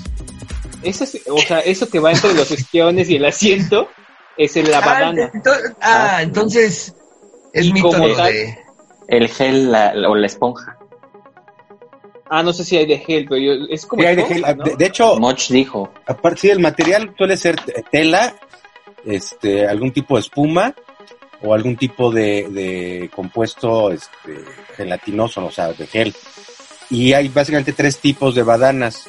Eso 0.82 1.05
es- 1.05 1.20
o 1.30 1.38
sea, 1.38 1.61
eso 1.61 1.88
que 1.88 1.99
va 2.01 2.12
entre 2.12 2.34
los 2.34 2.51
esquiones 2.51 3.09
y 3.09 3.16
el 3.16 3.24
asiento 3.24 3.88
es 4.36 4.57
el 4.57 4.70
la 4.70 4.78
Ah, 4.78 4.80
badana. 4.86 5.30
ento- 5.32 5.76
ah, 5.80 6.18
entonces 6.22 6.95
es 7.53 7.66
Y 7.66 7.72
mito 7.72 7.88
como 7.88 8.09
lo 8.09 8.16
tal- 8.16 8.32
de... 8.32 8.59
El 9.09 9.28
gel 9.28 9.70
la- 9.70 9.95
la- 9.95 10.09
o 10.09 10.14
la 10.14 10.26
esponja. 10.26 10.76
Ah, 12.30 12.43
no 12.43 12.53
sé 12.53 12.64
si 12.64 12.76
hay 12.78 12.86
de 12.86 12.99
gel, 12.99 13.26
pero 13.28 13.40
yo- 13.40 13.66
es 13.68 13.84
como 13.84 14.01
Sí, 14.03 14.09
hay 14.09 14.16
de 14.16 14.24
gel. 14.24 14.40
¿no? 14.57 14.64
De, 14.64 14.76
de 14.76 14.86
hecho, 14.86 15.16
Moch 15.18 15.49
dijo. 15.51 15.93
aparte 16.07 16.40
sí, 16.43 16.51
el 16.51 16.61
material 16.61 17.14
suele 17.18 17.36
ser 17.36 17.57
te- 17.61 17.84
tela, 17.90 18.34
este, 19.05 19.66
algún 19.66 19.93
tipo 19.93 20.14
de 20.14 20.20
espuma 20.20 20.74
o 21.43 21.55
algún 21.55 21.76
tipo 21.76 22.11
de, 22.11 22.49
de 22.51 23.11
compuesto 23.14 23.90
este, 23.90 24.45
gelatinoso, 24.76 25.45
o 25.45 25.51
sea, 25.51 25.72
de 25.72 25.86
gel. 25.86 26.14
Y 26.90 27.14
hay 27.14 27.28
básicamente 27.28 27.72
tres 27.72 27.99
tipos 27.99 28.34
de 28.34 28.43
badanas. 28.43 29.09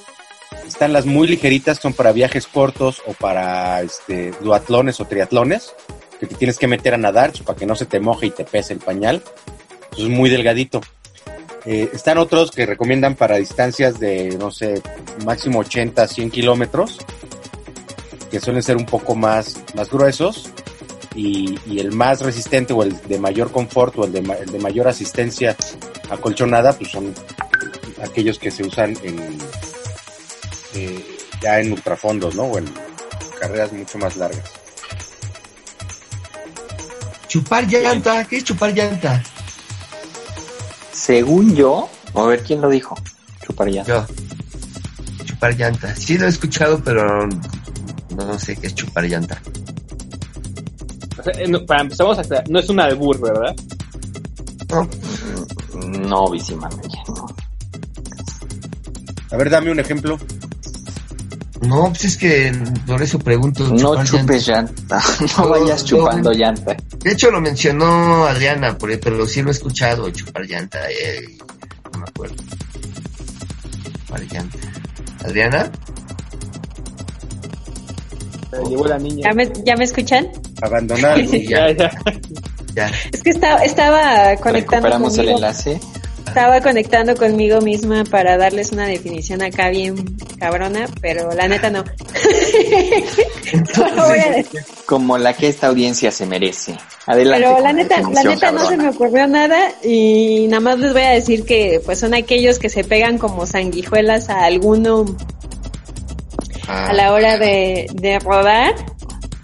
Están 0.68 0.94
las 0.94 1.06
muy 1.06 1.28
ligeritas, 1.28 1.80
son 1.80 1.94
para 1.94 2.12
viajes 2.12 2.48
cortos 2.48 3.02
o 3.06 3.14
para 3.14 3.82
este, 3.82 4.32
duatlones 4.42 5.00
o 5.00 5.06
triatlones, 5.06 5.74
que 6.20 6.28
te 6.28 6.36
tienes 6.36 6.58
que 6.58 6.68
meter 6.68 6.94
a 6.94 6.98
nadar 6.98 7.34
para 7.44 7.58
que 7.58 7.66
no 7.66 7.76
se 7.76 7.86
te 7.86 8.00
moje 8.00 8.28
y 8.28 8.32
te 8.32 8.46
pese 8.46 8.74
el 8.74 8.80
pañal. 8.80 9.22
Es 9.98 10.06
muy 10.06 10.30
delgadito. 10.30 10.82
Eh, 11.66 11.90
están 11.94 12.18
otros 12.18 12.52
que 12.52 12.66
recomiendan 12.66 13.16
para 13.16 13.38
distancias 13.38 14.00
de, 14.00 14.36
no 14.38 14.52
sé, 14.52 14.82
máximo 15.26 15.60
80, 15.60 16.08
100 16.08 16.32
kilómetros, 16.32 17.00
que 18.30 18.40
suelen 18.40 18.64
ser 18.64 18.76
un 18.78 18.86
poco 18.86 19.16
más, 19.16 19.58
más 19.76 19.90
gruesos. 19.90 20.50
Y, 21.16 21.60
y 21.68 21.80
el 21.80 21.92
más 21.92 22.22
resistente 22.22 22.74
o 22.74 22.82
el 22.84 23.00
de 23.08 23.20
mayor 23.20 23.52
confort 23.52 23.98
o 24.00 24.06
el 24.06 24.12
de, 24.12 24.22
ma- 24.24 24.34
el 24.36 24.52
de 24.52 24.58
mayor 24.60 24.88
asistencia 24.88 25.56
acolchonada, 26.10 26.74
pues 26.74 26.90
son 26.92 27.14
aquellos 28.04 28.40
que 28.40 28.50
se 28.50 28.64
usan 28.64 28.98
en 29.04 29.38
eh, 30.74 31.06
ya 31.42 31.60
en 31.60 31.72
ultrafondos, 31.72 32.34
¿no? 32.36 32.44
O 32.44 32.58
en 32.58 32.66
carreras 33.40 33.72
mucho 33.74 33.98
más 34.00 34.16
largas. 34.18 34.44
Chupar 37.28 37.68
llanta, 37.68 38.26
¿qué 38.26 38.38
es 38.38 38.44
chupar 38.44 38.74
llanta? 38.74 39.22
Según 40.92 41.56
yo, 41.56 41.90
a 42.14 42.24
ver 42.24 42.44
quién 42.44 42.62
lo 42.62 42.70
dijo. 42.70 42.96
Chupar 43.46 43.70
ya. 43.70 43.84
Yo. 43.84 44.06
Chupar 45.26 45.56
llanta. 45.56 45.96
Sí 45.96 46.18
lo 46.18 46.26
he 46.26 46.30
escuchado, 46.30 46.82
pero 46.84 47.28
no 48.16 48.40
sé 48.40 48.56
qué 48.56 48.68
es 48.68 48.76
chupar 48.76 49.06
llanta. 49.06 49.42
O 51.24 51.32
sea, 51.32 51.42
eh, 51.42 51.48
no, 51.48 51.66
para 51.66 51.84
empezar, 51.84 52.06
vamos 52.06 52.18
a 52.18 52.22
aclarar, 52.22 52.50
no 52.50 52.60
es 52.60 52.70
un 52.70 52.80
albur, 52.82 53.18
¿verdad? 53.22 53.56
No, 56.10 56.30
Bicimanagia, 56.30 57.04
no. 57.08 57.28
A 59.32 59.38
ver, 59.38 59.50
dame 59.50 59.72
un 59.72 59.80
ejemplo. 59.80 60.20
No, 61.62 61.86
pues 61.88 62.04
es 62.04 62.18
que 62.18 62.52
por 62.86 63.02
eso 63.02 63.18
pregunto. 63.20 63.66
No 63.70 64.04
chupes 64.04 64.46
llanta. 64.48 65.02
No 65.38 65.48
vayas 65.48 65.86
chupando 65.86 66.34
llanta. 66.34 66.76
De 67.00 67.12
hecho 67.12 67.32
lo 67.32 67.40
mencionó 67.40 68.26
Adriana, 68.26 68.78
pero 68.78 69.26
sí 69.26 69.42
lo 69.42 69.48
he 69.48 69.54
escuchado, 69.54 70.10
chupar 70.10 70.44
llanta. 70.46 70.80
eh, 70.92 71.38
no 71.94 72.00
me 72.00 72.06
acuerdo. 72.06 72.36
Chupar 74.06 74.22
llanta. 74.24 74.58
¿Adriana? 75.24 75.72
Llegó 78.70 78.86
la 78.86 79.00
niña. 79.00 79.30
¿Ya 79.30 79.34
me, 79.34 79.52
ya 79.66 79.76
me 79.78 79.86
escuchan? 79.86 80.28
Abandonar. 80.64 81.20
Ya, 81.50 81.72
ya. 81.72 81.92
Ya. 82.76 82.92
Es 83.12 83.22
que 83.22 83.30
estaba, 83.30 83.64
estaba 83.64 84.36
conectando 84.38 84.88
Recuperamos 84.88 85.14
el 85.14 85.26
conmigo, 85.26 85.38
enlace. 85.38 85.80
estaba 86.26 86.60
conectando 86.62 87.16
conmigo 87.16 87.62
misma 87.62 88.04
para 88.04 88.36
darles 88.38 88.72
una 88.72 88.88
definición 88.88 89.44
acá 89.44 89.70
bien 89.70 89.96
cabrona, 90.40 90.88
pero 91.02 91.32
la 91.34 91.48
neta 91.48 91.70
no. 91.70 91.84
No 93.96 94.08
voy 94.08 94.20
a 94.20 94.32
decir. 94.32 94.62
Como 94.88 95.18
la 95.20 95.34
que 95.36 95.48
esta 95.50 95.68
audiencia 95.68 96.10
se 96.12 96.26
merece. 96.26 96.76
Adelante. 97.06 97.46
Pero 97.46 97.60
la 97.62 97.74
neta, 97.74 98.02
la 98.02 98.24
neta 98.24 98.52
no 98.52 98.68
se 98.68 98.78
me 98.78 98.90
ocurrió 98.90 99.28
nada 99.28 99.60
y 99.84 100.48
nada 100.50 100.62
más 100.62 100.80
les 100.80 100.94
voy 100.94 101.04
a 101.04 101.10
decir 101.12 101.46
que 101.46 101.80
pues 101.86 102.00
son 102.00 102.14
aquellos 102.16 102.58
que 102.58 102.70
se 102.70 102.84
pegan 102.84 103.18
como 103.20 103.46
sanguijuelas 103.46 104.30
a 104.30 104.46
alguno 104.46 105.06
Ah, 106.68 106.88
a 106.90 106.94
la 106.94 107.12
hora 107.14 107.38
de, 107.38 107.88
de 107.94 108.20
rodar 108.20 108.74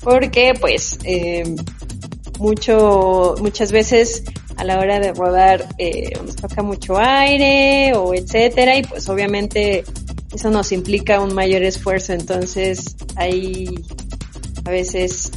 porque 0.01 0.53
pues 0.59 0.97
eh, 1.03 1.55
mucho 2.39 3.35
muchas 3.41 3.71
veces 3.71 4.23
a 4.57 4.63
la 4.63 4.79
hora 4.79 4.99
de 4.99 5.13
rodar 5.13 5.67
eh, 5.77 6.11
nos 6.25 6.35
toca 6.35 6.61
mucho 6.61 6.97
aire 6.97 7.93
o 7.95 8.13
etcétera 8.13 8.77
y 8.77 8.83
pues 8.83 9.07
obviamente 9.09 9.83
eso 10.33 10.49
nos 10.49 10.71
implica 10.71 11.19
un 11.19 11.33
mayor 11.33 11.63
esfuerzo 11.63 12.13
entonces 12.13 12.95
hay 13.15 13.83
a 14.65 14.69
veces 14.69 15.31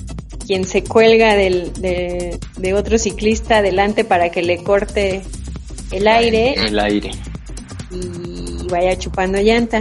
quien 0.46 0.64
se 0.64 0.82
cuelga 0.82 1.34
del, 1.36 1.72
de, 1.74 2.38
de 2.56 2.74
otro 2.74 2.98
ciclista 2.98 3.58
adelante 3.58 4.04
para 4.04 4.30
que 4.30 4.42
le 4.42 4.62
corte 4.62 5.22
el 5.92 6.08
aire 6.08 6.54
El 6.54 6.78
aire. 6.78 7.10
y 7.90 8.66
vaya 8.72 8.98
chupando 8.98 9.38
llanta. 9.38 9.80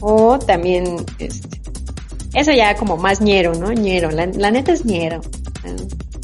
O 0.00 0.38
también, 0.38 0.96
este, 1.18 1.61
eso 2.34 2.52
ya 2.52 2.74
como 2.76 2.96
más 2.96 3.20
ñero, 3.20 3.54
¿no? 3.54 3.72
ñero, 3.72 4.10
la, 4.10 4.26
la 4.26 4.50
neta 4.50 4.72
es 4.72 4.84
ñero. 4.84 5.20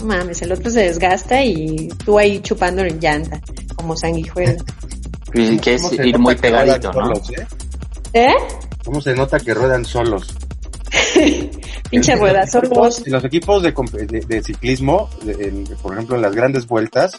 No 0.01 0.05
mames, 0.07 0.43
el 0.43 0.53
otro 0.53 0.71
se 0.71 0.81
desgasta 0.85 1.43
y 1.43 1.89
tú 2.05 2.19
ahí 2.19 2.41
chupando 2.41 2.83
en 2.83 2.99
llanta, 3.01 3.41
como 3.77 3.97
sanguijuela. 3.97 4.57
Y 5.35 5.59
que 5.59 5.75
es 5.75 5.83
¿Cómo 5.83 5.95
se 5.95 6.07
ir 6.09 6.13
nota 6.15 6.19
muy 6.23 6.37
que 6.37 6.49
ruedan 6.49 6.65
pegadito, 6.67 6.93
¿no? 6.93 7.07
solos, 7.07 7.31
eh? 7.39 7.47
¿Eh? 8.15 8.35
¿Cómo 8.83 9.01
se 9.03 9.15
nota 9.15 9.39
que 9.39 9.53
ruedan 9.53 9.85
solos? 9.85 10.35
Pinche 11.91 12.17
rueda, 12.17 12.47
solos. 12.47 13.03
En 13.07 13.13
los 13.13 13.25
equipos 13.25 13.63
de, 13.63 13.73
de- 13.73 14.21
de 14.27 14.43
ciclismo, 14.43 15.11
de- 15.23 15.33
en- 15.49 15.65
por 15.83 15.93
ejemplo, 15.93 16.17
en 16.17 16.23
las 16.23 16.35
grandes 16.35 16.67
vueltas, 16.67 17.13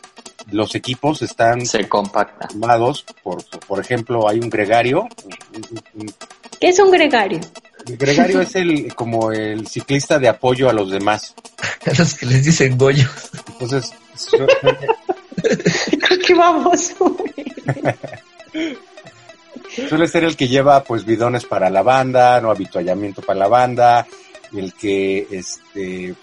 los 0.52 0.74
equipos 0.74 1.22
están 1.22 1.66
Se 1.68 1.88
compacta. 1.88 2.48
formados 2.50 3.06
por, 3.24 3.44
por 3.68 3.80
ejemplo, 3.80 4.28
hay 4.28 4.40
un 4.40 4.50
gregario. 4.50 5.02
un- 5.04 5.82
un- 6.02 6.14
¿Qué 6.60 6.70
es 6.70 6.80
un 6.80 6.90
gregario? 6.92 7.40
El 7.90 7.98
gregario 7.98 8.42
es 8.42 8.56
el 8.56 8.94
como 8.96 9.32
el 9.32 9.68
ciclista 9.68 10.20
de 10.20 10.28
apoyo 10.30 10.70
a 10.70 10.74
los 10.74 10.92
demás. 10.92 11.34
a 11.86 11.94
los 11.98 12.14
que 12.14 12.26
les 12.28 12.46
dicen 12.46 12.78
Goyo. 12.78 13.08
Entonces, 13.54 13.92
su- 14.16 14.38
Creo 16.02 16.20
que 16.26 16.34
vamos. 16.36 16.94
suele 19.90 20.08
ser 20.08 20.24
el 20.24 20.36
que 20.36 20.48
lleva 20.48 20.84
pues 20.84 21.06
bidones 21.06 21.46
para 21.46 21.70
la 21.70 21.82
banda, 21.82 22.40
no 22.42 22.52
habituallamiento 22.52 23.22
para 23.22 23.40
la 23.40 23.48
banda, 23.48 24.06
el 24.56 24.74
que 24.74 25.28
este 25.32 26.16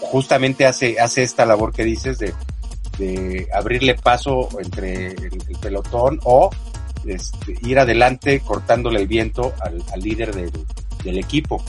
justamente 0.00 0.66
hace, 0.66 1.00
hace 1.00 1.22
esta 1.22 1.46
labor 1.46 1.72
que 1.72 1.84
dices 1.84 2.18
de, 2.18 2.34
de 2.98 3.48
abrirle 3.54 3.94
paso 3.94 4.48
entre 4.60 5.06
el, 5.12 5.38
el 5.48 5.58
pelotón 5.60 6.20
o 6.24 6.50
este, 7.06 7.56
ir 7.62 7.78
adelante 7.78 8.40
cortándole 8.40 9.00
el 9.00 9.06
viento 9.06 9.54
al, 9.60 9.82
al 9.92 10.00
líder 10.00 10.34
del, 10.34 10.50
del 11.04 11.18
equipo. 11.18 11.62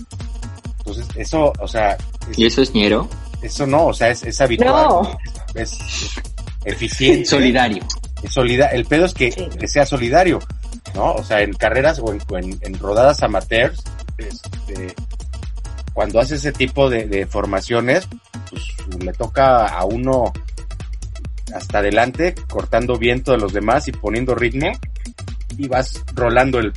Entonces, 0.79 1.07
eso, 1.15 1.51
o 1.59 1.67
sea, 1.67 1.97
es- 2.31 2.37
¿Y 2.37 2.45
eso 2.45 2.61
es 2.61 2.73
ñero? 2.73 3.07
eso 3.41 3.67
no, 3.67 3.87
o 3.87 3.93
sea, 3.93 4.09
es, 4.09 4.23
es 4.23 4.39
habitual, 4.41 4.87
No. 4.87 5.17
es, 5.53 5.73
es 5.73 6.11
eficiente. 6.65 7.25
Solidario. 7.29 7.83
Es 8.23 8.31
solida- 8.33 8.69
el 8.71 8.85
pedo 8.85 9.05
es 9.05 9.13
que, 9.13 9.29
que 9.29 9.67
sea 9.67 9.85
solidario, 9.85 10.39
¿no? 10.95 11.13
O 11.13 11.23
sea, 11.23 11.41
en 11.41 11.53
carreras 11.53 11.99
o 11.99 12.11
en, 12.11 12.21
o 12.29 12.37
en- 12.37 12.57
en 12.61 12.79
rodadas 12.79 13.21
amateurs, 13.23 13.83
este, 14.17 14.95
cuando 15.93 16.19
hace 16.19 16.35
ese 16.35 16.51
tipo 16.51 16.89
de, 16.89 17.05
de 17.07 17.25
formaciones, 17.27 18.07
pues 18.49 18.63
le 19.03 19.13
toca 19.13 19.67
a 19.67 19.85
uno 19.85 20.33
hasta 21.53 21.79
adelante, 21.79 22.35
cortando 22.49 22.97
viento 22.97 23.31
de 23.31 23.37
los 23.37 23.53
demás 23.53 23.87
y 23.87 23.91
poniendo 23.91 24.33
ritmo, 24.35 24.71
y 25.57 25.67
vas 25.67 26.01
rolando 26.13 26.59
el, 26.59 26.73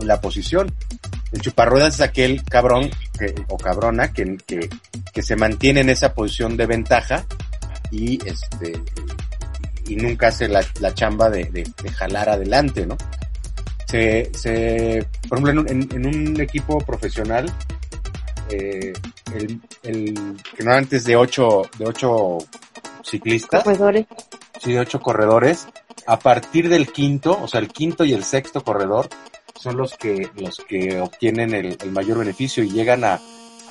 la 0.00 0.20
posición. 0.20 0.72
El 1.32 1.40
chuparruedas 1.40 1.94
es 1.94 2.00
aquel 2.02 2.42
cabrón 2.44 2.90
que, 3.18 3.34
o 3.48 3.56
cabrona 3.56 4.12
que, 4.12 4.36
que, 4.46 4.68
que 5.12 5.22
se 5.22 5.34
mantiene 5.36 5.80
en 5.80 5.88
esa 5.90 6.12
posición 6.14 6.56
de 6.56 6.66
ventaja 6.66 7.24
y 7.90 8.18
este 8.28 8.80
y 9.88 9.96
nunca 9.96 10.28
hace 10.28 10.46
la, 10.48 10.64
la 10.80 10.94
chamba 10.94 11.28
de, 11.28 11.44
de- 11.44 11.70
de 11.82 11.90
jalar 11.90 12.28
adelante, 12.28 12.86
¿no? 12.86 12.96
Se, 13.86 14.30
se, 14.34 15.06
por 15.28 15.38
ejemplo, 15.38 15.50
en 15.50 15.58
un, 15.58 15.68
en- 15.68 16.06
en 16.06 16.06
un 16.30 16.40
equipo 16.40 16.78
profesional, 16.78 17.50
eh, 18.48 18.92
el, 19.34 19.60
el, 19.82 20.36
que 20.56 20.64
no 20.64 20.72
antes 20.72 21.04
de 21.04 21.16
ocho, 21.16 21.62
de 21.78 21.86
ocho 21.86 22.38
ciclistas, 23.04 23.64
Corredores. 23.64 24.06
sí, 24.62 24.72
de 24.72 24.80
ocho 24.80 25.00
corredores, 25.00 25.66
a 26.06 26.18
partir 26.18 26.68
del 26.68 26.90
quinto, 26.92 27.38
o 27.42 27.48
sea, 27.48 27.60
el 27.60 27.68
quinto 27.68 28.04
y 28.04 28.12
el 28.12 28.24
sexto 28.24 28.62
corredor 28.62 29.08
son 29.54 29.76
los 29.76 29.96
que, 29.96 30.28
los 30.36 30.58
que 30.58 31.00
obtienen 31.00 31.54
el, 31.54 31.76
el 31.80 31.90
mayor 31.92 32.18
beneficio 32.18 32.64
y 32.64 32.70
llegan 32.70 33.04
a 33.04 33.20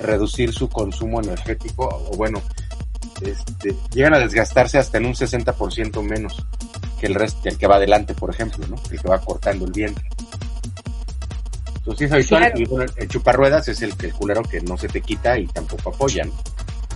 reducir 0.00 0.52
su 0.52 0.68
consumo 0.68 1.20
energético, 1.20 1.86
o 2.10 2.16
bueno, 2.16 2.40
este, 3.20 3.74
llegan 3.92 4.14
a 4.14 4.18
desgastarse 4.18 4.78
hasta 4.78 4.98
en 4.98 5.06
un 5.06 5.14
60% 5.14 6.02
menos 6.02 6.44
que 6.98 7.06
el 7.06 7.14
resto, 7.14 7.48
el 7.48 7.58
que 7.58 7.66
va 7.66 7.76
adelante, 7.76 8.14
por 8.14 8.30
ejemplo, 8.30 8.66
¿no? 8.68 8.76
El 8.90 9.00
que 9.00 9.08
va 9.08 9.20
cortando 9.20 9.64
el 9.66 9.72
vientre. 9.72 10.04
Entonces 11.76 12.06
es 12.06 12.12
habitual, 12.12 12.40
Claro. 12.42 12.60
y 12.60 12.64
bueno, 12.64 12.92
el 12.96 13.08
chuparruedas 13.08 13.68
es 13.68 13.82
el, 13.82 13.92
el 14.02 14.12
culero 14.12 14.42
que 14.42 14.60
no 14.60 14.76
se 14.78 14.88
te 14.88 15.00
quita 15.00 15.36
y 15.38 15.46
tampoco 15.48 15.90
apoya, 15.90 16.24
¿no? 16.24 16.32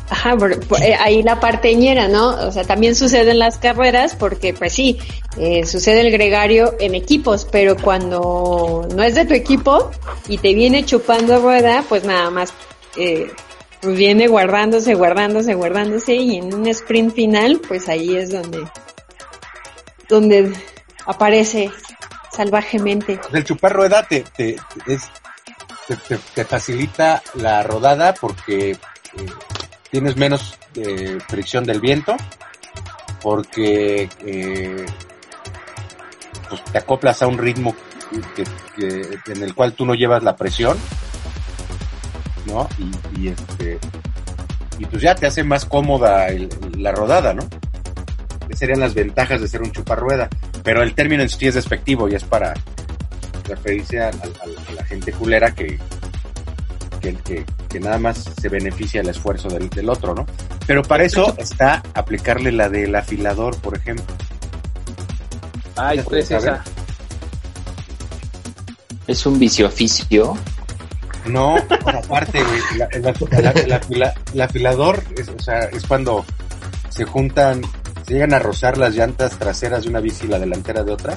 Ajá, 0.09 0.37
eh, 0.83 0.95
ahí 0.95 1.23
la 1.25 1.41
parteñera, 1.41 2.07
¿no? 2.07 2.29
O 2.47 2.53
sea, 2.53 2.63
también 2.63 2.95
sucede 2.95 3.33
en 3.33 3.41
las 3.41 3.59
carreras 3.59 4.15
porque, 4.15 4.55
pues 4.55 4.73
sí, 4.73 4.99
eh, 5.37 5.67
sucede 5.67 6.01
el 6.03 6.13
gregario 6.13 6.75
en 6.79 6.95
equipos, 6.95 7.45
pero 7.51 7.77
cuando 7.77 8.87
no 8.95 9.03
es 9.03 9.17
de 9.17 9.25
tu 9.25 9.35
equipo 9.35 9.91
y 10.29 10.39
te 10.39 10.55
viene 10.55 10.85
chupando 10.85 11.41
rueda, 11.41 11.83
pues 11.89 12.05
nada 12.05 12.31
más 12.31 12.53
eh, 12.97 13.33
pues 13.81 13.97
viene 13.97 14.29
guardándose, 14.29 14.95
guardándose, 14.95 15.55
guardándose 15.55 16.15
y 16.15 16.37
en 16.37 16.55
un 16.55 16.67
sprint 16.69 17.13
final, 17.15 17.61
pues 17.67 17.89
ahí 17.89 18.15
es 18.17 18.31
donde, 18.31 18.65
donde 20.09 20.53
aparece 21.05 21.71
salvajemente. 22.33 23.19
El 23.33 23.45
chupar 23.45 23.73
rueda 23.73 24.07
te, 24.07 24.25
te, 24.37 24.57
es, 24.87 25.03
te, 25.89 25.97
te- 25.97 26.19
te 26.35 26.45
facilita 26.45 27.23
la 27.35 27.63
rodada 27.65 28.15
porque 28.15 28.71
eh, 28.71 28.79
tienes 29.91 30.17
menos 30.17 30.59
eh, 30.75 31.19
fricción 31.29 31.65
del 31.65 31.81
viento, 31.81 32.17
porque 33.23 34.09
eh, 34.25 34.87
pues, 36.49 36.65
te 36.65 36.79
acoplas 36.79 37.23
a 37.23 37.27
un 37.27 37.39
ritmo 37.39 37.75
que, 38.37 38.45
que- 38.77 39.33
en 39.33 39.43
el 39.43 39.55
cual 39.55 39.73
tú 39.73 39.85
no 39.85 39.95
llevas 39.95 40.23
la 40.23 40.37
presión, 40.37 40.77
¿no? 42.47 42.69
Y, 43.17 43.29
este 43.29 43.79
y 44.79 44.85
pues 44.85 45.03
ya 45.03 45.15
te 45.15 45.27
hace 45.27 45.43
más 45.43 45.65
cómoda 45.65 46.29
el- 46.29 46.49
la 46.79 46.93
rodada, 46.93 47.33
¿no? 47.35 47.43
Esas 48.49 48.59
serían 48.61 48.81
las 48.81 48.95
ventajas 48.95 49.41
de 49.41 49.49
ser 49.49 49.63
un 49.63 49.73
chuparrueda. 49.73 50.29
Pero 50.63 50.83
el 50.83 50.95
término 50.95 51.23
en 51.23 51.29
sí 51.29 51.47
es 51.49 51.55
despectivo 51.55 52.09
y 52.09 52.15
es 52.15 52.25
para 52.25 52.55
referirse 53.49 54.01
a, 54.01 54.09
a- 54.09 54.11
a 54.11 54.73
la 54.75 54.85
gente 54.85 55.13
culera 55.13 55.53
que, 55.55 55.79
que, 57.01 57.15
que- 57.15 57.45
que 57.69 57.81
nada 57.81 57.99
más 57.99 58.25
se 58.41 58.49
beneficia 58.49 59.01
del 59.03 59.11
esfuerzo 59.11 59.49
del, 59.49 59.69
del 59.71 59.89
otro, 59.89 60.15
¿no? 60.15 60.25
Pero 60.67 60.83
para 60.83 61.05
eso 61.05 61.35
está 61.39 61.83
aplicarle 61.95 62.53
la 62.53 62.69
del 62.69 62.95
afilador, 62.95 63.57
por 63.59 63.77
ejemplo. 63.77 64.07
Ay, 65.77 65.99
¿cuál 66.01 66.21
es 66.21 66.31
esa? 66.31 66.65
Es 69.07 69.25
un 69.27 69.39
vicio 69.39 69.67
oficio. 69.67 70.37
No, 71.27 71.57
por 71.83 71.97
aparte, 71.97 72.39
el, 72.93 73.05
el 73.05 74.13
el 74.35 74.41
afilador 74.41 75.03
es, 75.17 75.29
o 75.29 75.39
sea, 75.41 75.61
es 75.73 75.85
cuando 75.85 76.25
se 76.89 77.05
juntan, 77.05 77.63
se 78.07 78.15
llegan 78.15 78.33
a 78.33 78.39
rozar 78.39 78.79
las 78.79 78.95
llantas 78.95 79.37
traseras 79.39 79.83
de 79.83 79.91
una 79.91 80.01
bici 80.01 80.27
y 80.27 80.29
la 80.29 80.39
delantera 80.39 80.83
de 80.85 80.93
otra 80.93 81.17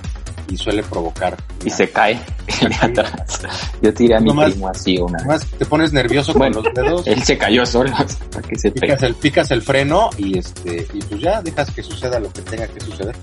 y 0.50 0.58
suele 0.58 0.84
provocar. 0.84 1.36
Y 1.64 1.70
se 1.70 1.90
cae 1.90 2.20
de 2.62 2.76
atrás. 2.76 3.42
Yo 3.82 3.94
tiré 3.94 4.16
a 4.16 4.20
mi 4.20 4.30
Nomás- 4.30 4.52
primo 4.52 4.68
así 4.68 4.98
una. 4.98 5.18
Además, 5.20 5.46
te 5.58 5.66
pones 5.66 5.94
nervioso 5.94 6.34
Bueno, 6.34 6.56
con 6.62 6.66
los 6.66 6.74
dedos. 6.74 7.04
Él 7.08 7.24
se 7.24 7.38
cayó 7.38 7.66
solo 7.66 7.92
para 8.32 8.48
que 8.48 8.58
se 8.58 8.72
picas 8.72 9.02
el, 9.04 9.16
picas 9.16 9.52
el 9.52 9.62
freno 9.62 10.10
y 10.18 10.38
este, 10.38 10.88
y 10.94 11.00
pues 11.02 11.22
ya 11.22 11.42
dejas 11.42 11.70
que 11.72 11.84
suceda 11.84 12.20
lo 12.20 12.32
que 12.32 12.42
tenga 12.42 12.68
que 12.68 12.80
suceder. 12.82 13.16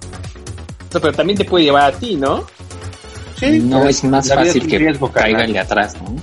No, 0.95 1.01
pero 1.01 1.13
también 1.13 1.39
te 1.39 1.45
puede 1.45 1.65
llevar 1.65 1.93
a 1.95 1.99
ti, 1.99 2.17
¿no? 2.17 2.45
Sí, 3.39 3.59
no 3.59 3.79
pero 3.79 3.91
es 3.91 4.03
más 4.05 4.33
fácil 4.33 4.67
que 4.67 4.79
riesgo, 4.79 5.11
carnal. 5.13 5.33
caiga 5.33 5.45
el 5.45 5.53
de 5.53 5.59
atrás, 5.59 5.95
¿no? 6.01 6.17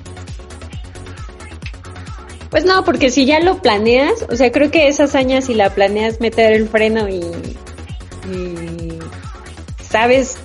Pues 2.50 2.66
no, 2.66 2.84
porque 2.86 3.10
si 3.10 3.26
ya 3.26 3.40
lo 3.40 3.60
planeas, 3.62 4.26
o 4.30 4.36
sea, 4.36 4.52
creo 4.52 4.70
que 4.70 4.88
esa 4.88 5.06
hazaña 5.06 5.42
si 5.42 5.56
la 5.56 5.72
planeas 5.72 6.20
meter 6.20 6.54
el 6.54 6.68
freno 6.70 7.08
y, 7.10 7.20
y 8.32 9.00
sabes 9.90 10.38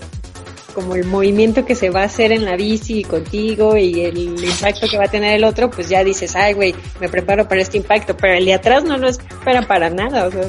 como 0.78 0.94
el 0.94 1.04
movimiento 1.04 1.64
que 1.64 1.74
se 1.74 1.90
va 1.90 2.02
a 2.02 2.04
hacer 2.04 2.30
en 2.30 2.44
la 2.44 2.54
bici 2.54 3.02
contigo 3.02 3.76
y 3.76 4.02
el 4.02 4.16
impacto 4.44 4.86
que 4.86 4.96
va 4.96 5.04
a 5.06 5.10
tener 5.10 5.34
el 5.34 5.42
otro, 5.42 5.68
pues 5.70 5.88
ya 5.88 6.04
dices, 6.04 6.36
ay, 6.36 6.52
güey, 6.54 6.72
me 7.00 7.08
preparo 7.08 7.48
para 7.48 7.60
este 7.60 7.78
impacto, 7.78 8.16
pero 8.16 8.34
el 8.34 8.44
de 8.44 8.54
atrás 8.54 8.84
no 8.84 8.96
lo 8.96 9.08
espera 9.08 9.62
para 9.62 9.90
nada, 9.90 10.28
o 10.28 10.30
sea. 10.30 10.42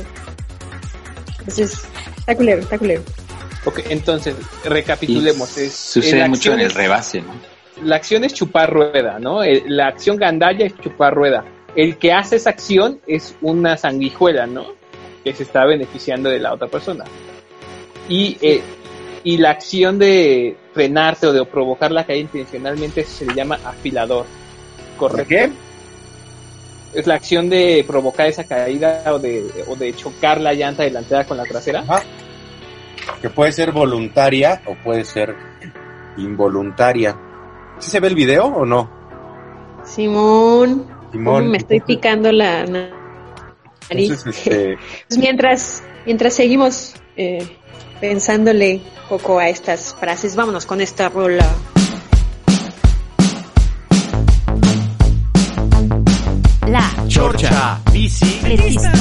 Entonces, 1.40 1.80
está 2.18 2.36
culero, 2.36 2.62
está 2.62 2.78
culero. 2.78 3.02
Ok, 3.66 3.80
entonces, 3.90 4.36
recapitulemos. 4.64 5.58
Es, 5.58 5.74
Sucede 5.74 6.20
la 6.20 6.28
mucho 6.28 6.50
en 6.54 6.60
acción 6.60 6.60
el 6.60 6.68
es- 6.68 6.74
rebase, 6.76 7.22
¿no? 7.22 7.34
La 7.84 7.96
acción 7.96 8.24
es 8.24 8.34
chupar 8.36 8.72
rueda, 8.72 9.18
¿no? 9.20 9.42
El- 9.44 9.64
la 9.66 9.88
acción 9.88 10.18
gandalla 10.18 10.66
es 10.68 10.78
chupar 10.80 11.16
rueda. 11.16 11.44
El 11.76 11.98
que 11.98 12.14
hace 12.14 12.36
esa 12.36 12.52
acción 12.52 13.00
es 13.08 13.36
una 13.42 13.78
sanguijuela, 13.78 14.46
¿no? 14.46 14.66
Que 15.24 15.34
se 15.34 15.42
está 15.42 15.66
beneficiando 15.66 16.30
de 16.30 16.40
la 16.40 16.54
otra 16.54 16.68
persona. 16.68 17.06
Y, 18.08 18.38
eh, 18.42 18.62
y 19.24 19.38
la 19.38 19.52
acción 19.52 20.00
de 20.00 20.56
frenarte 20.74 21.28
o 21.28 21.34
de 21.34 21.44
provocar 21.46 21.92
la 21.92 22.06
caída 22.06 22.22
intencionalmente 22.22 23.04
se 23.04 23.26
le 23.26 23.34
llama 23.34 23.60
afilador. 23.64 24.26
¿Correcto? 24.98 25.28
¿Qué? 25.30 25.50
Es 26.94 27.06
la 27.06 27.16
acción 27.16 27.50
de 27.50 27.84
provocar 27.88 28.28
esa 28.28 28.44
caída 28.46 29.04
o 29.08 29.20
de, 29.20 29.46
o 29.68 29.76
de 29.76 29.94
chocar 29.94 30.42
la 30.42 30.54
llanta 30.54 30.84
delantera 30.84 31.24
con 31.26 31.38
la 31.38 31.44
trasera. 31.44 31.84
Que 33.22 33.30
puede 33.30 33.52
ser 33.52 33.72
voluntaria 33.72 34.62
o 34.66 34.76
puede 34.84 35.06
ser 35.06 35.36
involuntaria. 36.18 37.16
¿Sí 37.80 37.92
se 37.92 38.00
ve 38.00 38.08
el 38.08 38.16
video 38.16 38.46
o 38.46 38.66
no? 38.66 38.90
Simón, 39.86 40.86
Simón, 41.12 41.36
¿cómo 41.36 41.52
me 41.52 41.58
estoy 41.58 41.80
picando 41.80 42.32
la 42.32 42.66
na- 42.66 42.90
nariz? 43.90 44.12
Entonces, 44.12 44.38
este, 44.38 44.78
Pues 45.08 45.18
mientras, 45.18 45.84
mientras 46.06 46.34
seguimos 46.34 46.96
eh, 47.16 47.48
pensándole 48.00 48.82
poco 49.08 49.40
a 49.40 49.50
estas 49.50 49.96
frases, 50.00 50.36
vámonos 50.36 50.66
con 50.66 50.82
esta 50.82 51.10
rola. 51.10 51.48
La 56.68 56.92
Chorcha 57.08 57.80
bicicletista. 57.92 58.92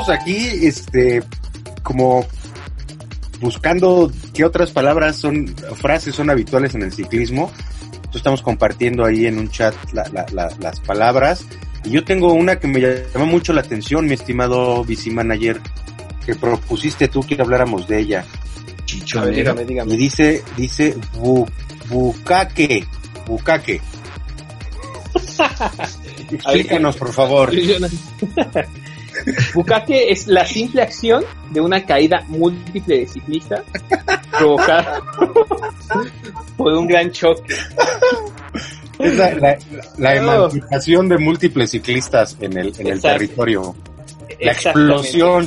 Estamos 0.00 0.08
aquí, 0.08 0.66
este, 0.66 1.22
como 1.82 2.26
buscando 3.40 4.10
qué 4.34 4.44
otras 4.44 4.70
palabras 4.70 5.16
son, 5.16 5.48
frases 5.76 6.14
son 6.14 6.30
habituales 6.30 6.74
en 6.74 6.82
el 6.82 6.92
ciclismo. 6.92 7.50
Entonces 7.84 8.16
estamos 8.16 8.42
compartiendo 8.42 9.04
ahí 9.04 9.26
en 9.26 9.38
un 9.38 9.50
chat 9.50 9.74
la- 9.92 10.08
la- 10.12 10.26
la- 10.32 10.54
las 10.60 10.80
palabras. 10.80 11.44
Y 11.84 11.90
yo 11.90 12.04
tengo 12.04 12.32
una 12.32 12.58
que 12.58 12.66
me 12.66 12.80
llamó 12.80 13.26
mucho 13.26 13.52
la 13.52 13.60
atención, 13.60 14.06
mi 14.06 14.14
estimado 14.14 14.84
bici 14.84 15.10
manager, 15.10 15.60
que 16.26 16.34
propusiste 16.34 17.08
tú 17.08 17.20
que 17.20 17.40
habláramos 17.40 17.86
de 17.86 18.00
ella. 18.00 18.24
A 19.20 19.24
ver, 19.26 19.34
dígame, 19.34 19.64
dígame. 19.64 19.94
Y 19.94 19.96
dice, 19.96 20.42
dice, 20.56 20.96
bu, 21.14 21.46
bucaque, 21.88 22.84
bucaque. 23.26 23.80
Explícanos, 26.30 26.96
por 26.96 27.12
favor. 27.12 27.50
Bukake 29.54 30.10
es 30.10 30.26
la 30.26 30.44
simple 30.46 30.82
acción 30.82 31.24
de 31.50 31.60
una 31.60 31.84
caída 31.84 32.24
múltiple 32.28 32.98
de 33.00 33.06
ciclista 33.06 33.62
provocada 34.36 35.02
por 36.56 36.72
un 36.74 36.86
gran 36.86 37.10
choque. 37.10 37.54
Es 38.98 39.16
la, 39.16 39.56
la- 39.98 40.14
emancipación 40.16 41.08
de 41.08 41.18
múltiples 41.18 41.70
ciclistas 41.70 42.36
en 42.40 42.56
el, 42.58 42.72
en 42.78 42.86
el 42.88 43.00
territorio. 43.00 43.74
La 44.40 44.52
explosión 44.52 45.46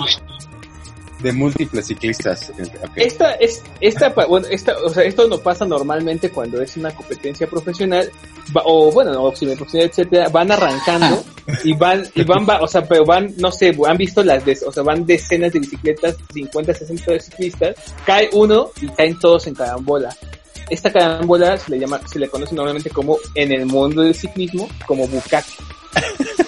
de 1.21 1.31
múltiples 1.31 1.85
ciclistas. 1.87 2.49
Ok. 2.83 2.91
Esta 2.95 3.33
es, 3.33 3.61
esta, 3.79 4.09
bueno, 4.09 4.47
esta, 4.49 4.75
o 4.83 4.89
sea, 4.89 5.03
esto 5.03 5.27
no 5.27 5.37
pasa 5.37 5.65
normalmente 5.65 6.29
cuando 6.29 6.61
es 6.61 6.75
una 6.77 6.91
competencia 6.93 7.47
profesional, 7.47 8.09
va- 8.55 8.63
o 8.65 8.91
bueno, 8.91 9.11
no, 9.13 9.29
profesional, 9.31 9.89
etcétera, 9.89 10.29
van 10.29 10.51
arrancando 10.51 11.23
y 11.63 11.73
van, 11.75 12.07
y 12.15 12.23
van, 12.23 12.47
va- 12.47 12.61
o 12.61 12.67
sea, 12.67 12.83
pero 12.87 13.05
van, 13.05 13.33
no 13.37 13.51
sé, 13.51 13.75
han 13.87 13.97
visto 13.97 14.23
las, 14.23 14.43
des- 14.45 14.63
o 14.63 14.71
sea, 14.71 14.83
van 14.83 15.05
decenas 15.05 15.53
de 15.53 15.59
bicicletas, 15.59 16.15
50, 16.33 16.73
60 16.73 17.11
de 17.13 17.19
ciclistas, 17.19 17.75
cae 18.05 18.29
uno 18.33 18.71
y 18.81 18.87
caen 18.89 19.17
todos 19.19 19.47
en 19.47 19.55
carambola. 19.55 20.15
Esta 20.69 20.91
carambola 20.91 21.57
se 21.57 21.71
le 21.71 21.79
llama, 21.79 21.99
se 22.07 22.17
le 22.17 22.29
conoce 22.29 22.55
normalmente 22.55 22.89
como, 22.89 23.17
en 23.35 23.51
el 23.51 23.65
mundo 23.65 24.01
del 24.03 24.15
ciclismo, 24.15 24.69
como 24.87 25.05
bucaque. 25.07 25.51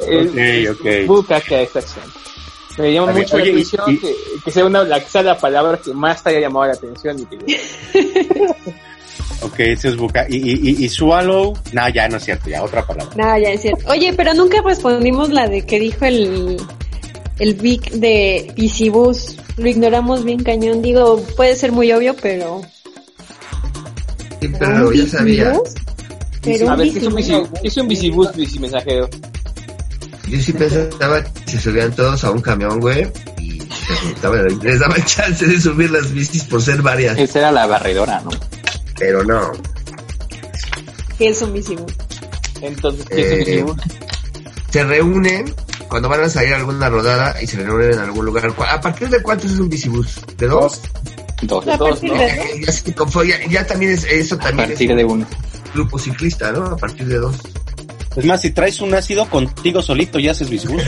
Ok, 0.00 0.78
ok. 0.80 1.06
Bucaque 1.06 1.54
a 1.56 1.62
esta 1.62 1.78
acción. 1.80 2.04
Me 2.78 2.92
llama 2.92 3.12
mucho 3.12 3.36
oye, 3.36 3.44
la 3.44 3.50
y- 3.50 3.52
atención 3.62 3.90
y- 3.92 3.98
que, 3.98 4.14
que 4.44 4.50
sea 4.50 4.64
una 4.64 4.82
la, 4.82 4.98
que 5.00 5.08
sea 5.10 5.22
la 5.22 5.36
palabra 5.38 5.78
que 5.78 5.92
más 5.92 6.22
te 6.22 6.30
haya 6.30 6.40
llamado 6.40 6.66
la 6.66 6.72
atención. 6.72 7.18
Y 7.18 7.26
que- 7.26 8.48
Ok, 9.42 9.58
ese 9.60 9.88
es 9.88 9.96
buca. 9.96 10.24
Y, 10.28 10.36
y, 10.36 10.70
y, 10.70 10.84
y 10.84 10.88
swallow, 10.88 11.52
no, 11.72 11.88
ya 11.90 12.08
no 12.08 12.16
es 12.16 12.24
cierto, 12.24 12.48
ya 12.48 12.62
otra 12.62 12.86
palabra. 12.86 13.12
No, 13.16 13.38
ya 13.42 13.50
es 13.50 13.60
cierto. 13.60 13.84
Oye, 13.90 14.12
pero 14.14 14.32
nunca 14.34 14.62
respondimos 14.64 15.30
la 15.30 15.48
de 15.48 15.66
que 15.66 15.80
dijo 15.80 16.04
el, 16.04 16.56
el 17.40 17.54
Vic 17.54 17.90
de 17.90 18.52
Bicibus. 18.56 19.36
Lo 19.56 19.68
ignoramos 19.68 20.24
bien 20.24 20.42
cañón. 20.42 20.80
Digo, 20.80 21.20
puede 21.36 21.56
ser 21.56 21.72
muy 21.72 21.92
obvio, 21.92 22.14
pero... 22.22 22.62
Sí, 24.40 24.48
pero 24.58 24.92
ya 24.92 25.06
sabía. 25.06 25.52
Pero 26.42 26.70
a 26.70 26.76
ver, 26.76 26.92
¿qué 26.92 26.98
es 27.00 27.04
un, 27.06 27.14
bici, 27.14 27.32
qué 27.60 27.68
es 27.68 27.76
un 27.76 27.88
bicibus, 27.88 28.34
bicimensajero? 28.34 29.08
Yo 30.28 30.40
sí 30.40 30.52
pensaba 30.52 31.22
que 31.22 31.50
se 31.52 31.60
subían 31.60 31.92
todos 31.94 32.22
a 32.24 32.30
un 32.30 32.40
camión, 32.40 32.80
güey, 32.80 33.06
y 33.40 33.58
les 34.64 34.80
daban 34.80 35.04
chance 35.04 35.46
de 35.46 35.60
subir 35.60 35.90
las 35.90 36.12
bicis 36.12 36.44
por 36.44 36.62
ser 36.62 36.80
varias. 36.82 37.18
Esa 37.18 37.40
era 37.40 37.52
la 37.52 37.66
barredora, 37.66 38.20
¿no? 38.20 38.30
Pero 38.98 39.24
no. 39.24 39.52
¿Qué 41.18 41.28
es 41.28 41.42
un 41.42 41.52
bicibus? 41.52 41.92
Entonces, 42.60 43.04
¿qué 43.08 43.20
es 43.20 43.26
un 43.32 43.32
Eh, 43.40 43.44
bicibus? 43.44 43.76
Se 44.70 44.84
reúnen 44.84 45.54
cuando 45.88 46.08
van 46.08 46.22
a 46.22 46.28
salir 46.28 46.54
a 46.54 46.58
alguna 46.58 46.88
rodada 46.88 47.40
y 47.42 47.46
se 47.46 47.56
reúnen 47.58 47.92
en 47.92 47.98
algún 47.98 48.24
lugar. 48.24 48.46
¿A 48.70 48.80
partir 48.80 49.08
de 49.10 49.22
cuántos 49.22 49.50
es 49.52 49.58
un 49.58 49.68
bicibus? 49.68 50.20
¿De 50.38 50.46
dos? 50.46 50.80
Dos. 51.42 51.66
A 51.66 51.76
Dos, 51.76 51.90
partir 52.00 52.12
¿no? 52.12 52.18
de 52.18 53.48
ya, 53.50 53.66
también 53.66 53.92
es 53.92 54.04
eso 54.04 54.36
A 54.36 54.38
también 54.38 54.68
partir 54.70 54.90
es 54.92 54.96
de 54.96 55.04
uno. 55.04 55.26
grupo 55.74 55.98
ciclista, 55.98 56.52
¿no? 56.52 56.64
A 56.66 56.76
partir 56.76 57.06
de 57.06 57.18
dos. 57.18 57.36
Es 58.16 58.24
más, 58.24 58.40
si 58.42 58.50
traes 58.50 58.80
un 58.80 58.94
ácido 58.94 59.28
contigo 59.28 59.80
solito, 59.82 60.18
ya 60.18 60.32
haces 60.32 60.50
bicibus. 60.50 60.82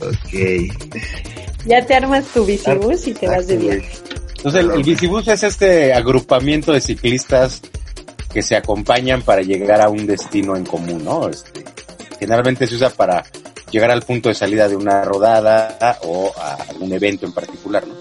Ok. 0.00 0.72
Ya 1.66 1.84
te 1.84 1.94
armas 1.94 2.24
tu 2.26 2.44
bicibus 2.44 3.08
y 3.08 3.14
te 3.14 3.26
vas 3.26 3.46
de 3.48 3.56
viaje. 3.56 3.90
Entonces, 4.36 4.60
el, 4.60 4.70
el 4.70 4.82
bicibus 4.84 5.26
es 5.26 5.42
este 5.42 5.92
agrupamiento 5.92 6.72
de 6.72 6.80
ciclistas 6.80 7.60
que 8.32 8.42
se 8.42 8.56
acompañan 8.56 9.22
para 9.22 9.42
llegar 9.42 9.80
a 9.80 9.88
un 9.88 10.06
destino 10.06 10.56
en 10.56 10.64
común, 10.64 11.04
¿no? 11.04 11.28
Este, 11.28 11.64
generalmente 12.20 12.66
se 12.66 12.76
usa 12.76 12.90
para 12.90 13.24
llegar 13.70 13.90
al 13.90 14.02
punto 14.02 14.28
de 14.28 14.34
salida 14.34 14.68
de 14.68 14.76
una 14.76 15.04
rodada 15.04 15.98
o 16.04 16.32
a 16.36 16.54
algún 16.54 16.92
evento 16.92 17.26
en 17.26 17.32
particular, 17.32 17.84
¿no? 17.86 17.94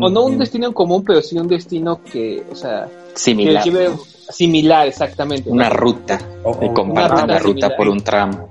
O 0.00 0.08
no 0.10 0.24
un 0.24 0.38
destino 0.38 0.68
en 0.68 0.72
común, 0.72 1.02
pero 1.04 1.20
sí 1.22 1.36
un 1.36 1.48
destino 1.48 2.00
que, 2.04 2.44
o 2.50 2.54
sea, 2.54 2.88
Similar. 3.14 3.64
que 3.64 3.70
lleve 3.70 3.90
similar, 4.30 4.86
exactamente. 4.88 5.48
¿no? 5.50 5.56
Una 5.56 5.68
ruta. 5.70 6.18
O- 6.44 6.58
Y 6.64 6.72
comparten 6.72 7.28
la 7.28 7.38
ruta 7.38 7.48
similar. 7.48 7.76
por 7.76 7.88
un 7.88 8.00
tramo. 8.00 8.48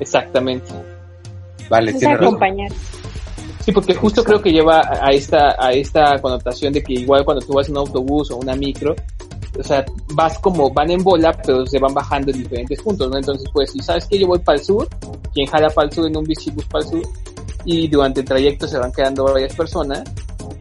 Exactamente. 0.00 0.72
Vale, 1.68 1.92
tiene 1.94 2.14
razón. 2.14 2.26
acompañar. 2.28 2.70
Sí, 3.64 3.72
porque 3.72 3.94
justo 3.94 4.22
creo 4.22 4.40
que 4.40 4.52
lleva 4.52 4.78
a 4.80 5.06
a 5.08 5.10
esta, 5.10 5.56
a 5.58 5.72
esta 5.72 6.18
connotación 6.20 6.72
de 6.72 6.82
que 6.82 6.92
igual 6.94 7.24
cuando 7.24 7.44
tú 7.44 7.54
vas 7.54 7.66
en 7.68 7.72
un 7.72 7.78
autobús 7.78 8.30
o 8.30 8.36
una 8.36 8.54
micro, 8.54 8.94
o 9.58 9.62
sea, 9.64 9.84
vas 10.14 10.38
como, 10.38 10.70
van 10.70 10.90
en 10.90 11.02
bola, 11.02 11.32
pero 11.44 11.66
se 11.66 11.78
van 11.80 11.92
bajando 11.92 12.30
en 12.30 12.42
diferentes 12.42 12.80
puntos, 12.80 13.10
¿no? 13.10 13.16
Entonces, 13.16 13.48
pues, 13.52 13.72
si 13.72 13.80
sabes 13.80 14.06
que 14.06 14.18
yo 14.20 14.26
voy 14.28 14.38
para 14.38 14.58
el 14.58 14.64
sur, 14.64 14.86
quien 15.34 15.46
jala 15.48 15.68
para 15.70 15.88
el 15.88 15.92
sur 15.94 16.06
en 16.06 16.16
un 16.16 16.24
bicibus 16.24 16.64
para 16.66 16.84
el 16.84 16.90
sur, 16.90 17.02
y 17.66 17.88
durante 17.88 18.20
el 18.20 18.26
trayecto 18.26 18.66
se 18.66 18.78
van 18.78 18.90
quedando 18.92 19.24
varias 19.24 19.54
personas, 19.54 20.02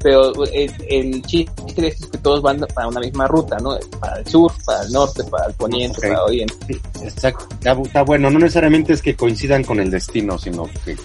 pero 0.01 0.33
el, 0.45 0.71
el 0.89 1.21
chiste 1.23 1.81
de 1.81 1.87
esto 1.87 2.05
es 2.05 2.11
que 2.11 2.17
todos 2.17 2.41
van 2.41 2.59
para 2.73 2.87
una 2.87 2.99
misma 2.99 3.27
ruta, 3.27 3.57
¿no? 3.59 3.77
Para 3.99 4.19
el 4.19 4.27
sur, 4.27 4.51
para 4.65 4.83
el 4.83 4.91
norte, 4.91 5.23
para 5.23 5.45
el 5.47 5.53
poniente, 5.53 5.97
Ok. 5.97 6.03
para 6.03 6.13
el 6.15 6.19
oriente. 6.25 6.81
Exacto. 7.01 7.47
Está, 7.55 7.71
está 7.81 8.01
bueno, 8.03 8.29
no 8.29 8.39
necesariamente 8.39 8.93
es 8.93 9.01
que 9.01 9.15
coincidan 9.15 9.63
con 9.63 9.79
el 9.79 9.89
destino, 9.89 10.37
sino 10.37 10.65
que 10.83 10.97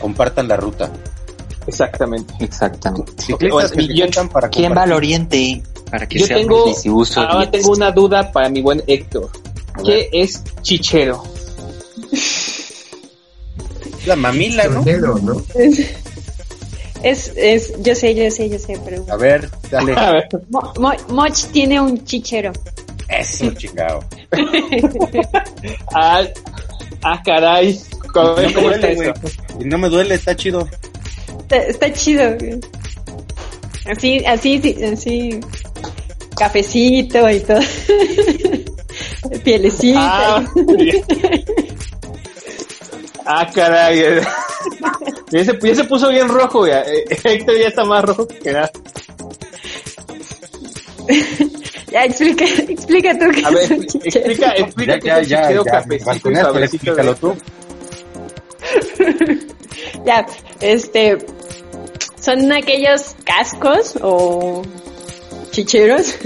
compartan 0.00 0.46
la 0.48 0.56
ruta. 0.56 0.90
Exactamente. 1.66 2.32
Exactamente. 2.38 3.12
Ciclistas 3.18 3.72
que 3.72 3.82
y 3.82 3.86
se 3.88 3.94
yo- 4.10 4.28
para 4.30 4.48
¿Quién 4.48 4.72
va 4.76 4.82
al 4.84 4.92
oriente? 4.92 5.62
Para 5.90 6.06
que 6.06 6.18
Yo 6.20 6.26
sea 6.26 6.36
tengo, 6.36 6.64
ahora 7.16 7.50
tengo 7.50 7.70
una 7.72 7.90
duda 7.90 8.30
para 8.32 8.48
mi 8.48 8.60
buen 8.62 8.82
Héctor. 8.86 9.30
¿Qué 9.84 10.08
es 10.12 10.42
chichero? 10.62 11.22
La 14.06 14.16
mamila, 14.16 14.64
¿no? 14.64 14.74
Chornero, 14.84 15.18
¿no? 15.18 15.42
Es, 17.02 17.30
es, 17.36 17.74
yo 17.82 17.94
sé, 17.94 18.14
yo 18.14 18.28
sé, 18.30 18.48
yo 18.48 18.58
sé, 18.58 18.80
pero... 18.84 19.04
A 19.10 19.16
ver, 19.16 19.48
dale. 19.70 19.92
A 19.94 20.12
ver. 20.12 20.28
Mo- 20.50 20.72
Mo- 20.80 20.94
Moch 21.08 21.44
tiene 21.52 21.78
un 21.80 22.02
chichero. 22.04 22.52
Eso, 23.08 23.50
chingado. 23.56 24.00
Ah, 25.94 26.22
ah, 27.02 27.22
caray. 27.24 27.78
¿Cómo, 28.12 28.28
No 28.30 28.36
me 28.36 28.46
está 28.46 28.60
duele? 28.60 29.14
Y 29.60 29.64
no 29.66 29.78
me 29.78 29.88
duele, 29.88 30.14
está 30.16 30.34
chido. 30.34 30.66
Está, 31.42 31.56
está 31.58 31.92
chido. 31.92 32.34
güey. 32.40 32.60
Así, 33.88 34.24
así, 34.24 34.60
sí, 34.62 34.84
así, 34.84 35.40
cafecito 36.36 37.30
y 37.30 37.40
todo. 37.40 37.60
Pielecita. 39.44 40.00
Ah, 40.38 40.44
ah, 43.26 43.50
caray. 43.54 44.20
Ya 45.30 45.44
se, 45.44 45.58
ya 45.60 45.74
se 45.74 45.84
puso 45.84 46.08
bien 46.08 46.28
rojo, 46.28 46.66
ya. 46.66 46.80
Eh, 46.82 47.04
Héctor 47.24 47.56
ya 47.58 47.68
está 47.68 47.84
más 47.84 48.04
rojo 48.04 48.26
que 48.26 48.52
nada. 48.52 48.70
Ya, 51.88 52.04
explica, 52.04 52.44
explica 52.44 53.16
tú 53.16 53.26
qué 53.32 53.44
A 53.46 53.50
ver, 53.50 53.72
explica, 53.72 54.50
explica 54.56 54.92
Ya, 54.94 54.98
que 54.98 55.06
ya, 55.06 55.20
es 55.20 55.28
ya, 55.28 55.42
cafecito 56.52 56.90
explícalo 56.90 57.14
de- 57.14 57.20
tú. 57.20 57.36
Ya, 60.04 60.26
este, 60.60 61.16
son 62.20 62.50
aquellos 62.52 63.14
cascos 63.24 63.94
o 64.02 64.62
chicheros 65.52 66.16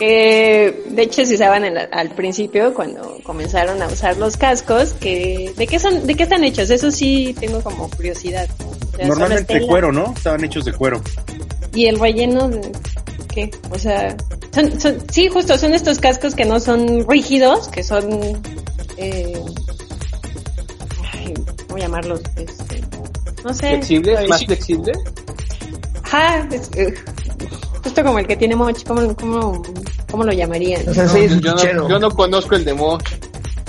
que 0.00 0.82
de 0.88 1.02
hecho 1.02 1.26
se 1.26 1.34
usaban 1.34 1.62
al 1.92 2.08
principio 2.12 2.72
cuando 2.72 3.18
comenzaron 3.22 3.82
a 3.82 3.86
usar 3.86 4.16
los 4.16 4.38
cascos 4.38 4.94
que 4.94 5.52
de 5.54 5.66
qué 5.66 5.78
son 5.78 6.06
de 6.06 6.14
qué 6.14 6.22
están 6.22 6.42
hechos 6.42 6.70
eso 6.70 6.90
sí 6.90 7.36
tengo 7.38 7.60
como 7.62 7.90
curiosidad 7.90 8.48
O 8.94 8.96
sea, 8.96 9.06
Normalmente 9.06 9.60
de 9.60 9.66
cuero, 9.66 9.92
¿no? 9.92 10.14
Estaban 10.16 10.42
hechos 10.42 10.64
de 10.64 10.72
cuero. 10.72 11.02
y 11.74 11.84
el 11.84 12.00
relleno 12.00 12.48
de 12.48 12.72
qué 13.28 13.50
o 13.70 13.78
sea 13.78 14.16
son, 14.54 14.80
son 14.80 14.96
sí 15.12 15.28
justo 15.28 15.58
son 15.58 15.74
estos 15.74 15.98
cascos 15.98 16.34
que 16.34 16.46
no 16.46 16.60
son 16.60 17.06
rígidos 17.06 17.68
que 17.68 17.84
son 17.84 18.40
eh, 18.96 19.38
ay, 21.12 21.34
cómo 21.68 21.78
llamarlos 21.78 22.22
este, 22.36 22.80
no 23.44 23.52
sé 23.52 23.68
¿Flexible? 23.68 24.26
¿Más 24.28 24.46
flexible? 24.46 24.92
Ajá, 26.04 26.48
es, 26.50 26.70
eh, 26.74 26.94
justo 27.82 28.02
como 28.04 28.18
el 28.18 28.26
que 28.26 28.36
tiene 28.36 28.56
Moch, 28.56 28.82
¿cómo, 28.86 29.14
cómo, 29.16 29.62
cómo 30.10 30.24
lo 30.24 30.32
llamarían? 30.32 30.88
O 30.88 30.94
sea, 30.94 31.08
sí, 31.08 31.20
es 31.20 31.32
un 31.32 31.40
yo, 31.40 31.54
chichero. 31.56 31.82
no, 31.82 31.88
yo 31.88 31.98
no 31.98 32.10
conozco 32.10 32.54
el 32.56 32.64
de 32.64 32.74
Mo. 32.74 32.98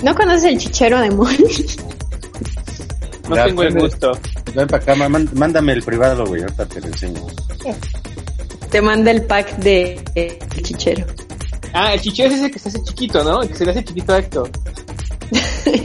¿No 0.02 0.14
conoces 0.14 0.44
el 0.44 0.58
chichero 0.58 1.00
de 1.00 1.10
Moch? 1.10 1.30
No 3.28 3.36
Ya, 3.36 3.44
tengo 3.46 3.62
el 3.62 3.78
gusto. 3.78 4.12
Ven 4.54 4.66
para 4.66 4.82
acá, 4.82 5.08
mándame 5.08 5.72
el 5.72 5.82
privado, 5.82 6.26
güey. 6.26 6.42
Ahorita 6.42 6.66
te 6.66 6.80
lo 6.80 6.86
enseño. 6.88 7.20
Te 8.70 8.82
manda 8.82 9.10
el 9.10 9.22
pack 9.24 9.56
de, 9.58 10.00
de 10.14 10.38
chichero. 10.62 11.06
Ah, 11.72 11.94
el 11.94 12.00
chichero 12.00 12.34
es 12.34 12.40
ese 12.40 12.50
que 12.50 12.58
se 12.58 12.68
hace 12.68 12.82
chiquito, 12.82 13.22
¿no? 13.24 13.42
El 13.42 13.48
que 13.48 13.54
se 13.54 13.64
le 13.64 13.70
hace 13.70 13.84
chiquito 13.84 14.12
a 14.12 14.18
Héctor. 14.18 14.50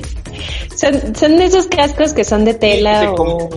Son, 0.75 1.15
son 1.15 1.41
esos 1.41 1.65
cascos 1.67 2.13
que 2.13 2.23
son 2.23 2.45
de 2.45 2.53
tela 2.53 3.01
se 3.01 3.07
o... 3.07 3.49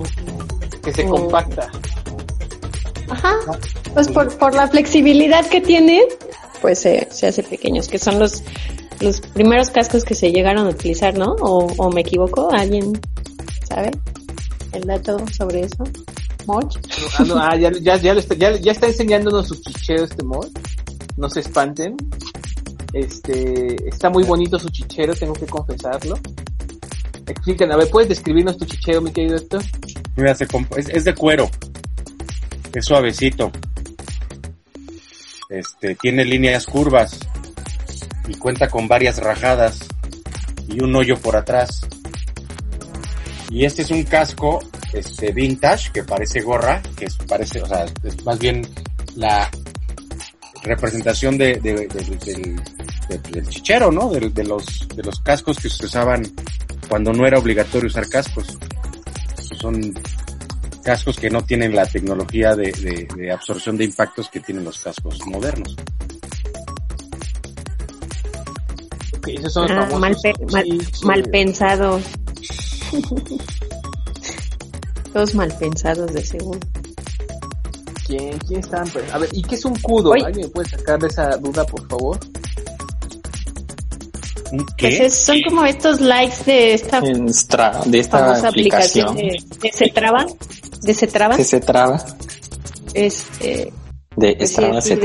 Que 0.82 0.90
se 0.90 1.04
compacta. 1.04 1.70
Ajá, 3.10 3.34
pues 3.94 4.08
por, 4.08 4.36
por 4.38 4.54
la 4.54 4.68
flexibilidad 4.68 5.46
que 5.46 5.60
tiene, 5.60 6.02
pues 6.60 6.78
se, 6.80 7.08
se 7.10 7.26
hace 7.28 7.42
pequeños, 7.42 7.88
que 7.88 7.98
son 7.98 8.18
los, 8.18 8.42
los 9.00 9.20
primeros 9.20 9.70
cascos 9.70 10.04
que 10.04 10.14
se 10.14 10.30
llegaron 10.32 10.66
a 10.66 10.70
utilizar, 10.70 11.16
¿no? 11.16 11.32
O, 11.40 11.66
o 11.76 11.90
me 11.90 12.02
equivoco, 12.02 12.50
¿alguien 12.52 12.92
sabe 13.68 13.90
el 14.72 14.82
dato 14.82 15.18
sobre 15.36 15.62
eso? 15.62 15.84
¿Moch? 16.46 16.76
Ah, 17.18 17.24
no, 17.26 17.36
ah, 17.38 17.56
ya, 17.56 17.70
ya, 17.82 17.96
ya, 17.96 18.14
lo 18.14 18.20
está, 18.20 18.34
ya, 18.34 18.56
ya 18.56 18.72
está 18.72 18.86
enseñándonos 18.86 19.48
su 19.48 19.56
chichero 19.56 20.04
este 20.04 20.22
mod. 20.24 20.48
No 21.16 21.28
se 21.28 21.40
espanten. 21.40 21.96
Este, 22.92 23.76
está 23.88 24.10
muy 24.10 24.24
bonito 24.24 24.58
su 24.58 24.68
chichero, 24.70 25.14
tengo 25.14 25.32
que 25.34 25.46
confesarlo. 25.46 26.18
Explican, 27.26 27.70
a 27.70 27.76
ver, 27.76 27.88
¿puedes 27.90 28.08
describirnos 28.08 28.56
tu 28.56 28.64
chichero, 28.64 29.00
mi 29.00 29.12
querido 29.12 29.36
Héctor? 29.36 29.62
Mira, 30.16 30.34
se 30.34 30.48
comp- 30.48 30.76
es, 30.76 30.88
es 30.88 31.04
de 31.04 31.14
cuero. 31.14 31.48
Es 32.74 32.84
suavecito. 32.86 33.52
Este, 35.50 35.94
tiene 35.96 36.24
líneas 36.24 36.64
curvas. 36.66 37.18
Y 38.28 38.34
cuenta 38.34 38.68
con 38.68 38.88
varias 38.88 39.18
rajadas. 39.18 39.78
Y 40.68 40.82
un 40.82 40.94
hoyo 40.96 41.18
por 41.18 41.36
atrás. 41.36 41.80
Y 43.50 43.64
este 43.64 43.82
es 43.82 43.90
un 43.90 44.04
casco, 44.04 44.60
este, 44.92 45.32
vintage, 45.32 45.90
que 45.92 46.04
parece 46.04 46.40
gorra, 46.40 46.80
que 46.96 47.08
parece, 47.26 47.60
o 47.60 47.66
sea, 47.66 47.84
es 48.04 48.24
más 48.24 48.38
bien 48.38 48.62
la 49.16 49.50
representación 50.62 51.36
de, 51.36 51.54
de- 51.60 51.74
de- 51.74 51.86
de- 51.88 52.16
del, 52.16 52.56
de- 53.08 53.30
del 53.32 53.48
chichero, 53.48 53.90
¿no? 53.90 54.08
De 54.08 54.44
los, 54.44 54.86
de 54.94 55.02
los 55.02 55.18
cascos 55.20 55.58
que 55.58 55.68
se 55.68 55.84
usaban 55.84 56.22
cuando 56.88 57.12
no 57.12 57.26
era 57.26 57.40
obligatorio 57.40 57.88
usar 57.88 58.08
cascos. 58.08 58.56
Son 59.60 59.80
cascos 60.84 61.16
que 61.18 61.30
no 61.30 61.42
tienen 61.44 61.74
la 61.74 61.86
tecnología 61.86 62.54
de, 62.56 62.72
de- 62.72 63.08
de 63.16 63.32
absorción 63.32 63.76
de 63.76 63.84
impactos 63.84 64.28
que 64.28 64.40
tienen 64.40 64.64
los 64.64 64.78
cascos 64.80 65.18
modernos. 65.26 65.76
Ok, 69.16 69.28
esos 69.28 69.52
son 69.52 69.62
los 69.68 69.72
Ah, 69.72 69.88
famosos 69.90 70.00
mal, 70.00 70.16
pe- 70.22 70.34
mal, 71.04 71.22
pensados. 71.30 72.02
Todos 75.12 75.34
mal 75.34 75.52
pensados 75.58 76.12
de 76.14 76.24
seguro. 76.24 76.60
¿Quién, 78.06 78.38
quién 78.38 78.60
está? 78.60 78.84
A 79.12 79.18
ver, 79.18 79.28
¿y 79.32 79.42
qué 79.42 79.54
es 79.56 79.64
un? 79.64 79.76
Oye. 79.84 80.24
¿Alguien 80.24 80.46
me 80.46 80.52
puede 80.52 80.68
sacar 80.68 80.98
de 80.98 81.06
esa 81.08 81.36
duda, 81.36 81.64
por 81.66 81.86
favor? 81.88 82.18
¿Un 84.52 84.66
Pues 84.78 85.00
es- 85.00 85.14
son 85.14 85.40
como 85.48 85.64
estos 85.64 86.00
likes 86.00 86.42
de 86.44 86.74
esta 86.74 87.00
de 87.00 87.98
esta 88.00 88.18
famosa 88.18 88.48
aplicación, 88.48 89.08
aplicación 89.10 89.16
de, 89.60 89.70
de 90.82 90.94
Cetraba. 90.94 91.36
De 91.36 91.44
Cetraba. 91.44 92.04
Este, 92.94 93.72
de 94.16 94.36
Pues 94.36 94.50
sí, 94.84 94.98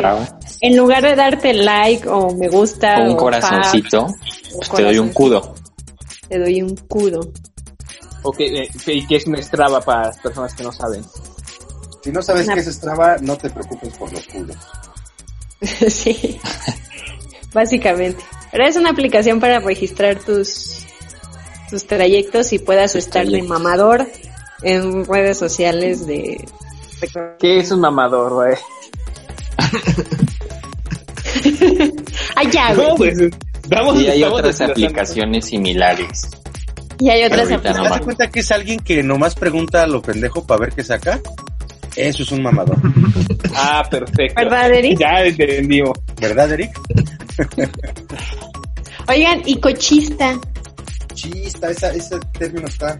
en 0.61 0.77
lugar 0.77 1.03
de 1.03 1.15
darte 1.15 1.53
like 1.53 2.07
o 2.09 2.35
me 2.35 2.47
gusta 2.49 2.99
o 2.99 3.03
un 3.05 3.11
o 3.11 3.17
corazoncito, 3.17 4.07
pues 4.55 4.69
te 4.71 4.83
doy 4.83 4.97
un 4.97 5.09
cudo. 5.09 5.53
te 6.27 6.39
doy 6.39 6.61
un 6.61 6.75
cudo. 6.75 7.31
Ok, 8.23 8.39
eh, 8.39 8.67
¿y 8.87 9.05
qué 9.05 9.17
es 9.17 9.27
un 9.27 9.37
Strava 9.41 9.81
para 9.81 10.07
las 10.07 10.17
personas 10.17 10.53
que 10.55 10.63
no 10.63 10.71
saben? 10.71 11.03
Si 12.03 12.11
no 12.11 12.21
sabes 12.21 12.45
Una- 12.45 12.55
qué 12.55 12.61
es 12.61 12.67
Strava, 12.67 13.17
no 13.21 13.37
te 13.37 13.49
preocupes 13.49 13.95
por 13.97 14.11
los 14.11 14.25
culos. 14.27 14.57
sí, 15.93 16.39
básicamente. 17.53 18.23
Pero 18.51 18.65
es 18.65 18.75
una 18.75 18.89
aplicación 18.89 19.39
para 19.39 19.59
registrar 19.59 20.17
tus 20.19 20.79
tus 21.69 21.87
trayectos 21.87 22.53
y 22.53 22.59
puedas 22.59 22.95
estar 22.95 23.25
de 23.27 23.41
mamador 23.43 24.07
en 24.61 25.05
redes 25.05 25.37
sociales 25.37 26.07
de 26.07 26.45
¿Qué 27.39 27.59
es 27.59 27.71
un 27.71 27.81
mamador, 27.81 28.33
güey? 28.33 28.55
Ay, 32.35 32.49
ya, 32.51 32.73
güey. 32.73 32.87
No, 32.87 32.95
pues, 32.95 33.17
vamos, 33.67 34.01
Y 34.01 34.07
hay 34.07 34.23
estamos 34.23 34.39
otras 34.39 34.61
aplicaciones 34.61 35.45
similares. 35.45 36.27
Y 36.99 37.09
hay 37.09 37.25
otras 37.25 37.51
ahorita 37.51 37.73
¿Te 37.73 37.89
das 37.89 38.01
cuenta 38.01 38.29
que 38.29 38.39
es 38.39 38.51
alguien 38.51 38.79
que 38.79 39.03
nomás 39.03 39.35
pregunta 39.35 39.83
a 39.83 39.87
lo 39.87 40.01
pendejo 40.01 40.47
para 40.47 40.61
ver 40.61 40.73
qué 40.73 40.83
saca? 40.83 41.19
Eso 41.95 42.23
es 42.23 42.31
un 42.31 42.41
mamador. 42.43 42.77
Ah, 43.57 43.87
perfecto. 43.89 44.35
¿Verdad, 44.35 44.73
Eric? 44.73 44.99
Ya 44.99 45.23
entendimos. 45.23 45.97
¿Verdad, 46.19 46.51
Eric? 46.51 46.77
Oigan, 49.07 49.43
y 49.45 49.61
cochista. 49.61 50.37
Chista, 51.13 51.69
esa, 51.69 51.93
ese 51.93 52.19
término 52.37 52.67
está, 52.67 52.99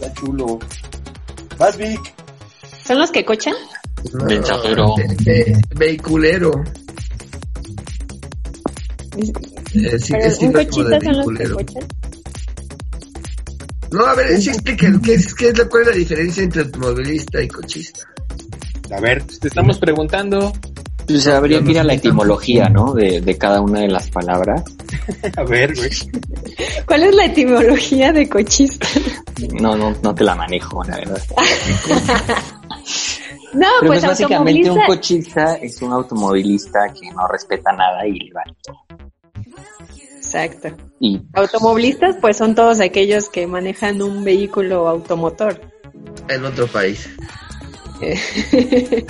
está 0.00 0.12
chulo. 0.14 0.58
Vas, 1.58 1.76
Vic. 1.76 2.00
¿Son 2.86 2.98
los 2.98 3.10
que 3.10 3.24
cochan? 3.24 3.54
Mensajero. 4.26 4.94
Ve- 5.24 5.60
Vehiculero. 5.76 6.50
Eh, 9.16 9.32
es 9.94 10.38
un 10.40 10.52
cochista 10.52 10.98
son 11.00 11.16
los 11.16 11.26
que 11.26 11.32
vehiculero. 11.44 11.56
cochan. 11.56 11.84
No, 13.92 14.06
a 14.06 14.14
ver, 14.14 14.40
sí 14.40 14.50
explica, 14.50 14.86
¿qué 15.02 15.14
es, 15.14 15.34
qué 15.34 15.48
es 15.48 15.58
la, 15.58 15.64
¿cuál 15.68 15.82
es 15.82 15.88
la 15.88 15.94
diferencia 15.96 16.42
entre 16.44 16.62
automovilista 16.62 17.42
y 17.42 17.48
cochista? 17.48 18.04
A 18.96 19.00
ver, 19.00 19.22
Te 19.24 19.48
estamos 19.48 19.78
preguntando. 19.78 20.52
Pues 21.10 21.26
habría 21.26 21.60
que 21.62 21.72
ir 21.72 21.78
a 21.80 21.84
la 21.84 21.94
etimología, 21.94 22.68
¿no? 22.68 22.94
De, 22.94 23.20
de 23.20 23.36
cada 23.36 23.60
una 23.60 23.80
de 23.80 23.88
las 23.88 24.08
palabras. 24.10 24.62
a 25.36 25.42
ver, 25.42 25.74
güey. 25.74 25.90
¿Cuál 26.86 27.02
es 27.02 27.14
la 27.14 27.24
etimología 27.24 28.12
de 28.12 28.28
cochista? 28.28 28.86
No, 29.60 29.76
no, 29.76 29.94
no 30.02 30.14
te 30.14 30.22
la 30.22 30.36
manejo, 30.36 30.84
la 30.84 30.96
verdad. 30.96 31.22
No, 33.52 33.66
Pero 33.80 33.88
pues 33.90 34.04
pues 34.04 34.10
básicamente 34.10 34.70
un 34.70 34.80
cochista 34.86 35.54
es 35.56 35.82
un 35.82 35.92
automovilista 35.92 36.86
que 36.94 37.10
no 37.10 37.26
respeta 37.26 37.72
nada 37.72 38.06
y 38.06 38.12
le 38.12 38.32
vale 38.32 38.54
todo. 38.62 38.76
Exacto. 40.16 40.68
Y 41.00 41.20
Automovilistas, 41.32 42.14
pues 42.20 42.36
son 42.36 42.54
todos 42.54 42.78
aquellos 42.78 43.28
que 43.28 43.48
manejan 43.48 44.02
un 44.02 44.22
vehículo 44.22 44.86
automotor. 44.86 45.60
En 46.28 46.44
otro 46.44 46.68
país. 46.68 47.10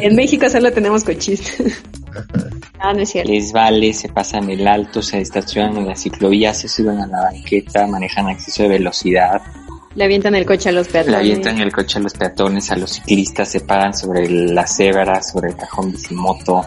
en 0.00 0.16
México 0.16 0.48
solo 0.48 0.72
tenemos 0.72 1.04
cochistas. 1.04 1.82
ah, 2.78 2.92
no 2.92 3.00
es 3.00 3.10
cierto. 3.10 3.30
les 3.32 3.52
vale, 3.52 3.92
se 3.92 4.08
pasan 4.08 4.50
el 4.50 4.66
alto, 4.66 5.02
se 5.02 5.20
estacionan 5.20 5.76
en 5.78 5.88
la 5.88 5.96
ciclovía, 5.96 6.52
se 6.54 6.68
suben 6.68 6.98
a 7.00 7.06
la 7.06 7.22
banqueta, 7.22 7.86
manejan 7.86 8.28
exceso 8.30 8.64
de 8.64 8.70
velocidad, 8.70 9.40
Le 9.94 10.04
avientan 10.04 10.34
el 10.34 10.44
coche 10.44 10.68
a 10.68 10.72
los 10.72 10.86
le 10.88 10.92
peatones. 10.92 11.18
avientan 11.20 11.58
el 11.60 11.72
coche 11.72 11.98
a 11.98 12.02
los 12.02 12.12
peatones, 12.14 12.70
a 12.70 12.76
los 12.76 12.90
ciclistas, 12.92 13.50
se 13.50 13.60
paran 13.60 13.94
sobre 13.94 14.28
la 14.28 14.66
cebra, 14.66 15.22
sobre 15.22 15.50
el 15.50 15.56
cajón 15.56 15.92
bicimoto, 15.92 16.66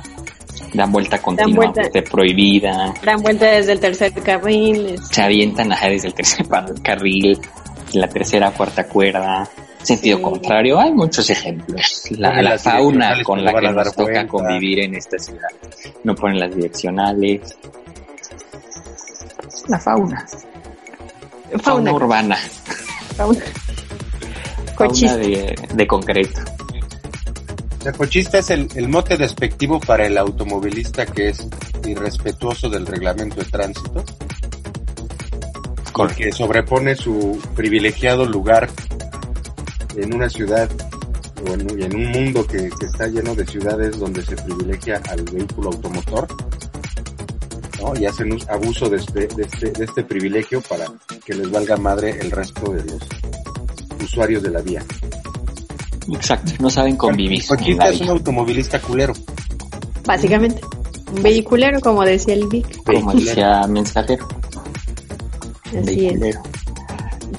dan 0.74 0.92
vuelta 0.92 1.20
continuamente 1.22 1.90
vuelta. 1.92 2.12
prohibida, 2.12 2.94
Dan 3.04 3.22
vuelta 3.22 3.46
desde 3.48 3.72
el 3.74 3.80
tercer 3.80 4.12
carril. 4.14 4.96
se 5.12 5.22
avientan 5.22 5.72
ajá, 5.72 5.90
desde 5.90 6.08
el 6.08 6.14
tercer 6.14 6.46
carril, 6.84 7.40
la 7.94 8.08
tercera 8.08 8.52
cuarta 8.52 8.88
cuerda, 8.88 9.50
sentido 9.84 10.22
contrario, 10.22 10.80
hay 10.80 10.92
muchos 10.92 11.30
ejemplos. 11.30 12.04
La, 12.12 12.42
la 12.42 12.58
fauna 12.60 13.22
con 13.24 13.44
la 13.44 13.54
que 13.54 13.72
nos 13.72 13.96
toca 13.96 14.28
convivir 14.28 14.80
en 14.82 14.96
esta 14.96 15.18
ciudad. 15.18 15.50
No 16.04 16.16
ponen 16.16 16.40
las 16.40 16.56
direccionales. 16.56 17.58
La 19.68 19.80
fauna. 19.80 20.26
Fauna, 21.50 21.64
Fauna. 21.64 21.94
urbana. 21.94 22.36
Fauna. 23.16 23.40
Fauna 23.40 24.76
Cochista. 24.76 25.18
de, 25.18 25.56
de 25.74 25.88
concreto. 25.88 26.40
Sea, 27.82 27.92
cochista 27.94 28.40
es 28.40 28.50
el, 28.50 28.68
el 28.76 28.90
mote 28.90 29.16
despectivo 29.18 29.80
para 29.80 30.06
el 30.06 30.18
automovilista 30.18 31.06
que 31.06 31.30
es 31.30 31.48
irrespetuoso 31.88 32.70
del 32.70 32.86
reglamento 32.86 33.38
de 33.38 33.46
tránsito. 33.46 34.04
Y 36.12 36.14
que 36.16 36.32
sobrepone 36.32 36.96
su 36.96 37.42
privilegiado 37.56 38.26
lugar 38.26 38.70
en 40.02 40.14
una 40.14 40.30
ciudad 40.30 40.70
o 41.48 41.54
en, 41.54 41.80
y 41.80 41.84
en 41.84 41.96
un 41.96 42.12
mundo 42.12 42.46
que, 42.46 42.70
que 42.70 42.86
está 42.86 43.08
lleno 43.08 43.34
de 43.36 43.46
ciudades 43.46 43.98
donde 44.00 44.22
se 44.24 44.36
privilegia 44.36 45.02
al 45.10 45.24
vehículo 45.24 45.70
automotor. 45.70 46.28
¿no? 47.82 47.94
Y 48.00 48.06
hacen 48.06 48.34
us- 48.34 48.48
abuso 48.50 48.90
de 48.90 48.98
este, 48.98 49.28
de, 49.28 49.44
este, 49.44 49.72
de 49.72 49.86
este 49.86 50.04
privilegio 50.04 50.62
para 50.62 50.86
que 51.26 51.34
les 51.34 51.50
valga 51.50 51.78
madre 51.78 52.18
el 52.20 52.30
resto 52.32 52.72
de 52.74 52.84
los 52.84 53.00
usuarios 54.04 54.44
de 54.44 54.50
la 54.52 54.62
vía. 54.62 54.84
Exacto, 56.12 56.52
no 56.60 56.70
saben 56.70 56.96
convivir. 56.98 57.46
Cochista 57.48 57.86
la 57.86 57.92
es 57.92 58.02
un 58.02 58.10
automovilista 58.10 58.82
culero. 58.82 59.14
Básicamente. 60.06 60.60
Un 61.16 61.24
vehiculero, 61.24 61.80
como 61.80 62.04
decía 62.04 62.34
el 62.34 62.48
Vic. 62.48 62.84
Como 62.84 63.14
decía 63.14 63.62
mensajero. 63.68 64.28
Así 65.66 66.08
es. 66.08 66.38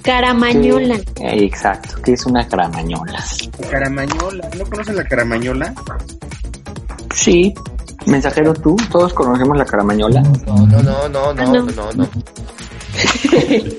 Caramañola. 0.03 0.98
Exacto, 1.20 2.01
que 2.03 2.12
es 2.12 2.24
una 2.26 2.46
caramañola. 2.48 3.24
Caramañola, 3.70 4.48
¿no 4.57 4.64
conocen 4.64 4.96
la 4.96 5.05
caramañola? 5.05 5.74
Sí, 7.14 7.53
mensajero 8.07 8.55
tú, 8.55 8.76
todos 8.90 9.12
conocemos 9.12 9.57
la 9.57 9.64
caramañola. 9.64 10.20
No, 10.22 10.66
no, 10.66 10.82
no, 10.82 11.09
no, 11.09 11.20
Ah, 11.30 11.34
no, 11.34 11.53
no. 11.53 11.62
no, 11.72 11.92
no. 11.92 12.09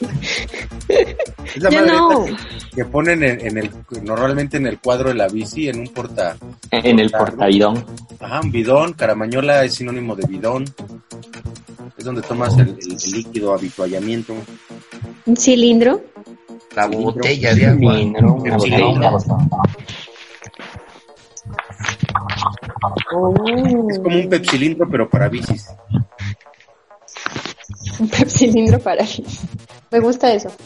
Es 0.87 1.61
la 1.61 1.69
Yo 1.69 1.79
madre 1.81 1.91
no. 1.97 2.25
que, 2.25 2.35
que 2.75 2.85
ponen 2.85 3.23
en, 3.23 3.45
en 3.45 3.57
el, 3.57 3.69
normalmente 4.03 4.57
en 4.57 4.67
el 4.67 4.79
cuadro 4.79 5.09
de 5.09 5.15
la 5.15 5.27
bici, 5.27 5.67
en 5.67 5.79
un 5.79 5.87
porta, 5.89 6.37
En 6.71 6.99
el 6.99 7.09
portaidón. 7.11 7.85
ajá, 8.19 8.39
un 8.41 8.51
bidón, 8.51 8.93
caramañola 8.93 9.63
es 9.65 9.75
sinónimo 9.75 10.15
de 10.15 10.27
bidón, 10.27 10.65
es 11.97 12.05
donde 12.05 12.21
tomas 12.21 12.57
el, 12.57 12.69
el- 12.69 12.91
el 13.03 13.11
líquido 13.11 13.53
habituallamiento. 13.53 14.33
Un 15.25 15.37
cilindro. 15.37 16.01
La 16.75 16.87
botella 16.87 17.53
de 17.55 17.67
agua. 17.67 17.93
Botella. 18.21 19.11
Es 23.89 23.99
como 23.99 24.17
un 24.19 24.29
pepsilindro 24.29 24.89
pero 24.89 25.09
para 25.09 25.29
bicis. 25.29 25.67
Un 27.99 28.09
cilindro 28.29 28.79
para 28.79 29.05
Me 29.91 29.99
gusta 29.99 30.33
eso. 30.33 30.49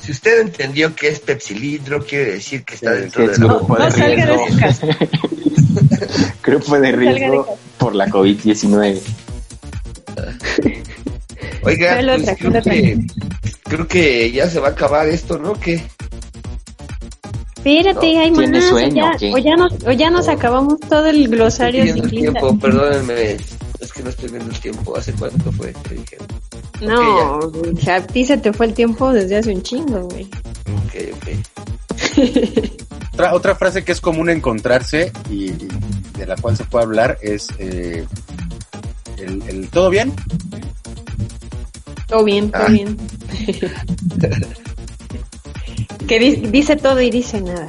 Si 0.00 0.12
usted 0.12 0.40
entendió 0.42 0.94
que 0.94 1.08
es 1.08 1.18
pepsilindro, 1.18 1.98
quiere 2.06 2.34
decir 2.34 2.64
que 2.64 2.76
está 2.76 2.94
Sí, 2.94 3.00
dentro 3.00 3.22
que 3.22 3.26
de 3.26 3.32
es 3.32 3.38
la... 3.40 3.46
grupo 3.48 3.74
de 3.76 3.84
No 3.84 3.90
salga 3.90 4.26
de 4.26 4.36
riesgo. 4.36 4.46
su 4.52 4.58
casa. 4.60 4.86
Grupo 6.44 6.78
de 6.78 6.92
riesgo 6.92 7.58
por 7.76 7.94
la 7.96 8.06
COVID-19. 8.06 9.00
Oiga, 11.66 11.94
¿Cuál 11.94 12.06
pues, 12.06 12.20
otra? 12.22 12.36
creo, 12.36 12.62
que, 12.62 12.98
creo 13.64 13.88
que 13.88 14.32
ya 14.32 14.48
se 14.48 14.60
va 14.60 14.68
a 14.68 14.70
acabar 14.70 15.08
esto, 15.08 15.38
¿no? 15.38 15.52
¿Qué? 15.54 15.82
Espérate, 17.56 18.18
hay 18.18 18.32
¿Tiene 18.32 18.58
más. 18.60 18.68
sueño 18.68 19.10
o, 19.12 19.18
ya, 19.18 19.34
o 19.34 19.38
ya 19.38 19.56
nos, 19.56 19.72
o 19.84 19.92
ya 19.92 20.10
nos 20.10 20.28
acabamos 20.28 20.78
todo 20.88 21.06
el 21.08 21.26
glosario 21.28 21.82
Estoy 21.82 22.00
viendo 22.00 22.04
el 22.04 22.10
ciclista. 22.10 22.40
tiempo, 22.40 22.58
perdónenme. 22.60 23.36
Es 23.80 23.92
que 23.92 24.02
no 24.04 24.10
estoy 24.10 24.28
viendo 24.30 24.50
el 24.50 24.60
tiempo. 24.60 24.96
¿Hace 24.96 25.12
cuánto 25.14 25.50
fue? 25.52 25.72
que 25.88 25.94
dijeron? 25.96 26.26
No, 26.80 27.40
a 27.92 28.00
ti 28.02 28.24
se 28.24 28.38
te 28.38 28.52
fue 28.52 28.66
el 28.66 28.74
tiempo 28.74 29.12
desde 29.12 29.36
hace 29.38 29.52
un 29.52 29.62
chingo, 29.62 30.02
güey. 30.02 30.24
Ok, 30.86 31.16
ok. 31.16 31.28
Otra, 33.14 33.32
otra 33.32 33.54
frase 33.54 33.82
que 33.82 33.92
es 33.92 34.00
común 34.02 34.28
encontrarse 34.28 35.10
y, 35.30 35.46
y 35.46 35.68
de 36.18 36.26
la 36.26 36.36
cual 36.36 36.54
se 36.54 36.64
puede 36.64 36.84
hablar 36.84 37.16
es 37.22 37.48
eh, 37.58 38.04
el, 39.16 39.42
el 39.48 39.68
¿todo 39.70 39.88
bien? 39.88 40.12
Todo 42.06 42.24
bien, 42.24 42.50
todo 42.50 42.62
Ah. 42.64 42.68
bien. 42.68 42.96
que 46.08 46.18
di- 46.18 46.36
dice 46.50 46.76
todo 46.76 47.00
y 47.00 47.10
dice 47.10 47.40
nada. 47.40 47.66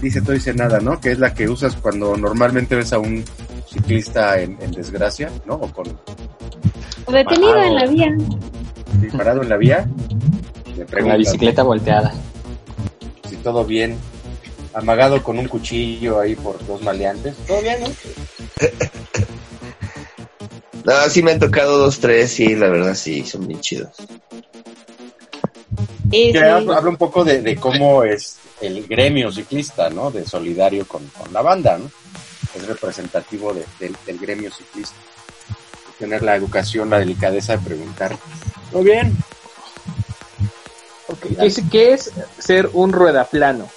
Dice 0.00 0.20
todo 0.22 0.32
dice 0.32 0.54
nada, 0.54 0.78
¿no? 0.80 1.00
Que 1.00 1.12
es 1.12 1.18
la 1.18 1.34
que 1.34 1.48
usas 1.48 1.74
cuando 1.76 2.16
normalmente 2.16 2.74
ves 2.76 2.92
a 2.92 2.98
un 2.98 3.24
ciclista 3.70 4.40
en, 4.40 4.56
en 4.62 4.70
desgracia, 4.72 5.30
¿no? 5.46 5.54
O 5.54 5.70
con 5.72 5.86
O 7.06 7.12
detenido 7.12 7.52
Parado. 7.52 7.68
en 7.68 7.74
la 7.74 7.86
vía. 7.86 8.16
sí, 9.00 9.08
parado 9.16 9.42
en 9.42 9.48
la 9.48 9.56
vía. 9.56 9.88
Le 10.76 10.86
Con 10.86 11.08
la 11.08 11.16
bicicleta 11.16 11.62
volteada. 11.64 12.14
si 13.28 13.36
todo 13.36 13.64
bien, 13.64 13.96
amagado 14.72 15.22
con 15.22 15.38
un 15.38 15.48
cuchillo 15.48 16.20
ahí 16.20 16.34
por 16.36 16.64
dos 16.66 16.80
maleantes. 16.82 17.34
¿Todo 17.46 17.60
bien, 17.60 17.78
no? 17.80 17.88
No, 20.88 21.10
sí 21.10 21.22
me 21.22 21.32
han 21.32 21.38
tocado 21.38 21.76
dos, 21.76 21.98
tres, 21.98 22.32
sí, 22.32 22.54
la 22.56 22.68
verdad 22.70 22.94
sí, 22.94 23.22
son 23.24 23.46
bien 23.46 23.60
chidos. 23.60 23.90
Sí, 26.10 26.34
habla, 26.38 26.80
un 26.80 26.96
poco 26.96 27.24
de, 27.24 27.42
de 27.42 27.56
cómo 27.56 28.02
es 28.04 28.36
el 28.62 28.86
gremio 28.86 29.30
ciclista, 29.30 29.90
¿no? 29.90 30.10
De 30.10 30.24
solidario 30.24 30.88
con, 30.88 31.06
con 31.08 31.30
la 31.32 31.42
banda, 31.42 31.76
¿no? 31.76 31.90
Es 32.54 32.66
representativo 32.66 33.52
de- 33.52 33.66
del- 33.78 33.96
del 34.06 34.18
gremio 34.18 34.50
ciclista. 34.50 34.96
Tener 35.98 36.22
la 36.22 36.36
educación, 36.36 36.88
la 36.88 36.98
delicadeza 37.00 37.52
de 37.52 37.58
preguntar. 37.58 38.16
¿Todo 38.72 38.82
bien? 38.82 39.14
Ok, 41.08 41.26
¿Qué 41.38 41.46
es, 41.46 41.62
qué 41.70 41.92
es 41.92 42.10
ser 42.38 42.70
un 42.72 42.92
ruedaplano? 42.92 43.68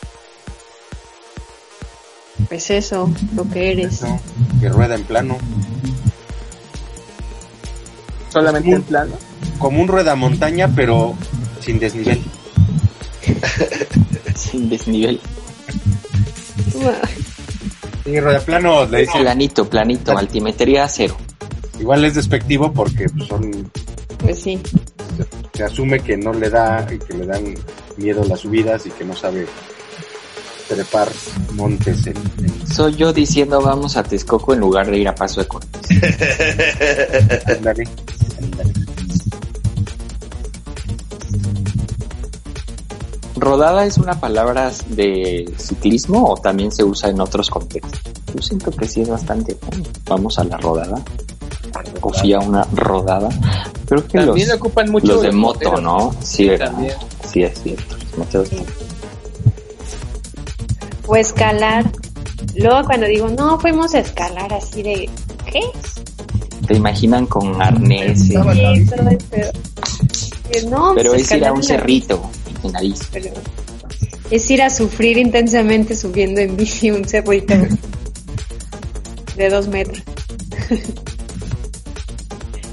Pues 2.47 2.69
eso, 2.69 3.09
lo 3.35 3.49
que 3.49 3.71
eres. 3.71 4.01
No, 4.01 4.21
que 4.61 4.69
rueda 4.69 4.95
en 4.95 5.03
plano. 5.03 5.37
¿Solamente 8.31 8.69
Como 8.69 8.75
en 8.77 8.83
plano? 8.83 9.13
Como 9.59 9.81
un 9.81 9.87
rueda 9.87 10.15
montaña, 10.15 10.69
pero 10.75 11.15
sin 11.59 11.79
desnivel. 11.79 12.21
Sin 14.35 14.69
desnivel. 14.69 15.19
Sí, 18.03 18.19
rueda 18.19 18.39
plano 18.39 18.85
le 18.87 19.01
dicen, 19.01 19.21
Planito, 19.21 19.69
planito, 19.69 20.17
altimetría 20.17 20.87
cero. 20.87 21.15
igual 21.79 22.03
es 22.03 22.15
despectivo 22.15 22.73
porque 22.73 23.05
pues, 23.09 23.27
son 23.27 23.71
Pues 24.17 24.41
sí. 24.41 24.59
se 25.53 25.63
asume 25.63 25.99
que 25.99 26.17
no 26.17 26.33
le 26.33 26.49
da 26.49 26.87
y 26.91 26.97
que 26.97 27.13
le 27.13 27.27
dan 27.27 27.53
miedo 27.97 28.23
las 28.23 28.39
subidas 28.39 28.87
y 28.87 28.89
que 28.89 29.05
no 29.05 29.15
sabe 29.15 29.45
trepar 30.75 31.11
montes 31.53 32.07
en, 32.07 32.15
en- 32.39 32.67
Soy 32.67 32.95
yo 32.95 33.11
diciendo 33.13 33.61
vamos 33.61 33.97
a 33.97 34.03
Texcoco 34.03 34.53
en 34.53 34.59
lugar 34.59 34.89
de 34.89 34.97
ir 34.99 35.07
a 35.07 35.15
Paso 35.15 35.41
de 35.41 35.47
Cortés. 35.47 35.81
ándale, 37.45 37.83
ándale. 38.41 38.73
¿Rodada 43.35 43.85
es 43.85 43.97
una 43.97 44.19
palabra 44.19 44.71
de 44.89 45.51
ciclismo 45.57 46.25
o 46.31 46.37
también 46.37 46.71
se 46.71 46.83
usa 46.83 47.09
en 47.09 47.19
otros 47.21 47.49
contextos? 47.49 47.99
Yo 48.35 48.41
siento 48.41 48.71
que 48.71 48.87
sí 48.87 49.01
es 49.01 49.09
bastante. 49.09 49.57
bueno, 49.67 49.83
Vamos 50.05 50.37
a 50.37 50.43
la 50.43 50.57
rodada. 50.57 51.01
O 52.01 52.11
fui 52.13 52.33
a 52.33 52.39
una 52.39 52.63
rodada. 52.73 53.29
Creo 53.87 54.05
que 54.07 54.19
También 54.19 54.47
los, 54.49 54.57
ocupan 54.57 54.89
mucho 54.91 55.07
los 55.07 55.21
de 55.23 55.31
moto, 55.31 55.59
moteros. 55.71 55.81
¿no? 55.81 56.15
Sí. 56.21 56.49
Sí, 57.31 57.43
es 57.43 57.61
cierto. 57.61 57.95
Los 57.97 58.17
moteros 58.17 58.49
también. 58.49 58.90
O 61.11 61.15
escalar. 61.17 61.91
Luego 62.55 62.83
cuando 62.85 63.05
digo, 63.05 63.27
no, 63.29 63.59
fuimos 63.59 63.93
a 63.93 63.99
escalar 63.99 64.51
así 64.53 64.81
de, 64.81 65.09
¿qué? 65.51 65.59
te 66.67 66.75
imaginan 66.77 67.25
con 67.25 67.61
arneses. 67.61 68.27
Sí. 68.27 68.35
Eh, 69.33 69.51
No, 70.69 70.93
Pero 70.95 71.11
pues, 71.11 71.23
es 71.23 71.31
ir 71.37 71.43
a 71.45 71.51
un 71.51 71.61
cerrito 71.63 72.21
en 72.63 72.71
nariz. 72.71 73.09
pero 73.11 73.31
es 74.29 74.49
ir 74.51 74.61
a 74.61 74.69
sufrir 74.69 75.17
intensamente 75.17 75.95
subiendo 75.97 76.39
en 76.39 76.55
bici 76.55 76.91
un 76.91 77.03
cerrito 77.05 77.55
de 79.35 79.49
dos 79.49 79.67
metros. 79.67 80.01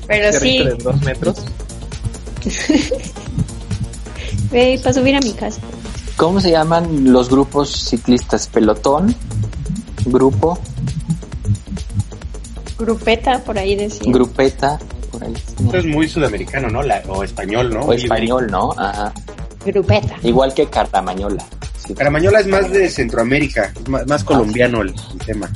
Pero 0.07 0.33
sí, 0.33 0.39
Cerrito 0.39 0.65
de 0.65 0.75
dos 0.85 1.01
metros. 1.03 1.37
ve 4.53 4.81
para 4.83 4.95
subir 4.95 5.17
a 5.17 5.21
mi 5.21 5.33
casa. 5.33 5.61
¿Cómo 6.19 6.41
se 6.41 6.51
llaman 6.51 7.13
los 7.13 7.31
grupos 7.31 7.71
ciclistas? 7.71 8.49
¿Pelotón? 8.49 9.15
¿Grupo? 10.05 10.59
Grupeta, 12.77 13.43
por 13.45 13.57
ahí 13.59 13.77
decía. 13.77 14.13
¿Grupeta? 14.13 14.79
Por 15.13 15.25
ahí. 15.25 15.33
Esto 15.35 15.77
es 15.77 15.87
muy 15.87 16.09
sudamericano, 16.09 16.69
¿no? 16.69 16.83
La- 16.83 17.03
o 17.09 17.23
español, 17.23 17.71
¿no? 17.73 17.81
O 17.83 17.93
español, 17.93 18.49
¿no? 18.51 18.73
Ajá. 18.77 19.13
Grupeta. 19.65 20.17
Igual 20.23 20.53
que 20.55 20.67
Cartamañola. 20.67 21.45
Sí. 21.87 21.95
Caramañola 21.95 22.41
es 22.41 22.47
más 22.49 22.71
de 22.71 22.89
Centroamérica, 22.91 23.73
es 23.81 23.89
más, 23.89 24.07
más 24.07 24.25
colombiano 24.25 24.83
el, 24.83 24.89
el 25.13 25.19
tema. 25.25 25.49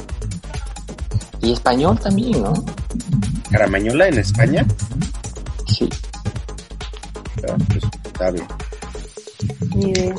Y 1.40 1.52
español 1.52 1.98
también, 1.98 2.40
¿no? 2.42 2.52
Caramañola 3.50 4.08
en 4.08 4.18
España, 4.18 4.64
Sí. 5.66 5.88
ah, 7.48 7.56
pues, 7.68 7.84
está 8.06 8.30
bien. 8.30 8.46
Ni 9.84 9.90
idea. 9.90 10.14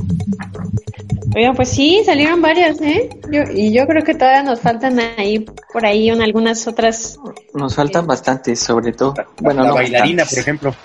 Oigan, 1.35 1.55
pues 1.55 1.69
sí, 1.69 2.01
salieron 2.05 2.41
varias, 2.41 2.79
¿eh? 2.81 3.09
Yo, 3.31 3.41
y 3.51 3.73
yo 3.73 3.87
creo 3.87 4.03
que 4.03 4.13
todavía 4.13 4.43
nos 4.43 4.59
faltan 4.59 4.99
ahí, 5.17 5.45
por 5.71 5.85
ahí, 5.85 6.09
en 6.09 6.21
algunas 6.21 6.67
otras. 6.67 7.17
Nos 7.53 7.73
faltan 7.75 8.05
bastantes, 8.05 8.59
sobre 8.59 8.91
todo. 8.93 9.15
Bueno, 9.39 9.63
la 9.63 9.69
no 9.69 9.73
bailarina, 9.75 10.23
bastantes. 10.23 10.29
por 10.29 10.39
ejemplo. 10.39 10.75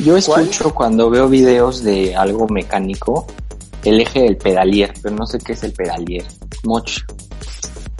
Yo 0.00 0.16
escucho 0.16 0.74
cuando 0.74 1.08
veo 1.08 1.28
videos 1.28 1.82
de 1.82 2.14
algo 2.16 2.46
mecánico 2.48 3.26
el 3.84 4.00
eje 4.00 4.22
del 4.22 4.36
pedalier, 4.36 4.92
pero 5.02 5.14
no 5.14 5.26
sé 5.26 5.38
qué 5.38 5.52
es 5.52 5.62
el 5.62 5.72
pedalier. 5.72 6.24
Mucho. 6.64 7.02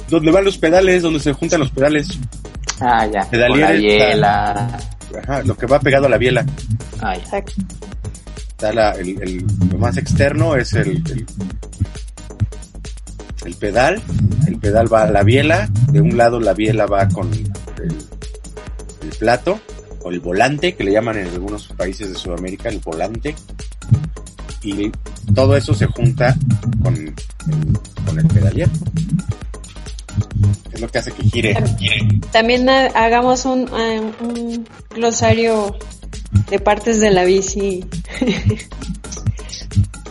Donde 0.09 0.31
van 0.33 0.45
los 0.45 0.59
pedales, 0.59 1.03
donde 1.03 1.21
se 1.21 1.33
juntan 1.33 1.61
los 1.61 1.71
pedales. 1.71 2.09
Ah, 2.81 3.07
ya. 3.07 3.25
Pedalier 3.31 3.51
Con 3.51 3.61
la 3.61 3.75
está- 3.75 3.79
biela. 3.81 4.79
Ajá, 5.23 5.43
lo 5.45 5.57
que 5.57 5.67
va 5.67 5.79
pegado 5.79 6.07
a 6.07 6.09
la 6.09 6.19
biela. 6.19 6.45
Ah, 7.01 7.15
ya. 7.17 7.23
Exacto. 7.23 7.53
Lo 8.73 9.79
más 9.79 9.97
externo 9.97 10.57
es 10.57 10.73
el, 10.73 11.03
el, 13.45 13.55
pedal. 13.55 14.01
El 14.47 14.59
pedal 14.59 14.93
va 14.93 15.03
a 15.05 15.11
la 15.11 15.23
biela. 15.23 15.69
De 15.91 16.01
un 16.01 16.17
lado 16.17 16.41
la 16.41 16.55
biela 16.55 16.87
va 16.87 17.09
con 17.09 17.33
el, 17.33 17.51
plato 19.19 19.61
o 20.03 20.11
el 20.11 20.21
volante, 20.21 20.75
que 20.75 20.85
le 20.85 20.93
llaman 20.93 21.19
en 21.19 21.29
algunos 21.29 21.69
países 21.69 22.09
de 22.09 22.15
Sudamérica 22.15 22.69
el 22.69 22.79
volante. 22.79 23.35
Y 24.63 24.91
todo 25.35 25.57
eso 25.57 25.75
se 25.75 25.87
junta 25.87 26.35
con 26.83 26.95
el, 26.97 27.15
con 28.07 28.19
el 28.19 28.27
pedalier. 28.27 28.69
Es 30.73 30.81
lo 30.81 30.89
que 30.89 30.99
hace 30.99 31.13
que 31.13 31.23
gire. 31.25 31.55
También 32.33 32.69
ha- 32.69 32.87
hagamos 32.87 33.45
un, 33.45 33.69
eh, 33.79 34.01
un 34.21 34.67
glosario 34.95 35.77
de 36.51 36.59
partes 36.59 37.01
de 37.01 37.11
la 37.11 37.25
bici 37.25 37.85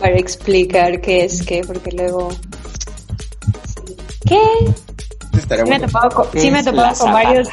para 0.00 0.16
explicar 0.16 1.00
qué 1.00 1.24
es 1.24 1.42
qué, 1.42 1.62
porque 1.66 1.90
luego... 1.92 2.30
¿Qué? 4.26 4.40
Sí 5.32 5.62
me 5.68 5.76
he 5.76 5.80
topado 5.80 6.10
con, 6.10 6.30
¿Qué 6.30 6.40
sí 6.40 6.50
me 6.50 6.60
he 6.60 6.64
topado 6.64 6.96
con 6.98 7.12
varios 7.12 7.48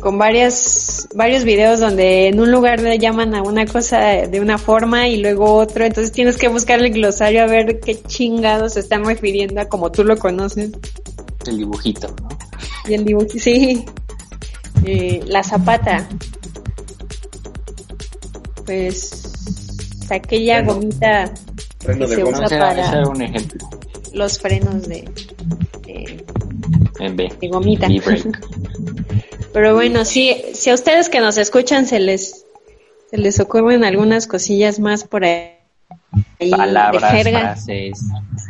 con 0.00 0.18
varias 0.18 1.08
varios 1.14 1.44
videos 1.44 1.80
donde 1.80 2.28
en 2.28 2.38
un 2.38 2.50
lugar 2.50 2.80
le 2.80 2.98
llaman 2.98 3.34
a 3.34 3.42
una 3.42 3.66
cosa 3.66 3.98
de 3.98 4.40
una 4.40 4.56
forma 4.56 5.08
y 5.08 5.18
luego 5.18 5.54
otro, 5.54 5.84
entonces 5.84 6.12
tienes 6.12 6.36
que 6.36 6.48
buscar 6.48 6.80
el 6.80 6.92
glosario 6.92 7.42
a 7.42 7.46
ver 7.46 7.80
qué 7.80 8.00
chingados 8.02 8.74
se 8.74 8.80
están 8.80 9.04
refiriendo 9.04 9.60
a 9.60 9.68
como 9.68 9.90
tú 9.90 10.04
lo 10.04 10.16
conoces. 10.18 10.70
El 11.46 11.58
dibujito, 11.58 12.14
¿no? 12.20 12.28
Y 12.88 12.94
el 12.94 13.04
dibujo, 13.04 13.26
sí. 13.36 13.84
Eh, 14.84 15.20
la 15.26 15.42
zapata. 15.42 16.08
Pues 18.66 19.22
aquella 20.10 20.56
Freno. 20.58 20.74
gomita 20.74 21.32
Freno 21.78 22.06
que 22.06 22.06
de 22.08 22.16
se 22.16 22.22
goma. 22.22 22.40
usa 22.40 22.46
Ese 22.46 22.56
era, 22.56 22.74
ese 22.78 22.92
para 22.92 22.98
era 22.98 23.08
un 23.08 23.22
ejemplo. 23.22 23.68
los 24.12 24.38
frenos 24.40 24.88
de, 24.88 25.08
de, 25.86 26.24
En 26.98 27.16
B. 27.16 27.32
de 27.40 27.48
gomita. 27.48 27.88
Pero 29.52 29.74
bueno, 29.74 30.04
sí, 30.04 30.36
si 30.54 30.70
a 30.70 30.74
ustedes 30.74 31.08
que 31.08 31.20
nos 31.20 31.38
escuchan 31.38 31.86
se 31.86 31.98
les 32.00 32.44
se 33.10 33.18
les 33.18 33.38
ocurren 33.40 33.84
algunas 33.84 34.26
cosillas 34.26 34.80
más 34.80 35.04
por 35.04 35.24
ahí 35.24 35.52
de 36.40 36.50
Palabras, 36.50 37.12
jerga 37.12 37.40
frases. 37.40 38.00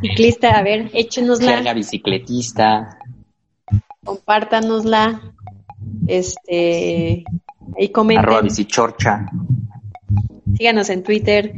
ciclista, 0.01 0.51
a 0.59 0.63
ver, 0.63 0.91
échenosla, 0.95 1.57
Jerga 1.57 1.75
bicicletista. 1.75 2.99
compártanosla, 4.05 5.21
este, 6.07 7.25
ahí 7.79 7.89
comenten, 7.91 8.25
Arroba 8.25 8.41
bicichorcha. 8.43 9.27
Síganos 10.57 10.89
en 10.91 11.03
Twitter, 11.03 11.53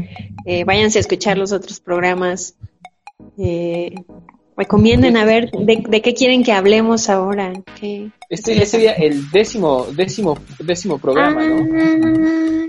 eh, 0.44 0.64
váyanse 0.64 0.98
a 0.98 1.00
escuchar 1.00 1.38
los 1.38 1.52
otros 1.52 1.80
programas, 1.80 2.54
eh, 3.38 3.94
recomienden 4.56 5.16
a 5.16 5.24
ver 5.24 5.50
de, 5.52 5.84
de 5.88 6.02
qué 6.02 6.14
quieren 6.14 6.42
que 6.42 6.52
hablemos 6.52 7.08
ahora, 7.08 7.52
¿Qué- 7.80 8.10
Este 8.28 8.54
ya 8.56 8.66
sería 8.66 8.92
el 8.92 9.30
décimo, 9.30 9.86
décimo, 9.94 10.36
décimo 10.58 10.98
programa, 10.98 11.42
¿no? 11.46 11.66
Ah, 11.80 12.66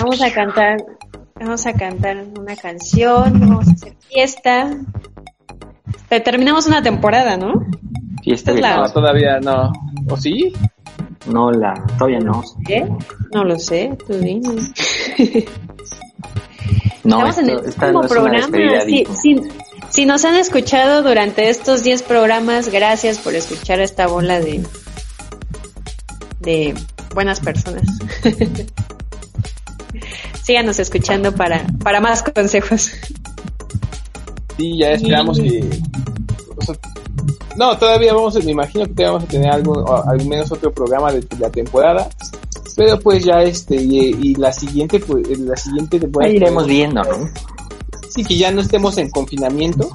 Vamos 0.00 0.22
a 0.22 0.32
cantar, 0.32 0.84
vamos 1.34 1.66
a 1.66 1.72
cantar 1.72 2.24
una 2.38 2.56
canción, 2.56 3.38
vamos 3.40 3.68
a 3.68 3.72
hacer 3.72 3.92
fiesta. 4.08 4.76
Te- 6.08 6.20
Terminamos 6.20 6.66
una 6.66 6.82
temporada, 6.82 7.36
¿no? 7.36 7.66
Fiesta 8.22 8.52
de 8.52 8.58
Es 8.58 8.62
la- 8.62 8.76
No, 8.76 8.92
todavía 8.92 9.40
no. 9.40 9.72
¿O 10.08 10.16
sí? 10.16 10.52
No, 11.28 11.50
la, 11.50 11.74
todavía 11.98 12.20
no. 12.20 12.42
¿Qué? 12.66 12.88
No 13.32 13.44
lo 13.44 13.58
sé, 13.58 13.96
tú 14.06 14.14
dime. 14.14 14.40
No, 17.04 17.26
Estamos 17.26 17.38
en 17.38 17.50
el 17.50 17.58
esta 17.64 17.86
último 17.86 18.02
no 18.02 18.08
programa. 18.08 18.80
Sí, 18.84 19.06
sí. 19.20 19.40
Si 19.88 20.04
nos 20.04 20.24
han 20.24 20.34
escuchado 20.34 21.02
durante 21.02 21.48
estos 21.48 21.82
10 21.82 22.02
programas, 22.02 22.68
gracias 22.68 23.18
por 23.18 23.34
escuchar 23.34 23.80
esta 23.80 24.06
bola 24.06 24.40
de, 24.40 24.62
de 26.40 26.74
buenas 27.14 27.40
personas. 27.40 27.86
Síganos 30.42 30.78
escuchando 30.78 31.34
para, 31.34 31.66
para 31.82 32.00
más 32.00 32.22
consejos. 32.22 32.92
Sí, 34.58 34.76
ya 34.78 34.92
esperamos 34.92 35.38
que... 35.40 35.68
o 36.56 36.62
sea, 36.62 36.74
no, 37.58 37.76
todavía 37.76 38.14
vamos, 38.14 38.36
a- 38.36 38.40
me 38.40 38.52
imagino 38.52 38.84
que 38.86 38.90
todavía 38.94 39.12
vamos 39.12 39.24
a 39.24 39.32
tener 39.32 39.50
algún, 39.50 39.84
al 40.06 40.26
menos 40.26 40.50
otro 40.52 40.72
programa 40.72 41.12
de 41.12 41.26
la 41.38 41.50
temporada. 41.50 42.08
Pero 42.76 42.98
pues 43.00 43.24
ya 43.24 43.42
este, 43.42 43.74
y, 43.76 43.98
y 44.22 44.34
la 44.36 44.52
siguiente, 44.52 45.00
pues, 45.00 45.26
la 45.40 45.56
siguiente 45.56 45.98
temporada... 45.98 46.30
Ahí 46.30 46.36
iremos 46.36 46.66
viendo, 46.66 47.02
¿no? 47.02 47.28
Sí, 48.08 48.24
que 48.24 48.36
ya 48.36 48.52
no 48.52 48.60
estemos 48.60 48.96
en 48.98 49.10
confinamiento, 49.10 49.90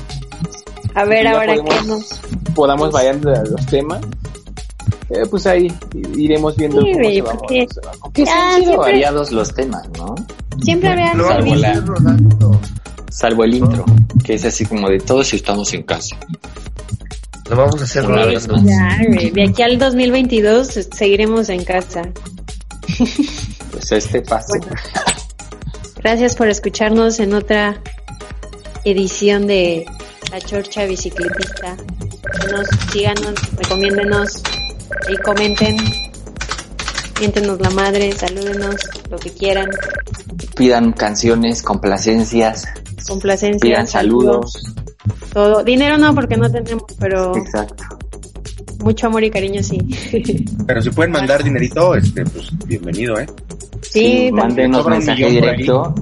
A 0.94 1.06
ver, 1.06 1.26
ahora 1.27 1.56
podemos- 1.56 1.73
qué 1.81 1.88
nos... 1.88 2.22
podamos 2.53 2.91
variando 2.91 3.30
a 3.31 3.44
los 3.44 3.65
temas. 3.68 4.02
Eh, 5.10 5.26
pues 5.30 5.45
ahí 5.48 5.72
iremos 6.18 6.56
viendo 6.57 6.81
Sí, 6.81 6.91
cómo 6.94 7.03
se 7.10 7.22
va, 7.22 7.34
porque- 7.34 7.68
se 7.72 7.81
va. 7.81 7.91
Que 8.14 8.23
Ah, 8.23 8.34
han 8.49 8.56
sido 8.56 8.64
siempre- 8.65 8.77
variados 8.91 9.31
los 9.31 9.53
temas, 9.53 9.90
¿no? 9.98 10.15
Siempre 10.61 10.90
había 10.90 11.14
Lo 11.14 11.23
vamos 11.26 11.44
servido. 11.45 11.65
a 11.65 11.73
ir 11.73 11.85
rodando. 11.85 12.60
Salvo 13.10 13.44
el 13.44 13.53
intro, 13.56 13.85
que 14.26 14.34
es 14.34 14.44
así 14.45 14.65
como 14.65 14.90
de 14.90 14.99
todos 14.99 15.27
si 15.27 15.35
estamos 15.38 15.73
en 15.73 15.84
casa. 15.84 16.15
Lo 17.56 17.62
vamos 17.62 17.82
a 17.82 17.84
hacer 17.84 18.06
Una 18.06 18.26
vez 18.26 18.48
rodando. 18.48 18.70
más. 18.72 19.00
Ya, 19.00 19.32
de 19.32 19.44
aquí 19.50 19.62
al 19.62 19.78
2022 19.78 20.68
seguiremos 20.96 21.50
en 21.50 21.64
casa. 21.64 22.02
Pues 23.72 23.92
este 23.92 24.22
paso. 24.22 24.54
Gracias 25.98 26.36
por 26.36 26.48
escucharnos 26.50 27.20
en 27.20 27.34
otra 27.34 27.82
edición 28.84 29.48
de 29.48 29.86
La 30.32 30.42
Chorcha 30.42 30.86
Bicicletista. 30.86 31.76
Nos, 32.52 32.68
síganos, 32.92 33.34
recomiéndenos 33.58 34.42
y 35.10 35.16
comenten. 35.18 35.78
Miéntenos 37.20 37.60
la 37.62 37.70
madre, 37.70 38.12
salúdenos, 38.12 38.76
lo 39.10 39.18
que 39.18 39.32
quieran. 39.32 39.70
Pidan 40.58 40.92
canciones, 40.94 41.62
complacencias, 41.62 42.66
Complacencia. 43.08 43.60
pidan 43.62 43.88
saludos. 43.88 44.73
Todo. 45.34 45.64
Dinero 45.64 45.98
no, 45.98 46.14
porque 46.16 46.38
no 46.38 46.50
tenemos, 46.52 46.84
pero 47.00 47.36
Exacto. 47.36 47.84
mucho 48.84 49.08
amor 49.08 49.24
y 49.24 49.30
cariño 49.32 49.62
sí. 49.64 49.78
Pero 50.68 50.82
si 50.82 50.90
pueden 50.92 51.12
mandar 51.12 51.44
dinerito, 51.44 51.96
este, 51.96 52.24
pues 52.26 52.50
bienvenido, 52.66 53.20
¿eh? 53.20 53.26
Sí, 53.82 54.30
también. 54.36 54.36
mándenos 54.72 54.88
mensaje 54.88 55.30
directo 55.30 55.94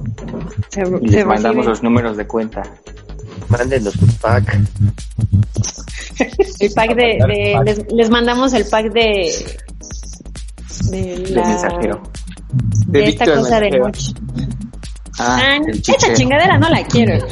Se, 0.70 0.82
y 1.00 1.08
les 1.08 1.26
mandamos 1.26 1.56
recibe. 1.58 1.70
los 1.70 1.82
números 1.82 2.16
de 2.16 2.26
cuenta. 2.26 2.62
Mándenos 3.48 3.96
un 3.96 4.08
pack. 4.20 4.58
El 6.60 6.72
pack 6.72 6.94
de, 6.94 7.02
de- 7.26 7.60
les, 7.64 7.92
les 7.92 8.10
mandamos 8.10 8.52
el 8.54 8.64
pack 8.66 8.92
de 8.92 9.32
de 10.90 11.16
la 11.30 11.48
mensajero. 11.48 12.02
de, 12.86 12.98
De 13.00 13.08
esta 13.08 13.24
cosa 13.34 13.60
de 13.60 13.70
noche. 13.78 14.12
Ah, 15.18 15.38
Ah, 15.40 15.58
chichero. 15.82 16.14
chingadera 16.14 16.58
no 16.58 16.68
la 16.68 16.82
quiero. 16.84 17.14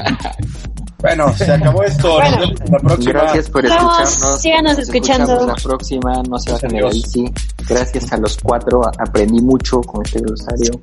Bueno, 1.00 1.32
se 1.36 1.50
acabó 1.50 1.82
esto. 1.82 2.14
Bueno. 2.14 2.36
Nos 2.38 2.48
vemos 2.58 2.70
la 2.70 2.78
próxima. 2.78 3.12
Gracias 3.12 3.50
por 3.50 3.64
escucharnos. 3.66 4.40
síganos 4.40 4.76
Nos 4.76 4.88
escuchando. 4.88 5.32
escuchamos 5.32 5.46
La 5.46 5.54
próxima, 5.68 6.22
no 6.28 6.38
se 6.38 6.52
bajen 6.52 6.68
de 6.70 6.80
la 6.82 6.90
bici. 6.90 7.32
Gracias 7.68 8.12
a 8.12 8.16
los 8.18 8.38
cuatro, 8.42 8.82
aprendí 8.98 9.40
mucho 9.40 9.80
con 9.80 10.04
este 10.04 10.20
glosario. 10.20 10.80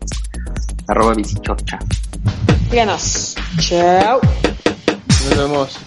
Arroba 0.88 1.14
bicichorcha. 1.14 1.80
Síganos. 2.70 3.36
Chao. 3.60 4.22
Nos 5.08 5.38
vemos. 5.38 5.80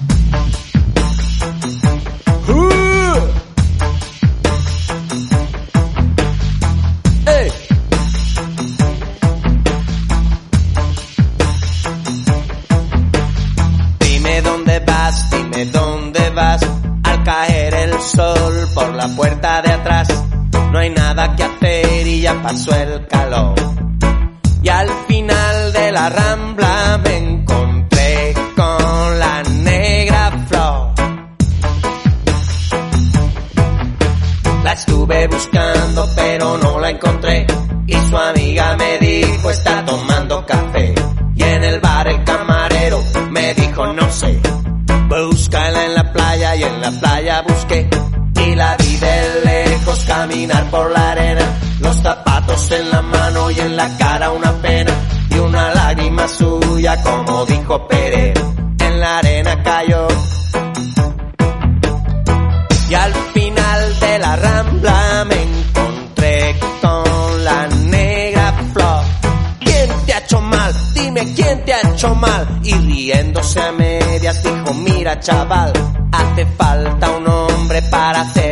Sol 18.00 18.68
por 18.74 18.94
la 18.94 19.08
puerta 19.08 19.62
de 19.62 19.72
atrás, 19.72 20.08
no 20.72 20.78
hay 20.78 20.90
nada 20.90 21.36
que 21.36 21.44
hacer 21.44 22.06
y 22.06 22.20
ya 22.22 22.40
pasó 22.42 22.74
el 22.74 23.06
calor. 23.06 23.54
Y 24.62 24.68
al 24.68 24.88
final 25.06 25.72
de 25.72 25.92
la 25.92 26.08
rambla 26.08 27.00
me 27.04 27.16
encontré 27.16 28.34
con 28.56 29.18
la 29.18 29.42
negra 29.42 30.30
flor. 30.48 30.92
La 34.64 34.72
estuve 34.72 35.26
buscando 35.28 36.06
pero 36.14 36.58
no 36.58 36.78
la 36.78 36.90
encontré 36.90 37.46
y 37.86 37.94
su 37.94 38.16
amiga 38.16 38.76
me 38.76 38.98
dijo 38.98 39.50
está 39.50 39.84
tomando 39.84 40.44
café 40.46 40.94
y 41.34 41.42
en 41.42 41.64
el 41.64 41.80
bar 41.80 42.06
el 42.08 42.22
camarero 42.24 43.02
me 43.30 43.54
dijo 43.54 43.92
no 43.92 44.10
sé 44.10 44.40
búscala 45.08 45.86
en 45.86 45.94
la 45.94 46.12
playa 46.12 46.54
y 46.56 46.62
en 46.62 46.80
la 46.80 46.90
playa 46.92 47.42
caminar 50.30 50.70
por 50.70 50.92
la 50.92 51.10
arena 51.10 51.42
los 51.80 51.96
zapatos 51.96 52.70
en 52.70 52.90
la 52.90 53.02
mano 53.02 53.50
y 53.50 53.58
en 53.58 53.76
la 53.76 53.88
cara 53.98 54.30
una 54.30 54.52
pena 54.62 54.92
y 55.28 55.38
una 55.38 55.74
lágrima 55.74 56.28
suya 56.28 57.02
como 57.02 57.44
dijo 57.46 57.88
Pérez 57.88 58.34
en 58.78 59.00
la 59.00 59.18
arena 59.18 59.60
cayó 59.62 60.06
y 62.88 62.94
al 62.94 63.12
final 63.12 64.00
de 64.00 64.18
la 64.20 64.36
rambla 64.36 65.24
me 65.28 65.42
encontré 65.42 66.56
con 66.80 67.44
la 67.44 67.66
negra 67.68 68.52
flor. 68.72 69.04
¿Quién 69.60 69.90
te 70.06 70.14
ha 70.14 70.18
hecho 70.18 70.40
mal? 70.40 70.74
Dime 70.94 71.34
quién 71.34 71.64
te 71.64 71.72
ha 71.72 71.80
hecho 71.88 72.14
mal. 72.16 72.60
Y 72.64 72.74
riéndose 72.74 73.60
a 73.60 73.70
medias 73.70 74.42
dijo, 74.42 74.74
mira 74.74 75.20
chaval, 75.20 75.72
hace 76.10 76.46
falta 76.46 77.10
un 77.10 77.28
hombre 77.28 77.80
para 77.82 78.22
hacerme 78.22 78.40
mal. 78.40 78.49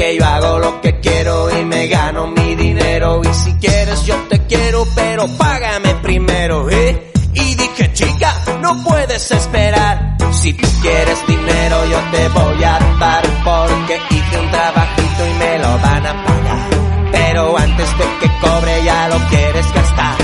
Porque 0.00 0.16
yo 0.16 0.24
hago 0.24 0.58
lo 0.58 0.80
que 0.80 0.98
quiero 0.98 1.60
y 1.60 1.62
me 1.66 1.86
gano 1.86 2.26
mi 2.28 2.54
dinero. 2.54 3.20
Y 3.22 3.34
si 3.34 3.52
quieres 3.58 4.06
yo 4.06 4.14
te 4.30 4.38
quiero, 4.46 4.86
pero 4.94 5.28
págame 5.36 5.94
primero, 5.96 6.70
¿eh? 6.70 7.12
Y 7.34 7.54
dije, 7.54 7.92
chica, 7.92 8.34
no 8.62 8.82
puedes 8.82 9.30
esperar. 9.30 10.16
Si 10.32 10.54
tú 10.54 10.66
quieres 10.80 11.18
dinero, 11.26 11.84
yo 11.84 11.98
te 12.12 12.28
voy 12.28 12.64
a 12.64 12.78
dar. 12.98 13.22
Porque 13.44 14.00
hice 14.08 14.40
un 14.40 14.50
trabajito 14.50 15.26
y 15.26 15.34
me 15.34 15.58
lo 15.58 15.78
van 15.80 16.06
a 16.06 16.24
pagar. 16.24 16.70
Pero 17.12 17.58
antes 17.58 17.98
de 17.98 18.04
que 18.20 18.30
cobre 18.40 18.82
ya 18.82 19.06
lo 19.06 19.18
quieres 19.28 19.66
gastar. 19.74 20.16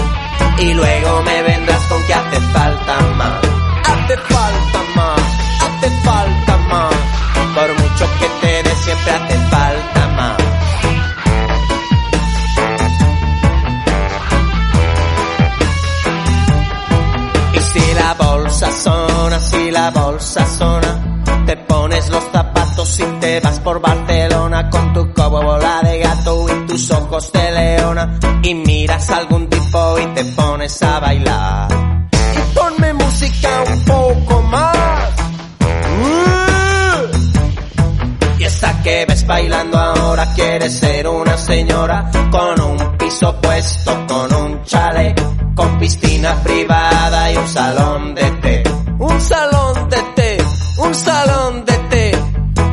Y 0.58 0.72
luego 0.72 1.22
me 1.22 1.35
bolsa 18.18 18.70
zona, 18.70 19.40
si 19.40 19.70
la 19.70 19.90
bolsa 19.90 20.46
zona, 20.46 21.22
te 21.46 21.56
pones 21.56 22.08
los 22.10 22.24
zapatos 22.32 23.00
y 23.00 23.04
te 23.20 23.40
vas 23.40 23.60
por 23.60 23.80
Barcelona 23.80 24.68
con 24.70 24.92
tu 24.92 25.12
cobo 25.12 25.42
bola 25.42 25.80
de 25.82 25.98
gato 25.98 26.46
y 26.48 26.66
tus 26.66 26.90
ojos 26.90 27.32
de 27.32 27.50
leona 27.52 28.18
y 28.42 28.54
miras 28.54 29.10
a 29.10 29.18
algún 29.18 29.48
tipo 29.48 29.98
y 29.98 30.06
te 30.14 30.24
pones 30.24 30.82
a 30.82 31.00
bailar. 31.00 31.68
Y 32.12 32.54
ponme 32.54 32.92
música 32.92 33.48
un 33.72 33.84
poco 33.84 34.42
más. 34.42 34.76
Y 38.38 38.44
esa 38.44 38.82
que 38.82 39.06
ves 39.06 39.26
bailando 39.26 39.78
ahora 39.78 40.32
quiere 40.34 40.68
ser 40.68 41.08
una 41.08 41.36
señora 41.38 42.10
con 42.30 42.60
un 42.60 42.98
piso 42.98 43.34
puesto, 43.40 44.06
con 44.06 44.34
un 44.34 44.62
chalet, 44.64 45.18
con 45.56 45.78
piscina 45.78 46.40
privada 46.42 47.32
y 47.32 47.36
un 47.36 47.48
salón 47.48 48.14
de 48.14 48.30
té. 48.42 48.62
Un 48.98 49.20
salón 49.20 49.88
de 49.88 50.02
té, 50.14 50.36
un 50.78 50.94
salón 50.94 51.64
de 51.64 51.72
té. 51.90 52.12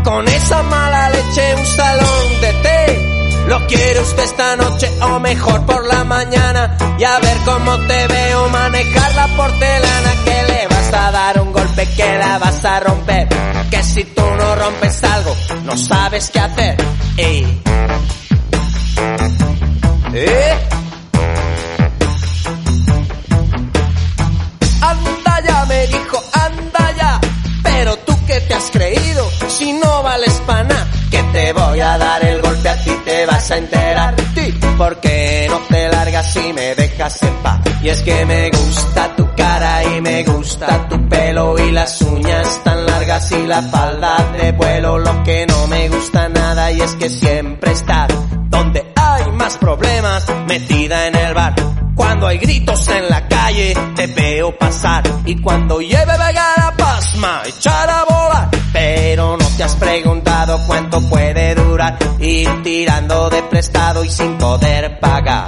Con 0.03 0.27
esa 0.27 0.61
mala 0.63 1.09
leche, 1.09 1.55
un 1.55 1.65
salón 1.65 2.41
de 2.41 2.53
té. 2.61 3.45
¿Lo 3.47 3.67
quiere 3.67 3.99
usted 4.01 4.23
esta 4.23 4.55
noche 4.57 4.89
o 5.01 5.19
mejor 5.19 5.65
por 5.65 5.85
la 5.87 6.03
mañana? 6.03 6.77
Y 6.99 7.03
a 7.03 7.19
ver 7.19 7.37
cómo 7.45 7.77
te 7.87 8.07
veo 8.07 8.49
manejar 8.49 9.15
la 9.15 9.27
porcelana 9.27 10.11
que 10.25 10.43
le 10.51 10.67
vas 10.67 10.93
a 10.93 11.11
dar 11.11 11.41
un 11.41 11.53
golpe 11.53 11.87
que 11.95 12.17
la 12.17 12.37
vas 12.37 12.65
a 12.65 12.79
romper. 12.81 13.27
Que 13.71 13.81
si 13.81 14.03
tú 14.03 14.21
no 14.21 14.55
rompes 14.55 15.03
algo, 15.03 15.35
no 15.63 15.77
sabes 15.77 16.29
qué 16.29 16.39
hacer. 16.39 16.77
Ey. 17.17 17.61
¿Eh? 20.13 20.82
Creído, 28.73 29.29
si 29.47 29.71
no 29.73 30.03
vales 30.03 30.41
pa' 30.45 30.63
nada, 30.63 30.87
que 31.09 31.23
te 31.31 31.53
voy 31.53 31.79
a 31.79 31.97
dar 31.97 32.25
el 32.25 32.41
golpe 32.41 32.67
a 32.67 32.83
ti, 32.83 32.91
te 33.05 33.25
vas 33.25 33.51
a 33.51 33.57
enterar. 33.57 34.15
Ti, 34.35 34.53
porque 34.77 35.47
no 35.49 35.59
te 35.69 35.87
largas 35.89 36.35
y 36.35 36.53
me 36.53 36.75
dejas 36.75 37.23
en 37.23 37.35
paz. 37.43 37.61
Y 37.81 37.89
es 37.89 38.01
que 38.01 38.25
me 38.25 38.49
gusta 38.49 39.15
tu 39.15 39.29
cara 39.35 39.83
y 39.83 40.01
me 40.01 40.23
gusta 40.23 40.89
tu 40.89 41.07
pelo 41.07 41.55
y 41.59 41.71
las 41.71 42.01
uñas 42.01 42.63
tan 42.63 42.85
largas 42.85 43.31
y 43.31 43.45
la 43.45 43.61
falda 43.61 44.17
de 44.37 44.51
vuelo. 44.53 44.97
Lo 44.97 45.23
que 45.23 45.45
no 45.45 45.67
me 45.67 45.87
gusta 45.89 46.29
nada 46.29 46.71
y 46.71 46.81
es 46.81 46.95
que 46.95 47.09
siempre 47.09 47.71
estás 47.71 48.07
donde 48.49 48.91
hay 48.95 49.31
más 49.33 49.57
problemas, 49.57 50.25
metida 50.47 51.07
en 51.07 51.15
el 51.15 51.33
bar. 51.33 51.72
Cuando 51.95 52.27
hay 52.27 52.37
gritos 52.37 52.87
en 52.87 53.09
la 53.09 53.27
calle, 53.27 53.73
te 53.95 54.07
veo 54.07 54.57
pasar. 54.57 55.03
Y 55.25 55.39
cuando 55.41 55.79
lleve 55.79 56.11
Vega 56.17 56.53
la 56.57 56.73
pasma, 56.75 57.41
echar 57.45 57.89
a 57.89 58.03
volar. 58.03 58.49
Pero 58.71 59.37
no 59.37 59.45
te 59.57 59.63
has 59.63 59.75
preguntado 59.75 60.59
cuánto 60.65 61.01
puede 61.07 61.53
durar 61.55 61.97
ir 62.19 62.63
tirando 62.63 63.29
de 63.29 63.43
prestado 63.43 64.03
y 64.03 64.09
sin 64.09 64.37
poder 64.37 64.99
pagar. 64.99 65.45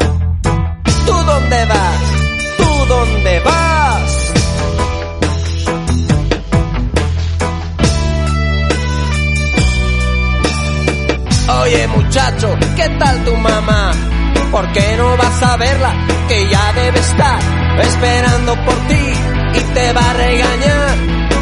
¿Tú 1.05 1.13
dónde 1.13 1.65
vas? 1.65 2.57
¿Tú 2.57 2.85
dónde 2.87 3.39
vas? 3.39 4.33
Oye 11.61 11.87
muchacho, 11.87 12.55
¿qué 12.75 12.89
tal 12.99 13.23
tu 13.23 13.35
mamá? 13.35 13.91
¿Por 14.51 14.71
qué 14.71 14.95
no 14.97 15.17
vas 15.17 15.43
a 15.43 15.57
verla? 15.57 15.93
Que 16.27 16.49
ya 16.49 16.73
debe 16.73 16.99
estar 16.99 17.39
esperando 17.81 18.55
por 18.63 18.75
ti 18.87 19.13
y 19.53 19.59
te 19.73 19.93
va 19.93 20.09
a 20.09 20.13
regañar. 20.13 20.95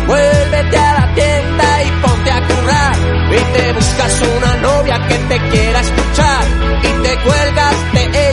Vuélvete 0.08 0.78
a 0.78 0.94
la 0.94 1.14
tienda 1.14 1.84
y 1.84 1.92
ponte 2.02 2.32
a 2.32 2.48
currar. 2.48 2.96
Y 3.32 3.58
te 3.58 3.74
buscas 3.74 4.22
una 4.38 4.56
novia 4.58 5.08
que 5.08 5.18
te 5.18 5.40
quiera 5.50 5.80
escuchar. 5.80 6.44
Y 6.84 7.04
te 7.04 7.18
cuelgas 7.20 7.94
de 7.94 8.30
ella 8.30 8.33